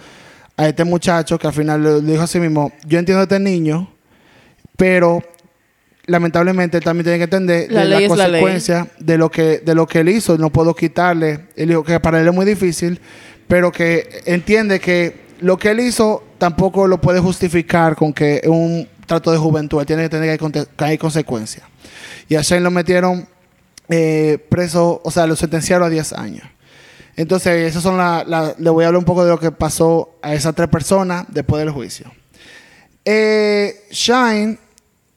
a 0.57 0.67
este 0.67 0.83
muchacho 0.83 1.39
que 1.39 1.47
al 1.47 1.53
final 1.53 1.81
le 2.05 2.11
dijo 2.11 2.21
a 2.21 2.27
sí 2.27 2.39
mismo, 2.39 2.71
yo 2.85 2.99
entiendo 2.99 3.21
a 3.21 3.23
este 3.23 3.39
niño, 3.39 3.91
pero 4.75 5.23
lamentablemente 6.05 6.77
él 6.77 6.83
también 6.83 7.05
tiene 7.05 7.17
que 7.17 7.23
entender 7.23 7.71
La 7.71 8.07
consecuencia 8.07 8.87
de 8.99 9.17
lo 9.17 9.31
que 9.31 9.57
de 9.57 9.73
lo 9.73 9.87
que 9.87 10.01
él 10.01 10.09
hizo, 10.09 10.37
no 10.37 10.51
puedo 10.51 10.75
quitarle, 10.75 11.47
él 11.55 11.69
dijo 11.69 11.83
que 11.83 11.99
para 11.99 12.21
él 12.21 12.27
es 12.27 12.33
muy 12.33 12.45
difícil, 12.45 13.01
pero 13.47 13.71
que 13.71 14.21
entiende 14.27 14.79
que 14.79 15.25
lo 15.39 15.57
que 15.57 15.71
él 15.71 15.79
hizo 15.79 16.23
tampoco 16.37 16.85
lo 16.85 17.01
puede 17.01 17.19
justificar 17.19 17.95
con 17.95 18.13
que 18.13 18.41
un 18.45 18.87
trato 19.07 19.31
de 19.31 19.37
juventud, 19.39 19.83
tiene 19.85 20.03
que 20.03 20.09
tener 20.09 20.37
que 20.37 20.83
hay, 20.83 20.97
consecuencias. 20.99 21.65
Y 22.29 22.35
a 22.35 22.41
Shane 22.43 22.61
lo 22.61 22.69
metieron 22.69 23.27
eh, 23.89 24.37
preso, 24.49 25.01
o 25.03 25.09
sea, 25.09 25.25
lo 25.25 25.35
sentenciaron 25.35 25.87
a 25.87 25.89
10 25.89 26.13
años. 26.13 26.45
Entonces, 27.15 27.67
esas 27.69 27.81
son 27.81 27.97
la, 27.97 28.23
la- 28.27 28.53
le 28.59 28.69
voy 28.69 28.83
a 28.83 28.87
hablar 28.87 28.99
un 28.99 29.05
poco 29.05 29.23
de 29.25 29.31
lo 29.31 29.39
que 29.39 29.51
pasó 29.51 30.17
a 30.21 30.35
esas 30.35 30.53
tres 30.53 30.67
personas 30.67 31.25
después 31.29 31.59
del 31.59 31.71
juicio. 31.71 32.11
Eh, 33.05 33.85
Shine, 33.89 34.59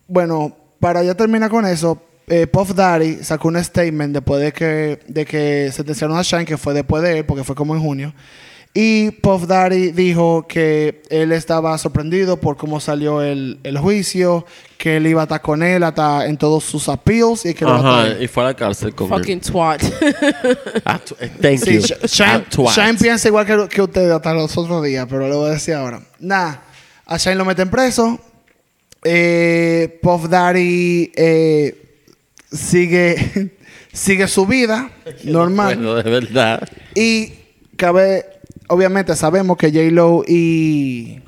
bueno, 0.07 0.57
para 0.79 1.03
ya 1.03 1.15
terminar 1.15 1.51
con 1.51 1.67
eso, 1.67 2.01
eh, 2.29 2.47
Puff 2.47 2.73
Daddy 2.75 3.25
sacó 3.25 3.49
un 3.49 3.63
statement 3.63 4.15
después 4.15 4.41
de 4.41 4.53
que, 4.53 5.01
de 5.09 5.27
que 5.27 5.71
sentenciaron 5.73 6.17
a 6.17 6.23
Shine, 6.23 6.45
que 6.45 6.57
fue 6.57 6.73
después 6.73 7.03
de 7.03 7.19
él, 7.19 7.25
porque 7.27 7.45
fue 7.45 7.57
como 7.57 7.75
en 7.75 7.83
junio. 7.83 8.15
Y 8.73 9.11
Puff 9.11 9.47
Daddy 9.49 9.91
dijo 9.91 10.47
que 10.49 11.03
él 11.11 11.33
estaba 11.33 11.77
sorprendido 11.77 12.37
por 12.37 12.57
cómo 12.57 12.79
salió 12.79 13.21
el, 13.21 13.59
el 13.65 13.77
juicio, 13.79 14.47
que 14.79 14.99
él 14.99 15.09
iba 15.09 15.23
a 15.23 15.25
estar 15.25 15.43
con 15.43 15.65
él 15.65 15.83
hasta 15.83 16.25
en 16.27 16.37
todos 16.39 16.63
sus 16.63 16.89
appeals 16.89 17.45
y 17.47 17.53
que 17.55 17.65
lo 17.65 17.73
va 17.73 17.77
a 17.77 17.81
Ajá, 17.81 18.09
estar- 18.13 18.23
y 18.23 18.29
fue 18.29 18.43
a 18.45 18.47
la 18.47 18.55
cárcel 18.55 18.95
con 18.95 19.13
él. 19.13 19.19
Fucking 19.19 19.41
twat. 19.41 19.83
Ah, 20.85 21.01
tu- 21.05 21.17
eh, 21.19 21.33
Thank 21.43 21.59
Sí, 21.65 21.75
you. 21.75 21.81
Sh- 21.81 22.07
Shine, 22.07 22.29
Ah, 22.31 22.45
twat. 22.49 22.75
Shine 22.77 22.95
piensa 22.95 23.27
igual 23.27 23.45
que, 23.45 23.69
que 23.69 23.83
ustedes 23.83 24.13
hasta 24.13 24.33
los 24.35 24.57
otros 24.57 24.85
días, 24.85 25.05
pero 25.11 25.27
lo 25.27 25.39
voy 25.39 25.51
a 25.51 25.55
decir 25.55 25.75
ahora. 25.75 26.01
Nada, 26.21 26.63
a 27.07 27.17
Shine 27.17 27.35
lo 27.35 27.45
meten 27.45 27.69
preso. 27.71 28.21
Eh, 29.03 29.99
Puff 30.01 30.29
Daddy 30.29 31.11
eh, 31.17 31.75
sigue, 32.53 33.57
sigue 33.93 34.29
su 34.29 34.47
vida 34.47 34.91
normal. 35.25 35.75
Bueno, 35.75 35.95
de 35.97 36.09
verdad. 36.09 36.69
Y 36.95 37.33
cabe, 37.77 38.27
obviamente 38.71 39.15
sabemos 39.15 39.57
que 39.57 39.69
J-Lo 39.71 40.23
y, 40.27 41.21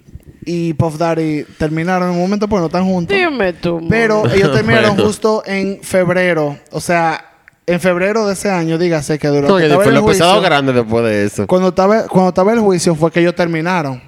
y 0.45 0.73
Puff 0.75 0.97
Daddy 0.97 1.45
terminaron 1.59 2.09
en 2.09 2.15
un 2.15 2.21
momento 2.23 2.49
porque 2.49 2.61
no 2.61 2.67
están 2.67 2.85
juntos. 2.85 3.17
Dime 3.17 3.53
tú. 3.53 3.87
Pero 3.91 4.27
ellos 4.33 4.53
terminaron 4.53 4.97
justo 5.05 5.43
en 5.47 5.81
febrero. 5.83 6.59
O 6.71 6.81
sea, 6.81 7.25
en 7.67 7.79
febrero 7.81 8.27
de 8.27 8.33
ese 8.33 8.51
año, 8.51 8.79
dígase 8.79 9.19
que 9.19 9.29
durante 9.29 9.49
No, 9.49 9.59
estaba 9.59 9.69
después 9.85 9.89
el 9.89 9.95
lo 9.95 10.07
pesado 10.07 10.33
juicio- 10.33 10.43
grande 10.49 10.73
después 10.73 11.05
de 11.05 11.25
eso. 11.27 11.47
cuando 11.47 11.69
estaba, 11.69 12.07
cuando 12.09 12.31
estaba 12.31 12.53
el 12.53 12.61
juicio 12.61 12.95
fue 12.95 13.11
que 13.13 13.21
ellos 13.21 13.35
terminaron. 13.35 14.03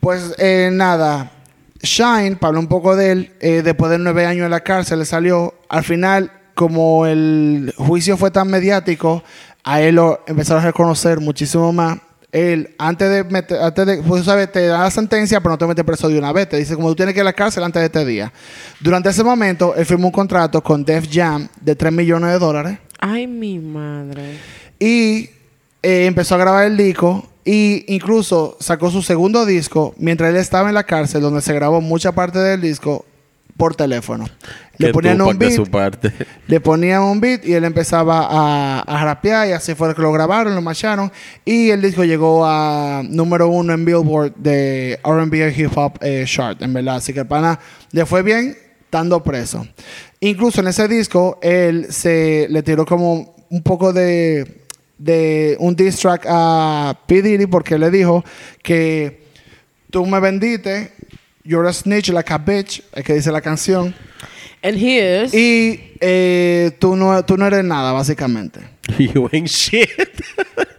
Pues 0.00 0.34
eh, 0.38 0.70
nada, 0.72 1.30
Shine, 1.82 2.36
para 2.36 2.48
hablar 2.48 2.60
un 2.62 2.68
poco 2.68 2.96
de 2.96 3.12
él, 3.12 3.32
eh, 3.40 3.62
después 3.62 3.90
de 3.90 3.98
nueve 3.98 4.24
años 4.26 4.44
en 4.44 4.50
la 4.50 4.60
cárcel, 4.60 4.98
le 5.00 5.04
salió. 5.04 5.54
Al 5.68 5.84
final, 5.84 6.30
como 6.54 7.06
el 7.06 7.74
juicio 7.76 8.16
fue 8.16 8.30
tan 8.30 8.48
mediático, 8.48 9.22
a 9.64 9.80
él 9.80 9.96
lo 9.96 10.20
empezaron 10.26 10.62
a 10.62 10.66
reconocer 10.66 11.20
muchísimo 11.20 11.72
más. 11.72 11.98
Él, 12.32 12.74
antes 12.78 13.10
de 13.10 13.24
meter, 13.24 13.60
antes 13.60 13.86
de, 13.86 14.02
pues 14.02 14.24
sabes, 14.24 14.52
te 14.52 14.66
da 14.66 14.84
la 14.84 14.90
sentencia, 14.90 15.40
pero 15.40 15.52
no 15.52 15.58
te 15.58 15.66
mete 15.66 15.82
preso 15.82 16.08
de 16.08 16.18
una 16.18 16.32
vez. 16.32 16.48
Te 16.48 16.56
dice, 16.58 16.76
como 16.76 16.88
tú 16.88 16.96
tienes 16.96 17.12
que 17.12 17.18
ir 17.18 17.22
a 17.22 17.24
la 17.24 17.32
cárcel 17.32 17.64
antes 17.64 17.80
de 17.80 17.86
este 17.86 18.04
día. 18.04 18.32
Durante 18.78 19.08
ese 19.08 19.24
momento, 19.24 19.74
él 19.74 19.84
firmó 19.84 20.06
un 20.08 20.12
contrato 20.12 20.62
con 20.62 20.84
Def 20.84 21.08
Jam 21.10 21.48
de 21.60 21.74
3 21.74 21.92
millones 21.92 22.30
de 22.30 22.38
dólares. 22.38 22.78
Ay, 23.00 23.26
mi 23.26 23.58
madre. 23.58 24.38
Y 24.78 25.30
eh, 25.82 26.06
empezó 26.06 26.36
a 26.36 26.38
grabar 26.38 26.66
el 26.66 26.76
disco. 26.76 27.26
Y 27.44 27.84
incluso 27.92 28.56
sacó 28.60 28.90
su 28.90 29.02
segundo 29.02 29.46
disco 29.46 29.94
mientras 29.96 30.30
él 30.30 30.36
estaba 30.36 30.68
en 30.68 30.74
la 30.74 30.84
cárcel, 30.84 31.22
donde 31.22 31.40
se 31.40 31.54
grabó 31.54 31.80
mucha 31.80 32.12
parte 32.12 32.38
del 32.38 32.60
disco 32.60 33.06
por 33.56 33.74
teléfono. 33.74 34.26
Le 34.80 34.92
ponían 34.92 35.20
un 35.20 35.38
beat, 35.38 35.52
su 35.52 35.66
parte. 35.66 36.12
le 36.46 36.60
ponían 36.60 37.02
un 37.02 37.20
beat 37.20 37.44
y 37.44 37.54
él 37.54 37.64
empezaba 37.64 38.26
a, 38.30 38.80
a 38.80 39.04
rapear 39.04 39.48
y 39.48 39.52
así 39.52 39.74
fue 39.74 39.94
que 39.94 40.02
lo 40.02 40.12
grabaron, 40.12 40.54
lo 40.54 40.62
macharon 40.62 41.12
y 41.44 41.70
el 41.70 41.82
disco 41.82 42.04
llegó 42.04 42.44
a 42.46 43.02
número 43.04 43.48
uno 43.48 43.72
en 43.72 43.84
Billboard 43.84 44.34
de 44.36 44.98
R&B 45.04 45.54
Hip 45.56 45.76
Hop 45.76 45.98
eh, 46.00 46.24
Chart, 46.26 46.60
en 46.62 46.72
verdad. 46.72 46.96
Así 46.96 47.12
que 47.12 47.20
el 47.20 47.26
pana 47.26 47.58
le 47.92 48.06
fue 48.06 48.22
bien 48.22 48.56
estando 48.82 49.22
preso. 49.22 49.66
Incluso 50.20 50.60
en 50.60 50.68
ese 50.68 50.88
disco 50.88 51.38
él 51.42 51.86
se 51.90 52.46
le 52.50 52.62
tiró 52.62 52.84
como 52.84 53.34
un 53.50 53.62
poco 53.62 53.92
de, 53.92 54.64
de 54.98 55.56
un 55.60 55.76
diss 55.76 55.98
track 55.98 56.26
a 56.28 56.98
P. 57.06 57.22
Diddy 57.22 57.46
porque 57.46 57.78
le 57.78 57.90
dijo 57.90 58.24
que 58.62 59.20
tú 59.90 60.06
me 60.06 60.20
vendiste, 60.20 60.92
you're 61.44 61.66
a 61.68 61.72
snitch 61.72 62.08
like 62.10 62.32
a 62.32 62.38
bitch, 62.38 62.82
es 62.94 63.04
que 63.04 63.14
dice 63.14 63.30
la 63.32 63.40
canción. 63.40 63.94
And 64.62 64.76
he 64.76 64.98
is. 65.24 65.32
Y 65.32 65.94
eh, 66.00 66.72
tú, 66.78 66.94
no, 66.94 67.24
tú 67.24 67.36
no 67.38 67.46
eres 67.46 67.64
nada, 67.64 67.92
básicamente. 67.92 68.60
You 68.98 69.28
ain't 69.32 69.48
shit. 69.48 69.88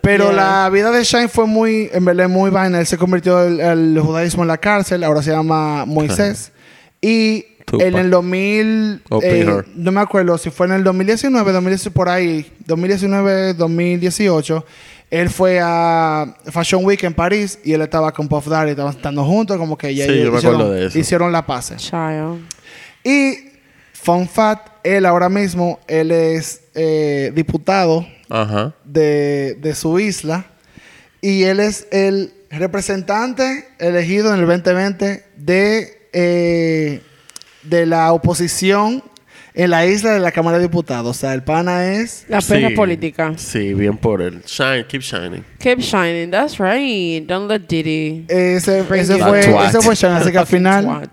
Pero 0.01 0.26
Yeah. 0.32 0.64
la 0.64 0.70
vida 0.70 0.91
de 0.91 1.03
Shine 1.03 1.30
fue 1.30 1.45
muy, 1.47 1.89
en 1.91 2.05
verdad, 2.05 2.28
muy 2.30 2.49
vaina. 2.51 2.80
Él 2.80 2.86
se 2.86 2.97
convirtió 2.97 3.38
al 3.38 3.97
judaísmo 3.99 4.43
en 4.43 4.47
la 4.49 4.57
cárcel, 4.57 5.03
ahora 5.03 5.22
se 5.24 5.32
llama 5.32 5.86
Moisés. 5.86 6.51
Y 7.01 7.43
Tupac. 7.66 7.88
en 7.88 7.95
el 7.95 8.09
2000, 8.12 9.01
O 9.09 9.20
eh, 9.24 9.64
no 9.76 9.91
me 9.91 10.01
acuerdo 10.01 10.38
si 10.38 10.49
fue 10.51 10.68
en 10.68 10.74
el 10.74 10.84
2019, 10.84 11.51
2019 11.51 11.93
por 11.95 12.09
ahí, 12.09 12.51
2019, 12.66 13.53
2018, 13.55 14.66
él 15.12 15.30
fue 15.30 15.59
a 15.62 16.36
Fashion 16.51 16.84
Week 16.86 17.03
en 17.03 17.14
París 17.14 17.59
y 17.64 17.74
él 17.74 17.82
estaba 17.82 18.12
con 18.14 18.28
Puff 18.28 18.47
Daddy, 18.47 18.72
estaban 18.72 18.95
estando 18.95 19.24
juntos, 19.26 19.57
como 19.57 19.78
que 19.78 19.93
ya 19.93 20.05
Sí, 20.07 20.24
yo 20.24 20.32
me 20.32 20.38
hicieron, 20.38 20.55
acuerdo 20.62 20.72
de 20.74 20.86
eso. 20.88 20.97
hicieron 20.97 21.32
la 21.32 21.45
paz. 21.45 21.74
Child. 21.78 22.47
Y 23.03 23.36
Fun 23.93 24.28
Fact, 24.28 24.70
él 24.84 25.05
ahora 25.05 25.30
mismo, 25.30 25.80
él 25.88 26.12
es 26.12 26.62
eh, 26.74 27.32
diputado 27.36 28.07
Ajá. 28.30 28.74
de, 28.86 29.57
de 29.62 29.76
su 29.76 29.99
isla 29.99 30.45
y 31.20 31.43
él 31.43 31.59
es 31.59 31.88
el 31.91 32.34
representante 32.49 33.68
elegido 33.80 34.34
en 34.34 34.39
el 34.39 34.47
2020 34.47 35.24
de, 35.38 36.07
eh, 36.14 37.01
de 37.64 37.86
la 37.86 38.12
oposición 38.14 39.03
en 39.54 39.70
la 39.70 39.86
isla 39.86 40.12
de 40.14 40.20
la 40.20 40.32
Cámara 40.32 40.58
de 40.58 40.64
Diputados. 40.64 41.18
O 41.18 41.20
sea, 41.20 41.34
el 41.34 41.43
pana 41.43 41.93
es... 41.93 42.26
La 42.28 42.41
Sí. 42.41 42.70
política. 42.76 43.34
Sí, 43.38 43.74
bien 43.74 43.97
por 43.97 44.22
él. 44.22 44.41
Shine, 44.45 44.86
keep 44.88 45.02
shining. 45.02 45.43
Keep 45.60 45.80
shining. 45.80 46.32
That's 46.32 46.58
right. 46.60 47.26
Don't 47.28 47.49
let 47.49 47.62
Diddy. 47.68 48.26
Ese, 48.28 48.84
fue, 48.84 49.02
ese 49.02 49.18
fue 49.82 49.95
Sean. 49.95 50.14
Así 50.16 50.32
que 50.32 50.38
al 50.38 50.47
final... 50.47 51.10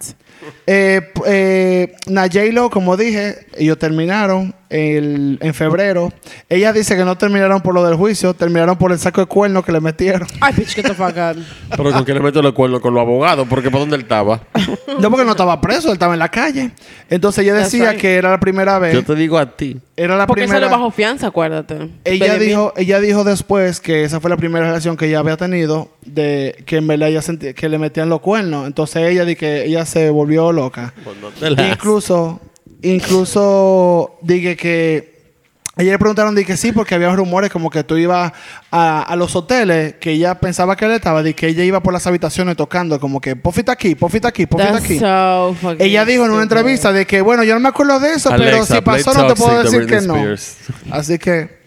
Eh, 0.66 1.00
p- 1.14 1.20
eh, 1.26 1.92
na 2.06 2.22
J-Lo, 2.22 2.70
como 2.70 2.96
dije, 2.96 3.46
ellos 3.56 3.78
terminaron 3.78 4.54
el- 4.70 5.38
en 5.40 5.54
febrero. 5.54 6.12
Ella 6.48 6.72
dice 6.72 6.96
que 6.96 7.04
no 7.04 7.16
terminaron 7.16 7.60
por 7.60 7.74
lo 7.74 7.84
del 7.84 7.94
juicio, 7.96 8.34
terminaron 8.34 8.76
por 8.76 8.92
el 8.92 8.98
saco 8.98 9.20
de 9.20 9.26
cuernos 9.26 9.64
que 9.64 9.72
le 9.72 9.80
metieron. 9.80 10.28
Ay, 10.40 10.54
bitch, 10.56 10.74
the 10.76 10.94
fuck 10.94 11.16
out. 11.16 11.36
Pero 11.70 11.92
con 11.92 12.04
quién 12.04 12.16
le 12.18 12.22
meto 12.22 12.42
los 12.42 12.52
cuernos 12.52 12.80
con 12.80 12.92
los 12.94 13.00
abogados, 13.00 13.46
porque 13.48 13.70
¿por 13.70 13.80
dónde 13.80 13.96
él 13.96 14.02
estaba? 14.02 14.40
No, 15.00 15.10
porque 15.10 15.24
no 15.24 15.32
estaba 15.32 15.60
preso, 15.60 15.88
él 15.88 15.94
estaba 15.94 16.12
en 16.14 16.18
la 16.18 16.28
calle. 16.30 16.70
Entonces 17.10 17.44
ella 17.44 17.54
decía 17.54 17.96
que 17.96 18.16
era 18.16 18.30
la 18.30 18.40
primera 18.40 18.78
vez. 18.78 18.94
Yo 18.94 19.04
te 19.04 19.14
digo 19.14 19.38
a 19.38 19.56
ti. 19.56 19.78
Era 19.96 20.16
la 20.16 20.26
Porque 20.26 20.42
primera. 20.42 20.60
sale 20.66 20.70
bajo 20.70 20.90
fianza, 20.92 21.26
acuérdate. 21.28 21.88
Ella 22.04 22.34
Baby. 22.34 22.46
dijo, 22.46 22.72
ella 22.76 23.00
dijo 23.00 23.24
después 23.24 23.80
que 23.80 24.04
esa 24.04 24.20
fue 24.20 24.30
la 24.30 24.36
primera 24.36 24.66
relación 24.66 24.96
que 24.96 25.06
ella 25.06 25.18
había 25.18 25.36
tenido 25.36 25.90
de 26.06 26.62
que 26.66 26.76
en 26.76 26.86
verdad 26.86 27.08
ella 27.08 27.20
sentía 27.22 27.52
que 27.52 27.68
le 27.68 27.78
metían 27.78 28.08
los 28.08 28.20
cuernos. 28.20 28.66
Entonces 28.66 29.02
ella 29.10 29.24
di 29.24 29.34
que 29.34 29.64
ella 29.64 29.84
se 29.86 30.10
volvió 30.10 30.52
loca. 30.52 30.94
Te 31.40 31.50
la- 31.50 31.68
Incluso, 31.70 32.40
incluso 32.82 34.18
dije 34.22 34.56
que 34.56 35.18
ella 35.78 35.92
le 35.92 35.98
preguntaron 35.98 36.34
de 36.34 36.44
que 36.44 36.56
sí, 36.56 36.72
porque 36.72 36.96
había 36.96 37.14
rumores 37.14 37.52
como 37.52 37.70
que 37.70 37.84
tú 37.84 37.96
ibas 37.96 38.32
a, 38.72 39.02
a 39.02 39.14
los 39.14 39.36
hoteles, 39.36 39.94
que 40.00 40.10
ella 40.10 40.34
pensaba 40.34 40.74
que 40.74 40.84
él 40.86 40.90
estaba, 40.90 41.22
de 41.22 41.34
que 41.34 41.46
ella 41.46 41.62
iba 41.62 41.80
por 41.80 41.92
las 41.92 42.04
habitaciones 42.08 42.56
tocando, 42.56 42.98
como 42.98 43.20
que 43.20 43.36
pofita 43.36 43.72
aquí, 43.72 43.94
pofita 43.94 44.26
aquí, 44.26 44.46
pofita 44.46 44.76
aquí. 44.76 44.98
so 44.98 45.56
Ella 45.78 46.04
dijo 46.04 46.24
en 46.24 46.32
una 46.32 46.42
entrevista 46.42 46.92
de 46.92 47.06
que, 47.06 47.20
bueno, 47.20 47.44
yo 47.44 47.54
no 47.54 47.60
me 47.60 47.68
acuerdo 47.68 48.00
de 48.00 48.12
eso, 48.14 48.28
pero 48.30 48.42
Alexa, 48.42 48.74
si 48.74 48.80
play 48.80 49.04
pasó 49.04 49.22
no 49.22 49.28
te 49.28 49.34
puedo 49.36 49.62
decir 49.62 49.86
que 49.86 50.00
no. 50.00 50.16
Así 50.90 51.16
que, 51.16 51.58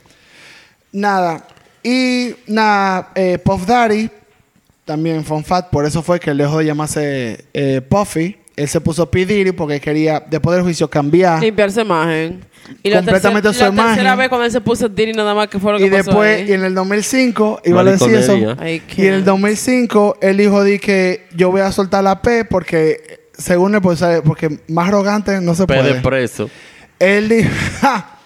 nada. 0.91 1.47
Y 1.81 2.35
nada, 2.47 3.11
eh, 3.15 3.39
Puff 3.41 3.65
Daddy, 3.65 4.09
también 4.83 5.23
fun 5.23 5.45
fact, 5.45 5.69
por 5.69 5.85
eso 5.85 6.03
fue 6.03 6.19
que 6.19 6.33
dejó 6.33 6.57
de 6.57 6.65
llamarse 6.65 7.45
eh, 7.53 7.79
Puffy. 7.79 8.40
Él 8.55 8.67
se 8.67 8.81
puso 8.81 9.09
P. 9.09 9.25
Diddy 9.25 9.51
porque 9.53 9.79
quería, 9.79 10.23
después 10.29 10.55
del 10.55 10.63
juicio, 10.63 10.89
cambiar. 10.89 11.41
Limpiarse 11.41 11.81
imagen. 11.81 12.41
Y 12.83 12.89
la 12.89 12.97
Completamente 12.97 13.47
tercera, 13.49 13.69
su 13.69 13.75
la 13.75 13.83
tercera 13.83 14.01
imagen. 14.01 14.17
vez 14.19 14.29
cuando 14.29 14.45
él 14.45 14.51
se 14.51 14.61
puso 14.61 14.87
Diddy 14.87 15.13
nada 15.13 15.33
más 15.33 15.47
que 15.47 15.57
fue 15.59 15.71
lo 15.73 15.77
que 15.79 15.85
Y 15.85 15.89
pasó 15.89 16.03
después, 16.09 16.37
ahí. 16.41 16.49
y 16.49 16.53
en 16.53 16.63
el 16.63 16.75
2005, 16.75 17.61
iba 17.65 17.81
a 17.81 17.83
decir 17.83 18.13
eso. 18.13 18.35
Y 18.37 18.43
en 18.43 19.13
el 19.13 19.23
can't. 19.23 19.25
2005, 19.25 20.17
él 20.21 20.37
dijo 20.37 20.63
di 20.63 20.79
que 20.79 21.27
yo 21.35 21.49
voy 21.51 21.61
a 21.61 21.71
soltar 21.71 22.03
la 22.03 22.21
P 22.21 22.45
porque, 22.45 23.21
según 23.37 23.73
él, 23.75 23.81
pues, 23.81 24.03
porque 24.25 24.59
más 24.67 24.87
arrogante 24.89 25.41
no 25.41 25.55
se 25.55 25.65
P 25.65 25.73
de 25.73 25.79
puede. 25.81 26.01
preso. 26.01 26.49
Él 26.99 27.29
dijo, 27.29 27.49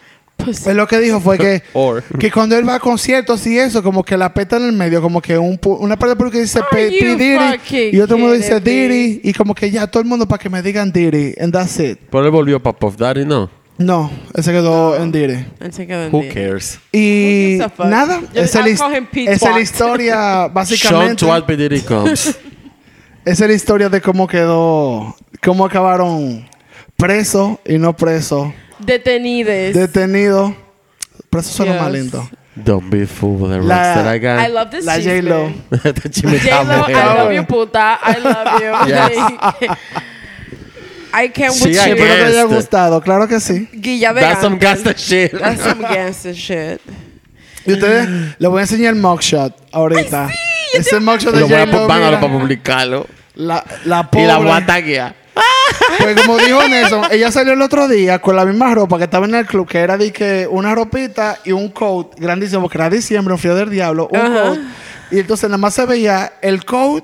Pues, 0.46 0.66
él 0.68 0.78
lo 0.78 0.88
que 0.88 1.00
dijo 1.00 1.20
fue 1.20 1.38
que, 1.38 1.64
Or. 1.74 2.04
que 2.04 2.32
cuando 2.32 2.58
él 2.58 2.68
va 2.68 2.76
a 2.76 2.80
conciertos 2.80 3.46
y 3.48 3.58
eso, 3.60 3.84
como 3.84 4.04
que 4.04 4.16
la 4.18 4.34
P 4.34 4.44
está 4.44 4.58
en 4.58 4.64
el 4.66 4.72
medio, 4.74 5.02
como 5.02 5.22
que 5.22 5.38
un, 5.38 5.60
pu- 5.60 5.78
una 5.80 5.98
parte 5.98 6.10
del 6.10 6.18
público 6.18 6.38
dice 6.40 6.62
P, 6.72 6.90
Diddy 6.90 7.92
y 7.92 8.00
otro 8.00 8.18
mundo 8.18 8.34
dice? 8.34 8.60
Diddy 8.60 9.22
y 9.24 9.34
como 9.34 9.54
que 9.54 9.70
ya 9.72 9.88
todo 9.88 10.02
el 10.02 10.08
mundo 10.08 10.28
para 10.28 10.42
que 10.42 10.50
me 10.50 10.62
digan 10.62 10.92
Diddy 10.92 11.34
and 11.40 11.52
that's 11.52 11.80
it. 11.80 12.00
Pero 12.10 12.24
él 12.26 12.32
volvió 12.32 12.62
para 12.62 12.78
Puff 12.78 12.96
Daddy, 12.96 13.26
¿no? 13.26 13.50
No, 13.78 14.10
él 14.34 14.42
se 14.44 14.52
quedó 14.54 14.96
en 14.96 15.12
Diddy. 15.12 15.46
él 15.60 15.74
se 15.74 15.86
quedó 15.86 16.06
en 16.06 16.14
Who 16.16 16.24
cares? 16.34 16.80
Y 16.94 17.58
Who 17.78 17.86
nada, 17.90 18.22
esa 18.34 18.42
es 18.66 18.80
es 19.26 19.42
la 19.42 19.60
historia, 19.60 20.14
Sean 20.44 20.54
básicamente. 20.54 21.16
Twat 21.26 21.46
P. 21.46 21.58
Diddy 21.58 21.82
comes. 21.82 22.38
Esa 23.26 23.46
es 23.46 23.50
la 23.50 23.56
historia 23.56 23.90
de 23.90 24.02
cómo 24.02 24.28
quedó, 24.28 25.16
cómo 25.44 25.66
acabaron 25.66 26.48
preso 26.96 27.60
y 27.66 27.78
no 27.80 27.96
preso, 27.98 28.54
Detenides. 28.86 29.76
detenido. 29.76 30.56
Preso 31.30 31.50
suena 31.52 31.74
Yes. 31.74 31.82
más 31.82 31.92
lindo. 31.92 32.30
Don't 32.56 32.90
be 32.90 33.06
fooled 33.06 33.42
with 33.42 33.52
the 33.52 33.58
rocks 33.60 33.68
La- 33.68 33.96
that 33.96 34.16
I 34.16 34.20
got. 34.20 34.40
I 34.40 34.48
love 34.50 34.70
this 34.72 34.86
La. 34.86 34.98
J-Lo. 34.98 35.50
J-Lo, 36.10 36.86
I 36.88 36.94
love 36.94 37.34
you, 37.34 37.46
puta. 37.46 38.00
I 38.02 38.20
love 38.20 38.62
you. 38.62 38.72
Yes. 38.88 39.78
I 41.14 41.30
can't 41.30 41.54
Sí, 41.54 41.70
with 41.70 41.78
I 41.80 41.90
you. 41.90 41.96
Espero 41.96 41.98
que 41.98 42.06
te 42.06 42.26
haya 42.28 42.42
Este. 42.44 42.56
gustado, 42.56 43.02
claro 43.02 43.28
que 43.28 43.40
sí. 43.40 43.70
Guilla 43.74 44.14
de 44.14 44.22
That's 44.22 44.42
some 44.42 44.58
gangsta 44.58 44.94
shit. 44.96 45.32
That's 45.38 45.62
some 45.62 45.82
gangster 45.82 46.34
shit. 46.34 46.82
Y 47.66 47.74
ustedes 47.74 48.36
les 48.38 48.50
voy 48.50 48.60
a 48.60 48.62
enseñar 48.64 48.94
el 48.94 49.02
mugshot 49.02 49.54
ahorita. 49.72 50.30
Ese 50.74 51.00
mugshot 51.00 51.34
de 51.34 51.40
Lo 51.42 51.48
voy 51.48 51.56
a 51.56 51.66
J-Lo, 51.66 51.88
poner 51.88 52.20
para 52.20 52.32
publicarlo. 52.32 53.08
la, 53.36 53.64
la 53.86 54.02
Y 54.02 54.04
pobre. 54.12 54.28
la 54.28 54.38
voy 54.38 54.50
a 54.52 54.66
taguear. 54.66 55.16
Pues 56.00 56.22
como 56.22 56.38
dijo 56.38 56.68
Nelson, 56.68 57.04
ella 57.12 57.32
salió 57.32 57.54
el 57.54 57.62
otro 57.62 57.88
día 57.88 58.20
con 58.20 58.36
la 58.36 58.46
misma 58.46 58.74
ropa 58.76 58.98
que 58.98 59.06
estaba 59.06 59.26
en 59.26 59.36
el 59.36 59.46
club, 59.46 59.68
que 59.68 59.80
era 59.80 59.98
de 59.98 60.12
que 60.12 60.48
una 60.50 60.76
ropita 60.76 61.40
y 61.44 61.52
un 61.52 61.70
coat 61.70 62.14
grandísimo, 62.20 62.62
porque 62.64 62.78
era 62.78 62.90
diciembre, 62.90 63.34
un 63.34 63.40
frío 63.40 63.56
del 63.56 63.70
diablo, 63.70 64.08
un 64.12 64.20
Ajá. 64.20 64.42
coat. 64.44 64.60
Y 65.12 65.20
entonces 65.20 65.50
nada 65.50 65.58
más 65.58 65.74
se 65.74 65.86
veía 65.86 66.34
el 66.42 66.66
coat 66.66 67.04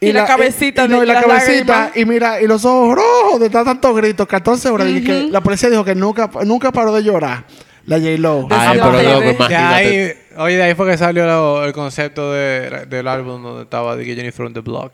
Y 0.00 0.12
la 0.12 0.26
cabecita 0.26 0.84
y, 0.84 0.88
no, 0.88 0.98
de 0.98 1.04
y 1.04 1.06
la 1.08 1.14
las 1.14 1.24
cabecita 1.24 1.64
lágrimas. 1.86 1.96
y 1.96 2.04
mira 2.04 2.40
y 2.42 2.46
los 2.46 2.64
ojos 2.64 2.94
rojos 2.96 3.40
de 3.40 3.46
estar 3.46 3.64
tantos 3.64 3.96
gritos 3.96 4.26
14 4.28 4.68
horas 4.68 4.88
y 4.88 5.02
que 5.02 5.24
la 5.30 5.40
policía 5.40 5.68
dijo 5.70 5.84
que 5.84 5.94
nunca 5.94 6.30
nunca 6.44 6.70
paró 6.70 6.92
de 6.94 7.02
llorar 7.02 7.44
la 7.86 7.96
J 7.98 8.10
Lo 8.18 8.46
Ay, 8.50 8.78
pero 8.80 8.92
loco. 9.02 9.20
De 9.20 9.30
imagínate. 9.32 10.18
oye, 10.36 10.56
de 10.56 10.62
ahí 10.62 10.74
fue 10.74 10.88
que 10.90 10.98
salió 10.98 11.26
lo- 11.26 11.64
el 11.64 11.72
concepto 11.72 12.32
de- 12.32 12.86
del 12.86 13.08
álbum 13.08 13.42
donde 13.42 13.62
estaba 13.62 13.96
de 13.96 14.04
que 14.04 14.14
Jennifer 14.14 14.44
on 14.46 14.52
the 14.52 14.60
Block. 14.60 14.92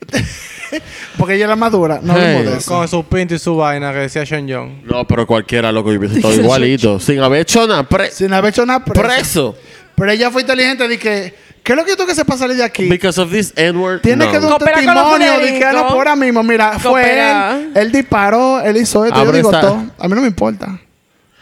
porque 1.18 1.34
ella 1.34 1.46
era 1.46 1.56
madura 1.56 2.00
no 2.02 2.14
Hey. 2.14 2.22
hablemos 2.36 2.52
de 2.52 2.58
eso 2.58 2.70
Con 2.70 2.88
su 2.88 3.04
pinta 3.04 3.34
y 3.34 3.38
su 3.38 3.56
vaina 3.56 3.92
que 3.92 3.98
decía 4.00 4.24
Sean 4.24 4.46
Young. 4.46 4.84
No, 4.84 5.06
pero 5.06 5.26
cualquiera 5.26 5.72
loco 5.72 5.90
hubiese 5.90 6.16
estado 6.16 6.34
igualito. 6.40 7.00
Sin 7.00 7.20
haber 7.20 7.40
hecho 7.42 7.66
nada. 7.66 7.82
Pre- 7.82 8.10
sin 8.10 8.32
haber 8.32 8.50
hecho 8.50 8.64
nada 8.64 8.84
preso. 8.84 9.02
preso. 9.02 9.56
pero 9.96 10.12
ella 10.12 10.30
fue 10.30 10.42
inteligente 10.42 10.86
de 10.86 10.98
que 10.98 11.34
¿qué 11.62 11.72
es 11.72 11.76
lo 11.76 11.84
que 11.84 11.96
tú 11.96 12.06
que 12.06 12.14
se 12.14 12.24
pasa 12.24 12.40
salir 12.40 12.56
de 12.56 12.64
aquí? 12.64 12.88
Because 12.88 13.20
of 13.20 13.30
this 13.30 13.52
N-word. 13.56 14.00
Tiene 14.02 14.24
no. 14.24 14.30
que 14.30 14.38
dar 14.38 14.44
un 14.44 14.50
Coopera 14.58 14.76
con 14.84 14.94
los 14.94 14.94
testimonio 14.94 15.32
de 15.32 15.38
que 15.52 15.58
Federico. 15.58 15.72
no 15.82 15.88
por 15.88 15.96
ahora 15.98 16.16
mismo. 16.16 16.42
Mira, 16.42 16.78
fue 16.78 17.30
él. 17.30 17.72
Él 17.74 17.92
disparó, 17.92 18.60
él 18.60 18.76
hizo 18.76 19.04
esto. 19.04 19.16
Yo 19.16 19.22
Abre 19.22 19.38
digo 19.38 19.50
esa- 19.50 19.60
todo. 19.60 19.84
A 19.98 20.08
mí 20.08 20.14
no 20.14 20.20
me 20.22 20.28
importa. 20.28 20.78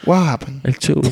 What 0.04 0.28
happened? 0.28 0.60
El 0.64 0.78
chulo. 0.78 1.10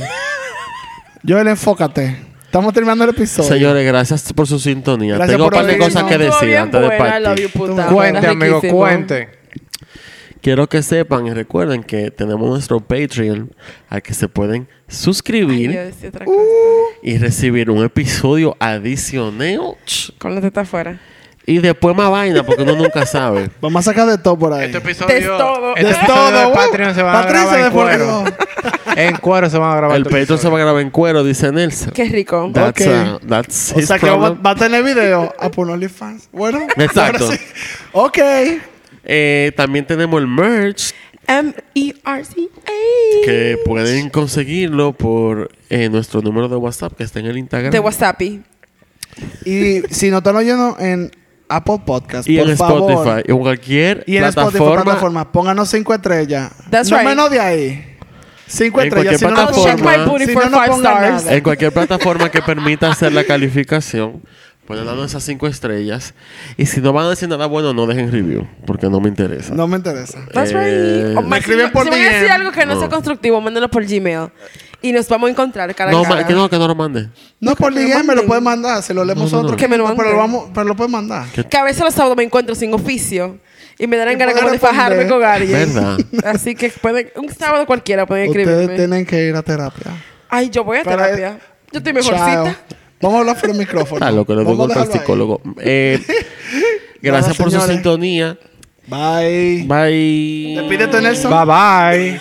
Yo 1.22 1.38
él 1.38 1.48
enfócate. 1.48 2.33
Estamos 2.54 2.72
terminando 2.72 3.02
el 3.02 3.10
episodio. 3.10 3.48
Señores, 3.48 3.84
gracias 3.84 4.32
por 4.32 4.46
su 4.46 4.60
sintonía. 4.60 5.16
Gracias 5.16 5.36
Tengo 5.36 5.46
un 5.46 5.50
par 5.50 5.66
de 5.66 5.76
cosas 5.76 6.04
que 6.04 6.18
decir 6.18 6.56
antes 6.56 6.80
de 6.80 6.86
buena, 6.86 7.20
partir. 7.24 7.50
Cuente, 7.92 8.26
amigo, 8.28 8.62
cuente. 8.70 9.28
Quiero 10.40 10.68
que 10.68 10.80
sepan 10.84 11.26
y 11.26 11.32
recuerden 11.32 11.82
que 11.82 12.12
tenemos 12.12 12.48
nuestro 12.48 12.78
Patreon 12.78 13.52
al 13.88 14.02
que 14.02 14.14
se 14.14 14.28
pueden 14.28 14.68
suscribir 14.86 15.70
Ay, 15.70 15.74
yo 15.74 15.84
decía 15.84 16.08
otra 16.10 16.26
cosa. 16.26 16.40
y 17.02 17.18
recibir 17.18 17.70
un 17.70 17.82
episodio 17.82 18.56
adicional. 18.60 19.74
Con 20.18 20.36
la 20.36 20.40
teta 20.40 20.60
afuera. 20.60 21.00
Y 21.46 21.58
después 21.58 21.96
más 21.96 22.08
vaina, 22.08 22.44
porque 22.44 22.62
uno 22.62 22.76
nunca 22.76 23.04
sabe. 23.04 23.50
Vamos 23.60 23.80
a 23.80 23.90
sacar 23.90 24.06
de 24.06 24.16
todo 24.16 24.38
por 24.38 24.52
ahí. 24.52 24.66
Este 24.66 24.78
episodio, 24.78 25.12
De 25.12 25.22
todo. 25.22 25.74
este 25.74 25.90
episodio 25.90 26.14
todo, 26.14 26.38
de 26.38 26.46
uh. 26.46 26.54
Patreon 26.54 26.94
se 26.94 27.02
van 27.02 27.16
a 27.16 27.26
grabar 27.26 27.58
en 27.58 27.72
cuero. 27.72 28.24
en 28.96 29.16
cuero 29.16 29.50
se 29.50 29.58
van 29.58 29.72
a 29.72 29.76
grabar. 29.76 29.96
El 29.96 30.04
Patreon 30.04 30.38
se 30.38 30.48
va 30.48 30.56
a 30.56 30.60
grabar 30.60 30.82
en 30.82 30.90
cuero, 30.90 31.24
dice 31.24 31.50
Nelson. 31.52 31.92
Qué 31.92 32.04
rico. 32.04 32.50
That's, 32.52 32.86
uh, 32.86 33.18
that's 33.26 33.74
O 33.76 33.82
sea 33.82 33.98
que 33.98 34.10
va, 34.10 34.38
a 34.42 34.54
tener 34.54 34.82
video. 34.82 35.34
A 35.38 35.50
por 35.50 35.70
OnlyFans. 35.70 36.28
Bueno. 36.32 36.66
Exacto. 36.76 37.30
sí. 37.30 37.38
Ok. 37.92 38.18
Eh, 39.04 39.52
también 39.56 39.86
tenemos 39.86 40.20
el 40.20 40.26
merch 40.26 40.94
M-E-R-C-A. 41.26 43.24
que 43.24 43.58
pueden 43.64 44.10
conseguirlo 44.10 44.92
por 44.92 45.50
eh, 45.70 45.88
nuestro 45.88 46.20
número 46.22 46.48
de 46.48 46.56
WhatsApp 46.56 46.94
que 46.96 47.04
está 47.04 47.20
en 47.20 47.26
el 47.26 47.38
Instagram. 47.38 47.72
De 47.72 47.80
Wasapi. 47.80 48.42
Y 49.44 49.82
si 49.90 50.10
no 50.10 50.18
están 50.18 50.36
oyendo 50.36 50.76
en 50.78 51.10
Apple 51.48 51.80
Podcast, 51.84 52.28
y 52.28 52.38
por 52.38 52.50
en 52.50 52.56
favor. 52.56 52.90
Spotify, 52.92 53.30
en 53.30 53.38
cualquier 53.38 54.04
Y 54.06 54.16
en 54.16 54.24
Spotify 54.24 54.58
plataforma. 54.58 54.82
plataforma, 54.82 55.32
pónganos 55.32 55.68
cinco 55.70 55.94
estrellas. 55.94 56.52
That's 56.70 56.90
no 56.90 56.98
right. 56.98 57.08
menos 57.08 57.30
de 57.30 57.40
ahí. 57.40 57.93
Cinco 58.46 58.80
En 58.80 58.88
estrellas. 58.88 59.18
cualquier 59.18 59.18
Si 59.18 59.24
no, 59.24 59.30
no 59.30 59.36
plataforma. 59.36 59.70
I'll 59.70 59.76
check 59.76 59.84
my 59.84 59.92
pongan- 60.04 60.08
booty 60.10 60.26
si 60.26 60.32
for 60.32 60.44
no, 60.44 60.50
no 60.50 60.56
five 60.58 60.68
pongan 60.70 60.92
stars. 60.92 61.24
nada. 61.24 61.36
En 61.36 61.42
cualquier 61.42 61.72
plataforma 61.72 62.30
que 62.30 62.42
permita 62.42 62.90
hacer 62.90 63.12
la 63.12 63.24
calificación, 63.24 64.22
pueden 64.66 64.84
darnos 64.86 65.06
esas 65.06 65.22
cinco 65.24 65.46
estrellas. 65.46 66.14
Y 66.56 66.66
si 66.66 66.80
no 66.80 66.92
van 66.92 67.06
a 67.06 67.10
decir 67.10 67.28
nada 67.28 67.46
bueno, 67.46 67.72
no 67.74 67.86
dejen 67.86 68.10
review, 68.12 68.46
porque 68.66 68.88
no 68.88 69.00
me 69.00 69.08
interesa. 69.08 69.54
No 69.54 69.66
me 69.66 69.76
interesa. 69.78 70.18
That's 70.32 70.52
Eh, 70.54 71.04
right. 71.08 71.16
O 71.18 71.22
me 71.22 71.38
escriben 71.38 71.66
si, 71.66 71.72
por 71.72 71.84
si 71.84 71.90
van 71.90 72.00
a 72.00 72.04
decir 72.04 72.30
algo 72.30 72.52
que 72.52 72.66
no, 72.66 72.74
No. 72.74 72.80
sea 72.80 72.88
constructivo, 72.88 73.40
mándenlo 73.40 73.70
por 73.70 73.84
Gmail. 73.84 74.28
Y 74.82 74.92
nos 74.92 75.08
vamos 75.08 75.28
a 75.28 75.30
encontrar 75.30 75.74
cara 75.74 75.90
a 75.90 75.94
No, 75.94 76.02
cara. 76.02 76.16
ma- 76.16 76.26
que 76.26 76.34
no, 76.34 76.50
que 76.50 76.58
no 76.58 76.68
lo 76.68 76.74
mande. 76.74 77.08
No, 77.40 77.54
por 77.56 77.72
DM 77.72 78.02
me 78.06 78.14
lo 78.14 78.26
pueden 78.26 78.44
mandar. 78.44 78.82
Se 78.82 78.92
lo 78.92 79.02
leemos 79.02 79.24
No, 79.24 79.30
no, 79.30 79.36
no. 79.36 79.42
nosotros. 79.48 79.58
Que 79.58 79.66
me 79.68 79.78
lo 79.78 79.96
pero, 79.96 80.10
lo 80.12 80.16
vamos, 80.18 80.50
pero 80.52 80.66
lo 80.66 80.76
pueden 80.76 80.92
mandar. 80.92 81.26
Que 81.30 81.56
a 81.56 81.64
veces 81.64 81.82
los 81.82 81.94
sábados 81.94 82.14
me 82.18 82.22
encuentro 82.22 82.54
sin 82.54 82.74
oficio. 82.74 83.38
Y 83.78 83.86
me 83.86 83.96
darán 83.96 84.16
ganas 84.18 84.34
como 84.36 84.50
de 84.50 84.58
fajarme 84.58 85.06
con 85.08 85.22
alguien. 85.24 85.74
¿Verdad? 85.74 85.98
Así 86.24 86.54
que 86.54 86.70
pueden, 86.70 87.10
un 87.16 87.28
sábado 87.34 87.66
cualquiera 87.66 88.06
pueden 88.06 88.28
Ustedes 88.28 88.46
escribirme. 88.48 88.76
tienen 88.76 89.06
que 89.06 89.26
ir 89.28 89.34
a 89.34 89.42
terapia. 89.42 89.92
Ay, 90.28 90.50
yo 90.50 90.62
voy 90.64 90.78
a 90.78 90.84
Para- 90.84 91.06
terapia. 91.06 91.38
Yo 91.72 91.78
estoy 91.78 91.92
Chao. 92.02 92.02
mejorcita. 92.12 92.56
Vamos 93.00 93.16
a 93.16 93.20
hablar 93.20 93.40
por 93.40 93.50
el 93.50 93.56
micrófono. 93.58 94.10
Lo 94.12 94.24
que 94.24 94.34
Vamos 94.34 94.52
digo 94.52 94.64
a 94.64 94.72
el 94.84 94.88
ahí. 94.88 94.92
psicólogo. 94.92 95.40
Eh, 95.60 96.00
gracias 97.02 97.36
por 97.36 97.50
su 97.50 97.60
sintonía. 97.60 98.38
Bye. 98.86 99.64
Bye. 99.66 100.54
Despídete, 100.56 101.00
Nelson. 101.02 101.30
Bye 101.30 101.44
bye. 101.46 102.18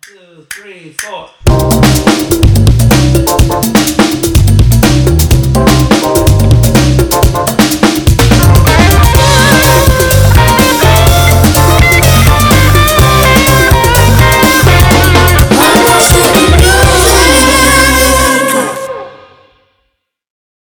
two, 0.00 0.46
three, 0.50 0.94
four. 0.98 1.30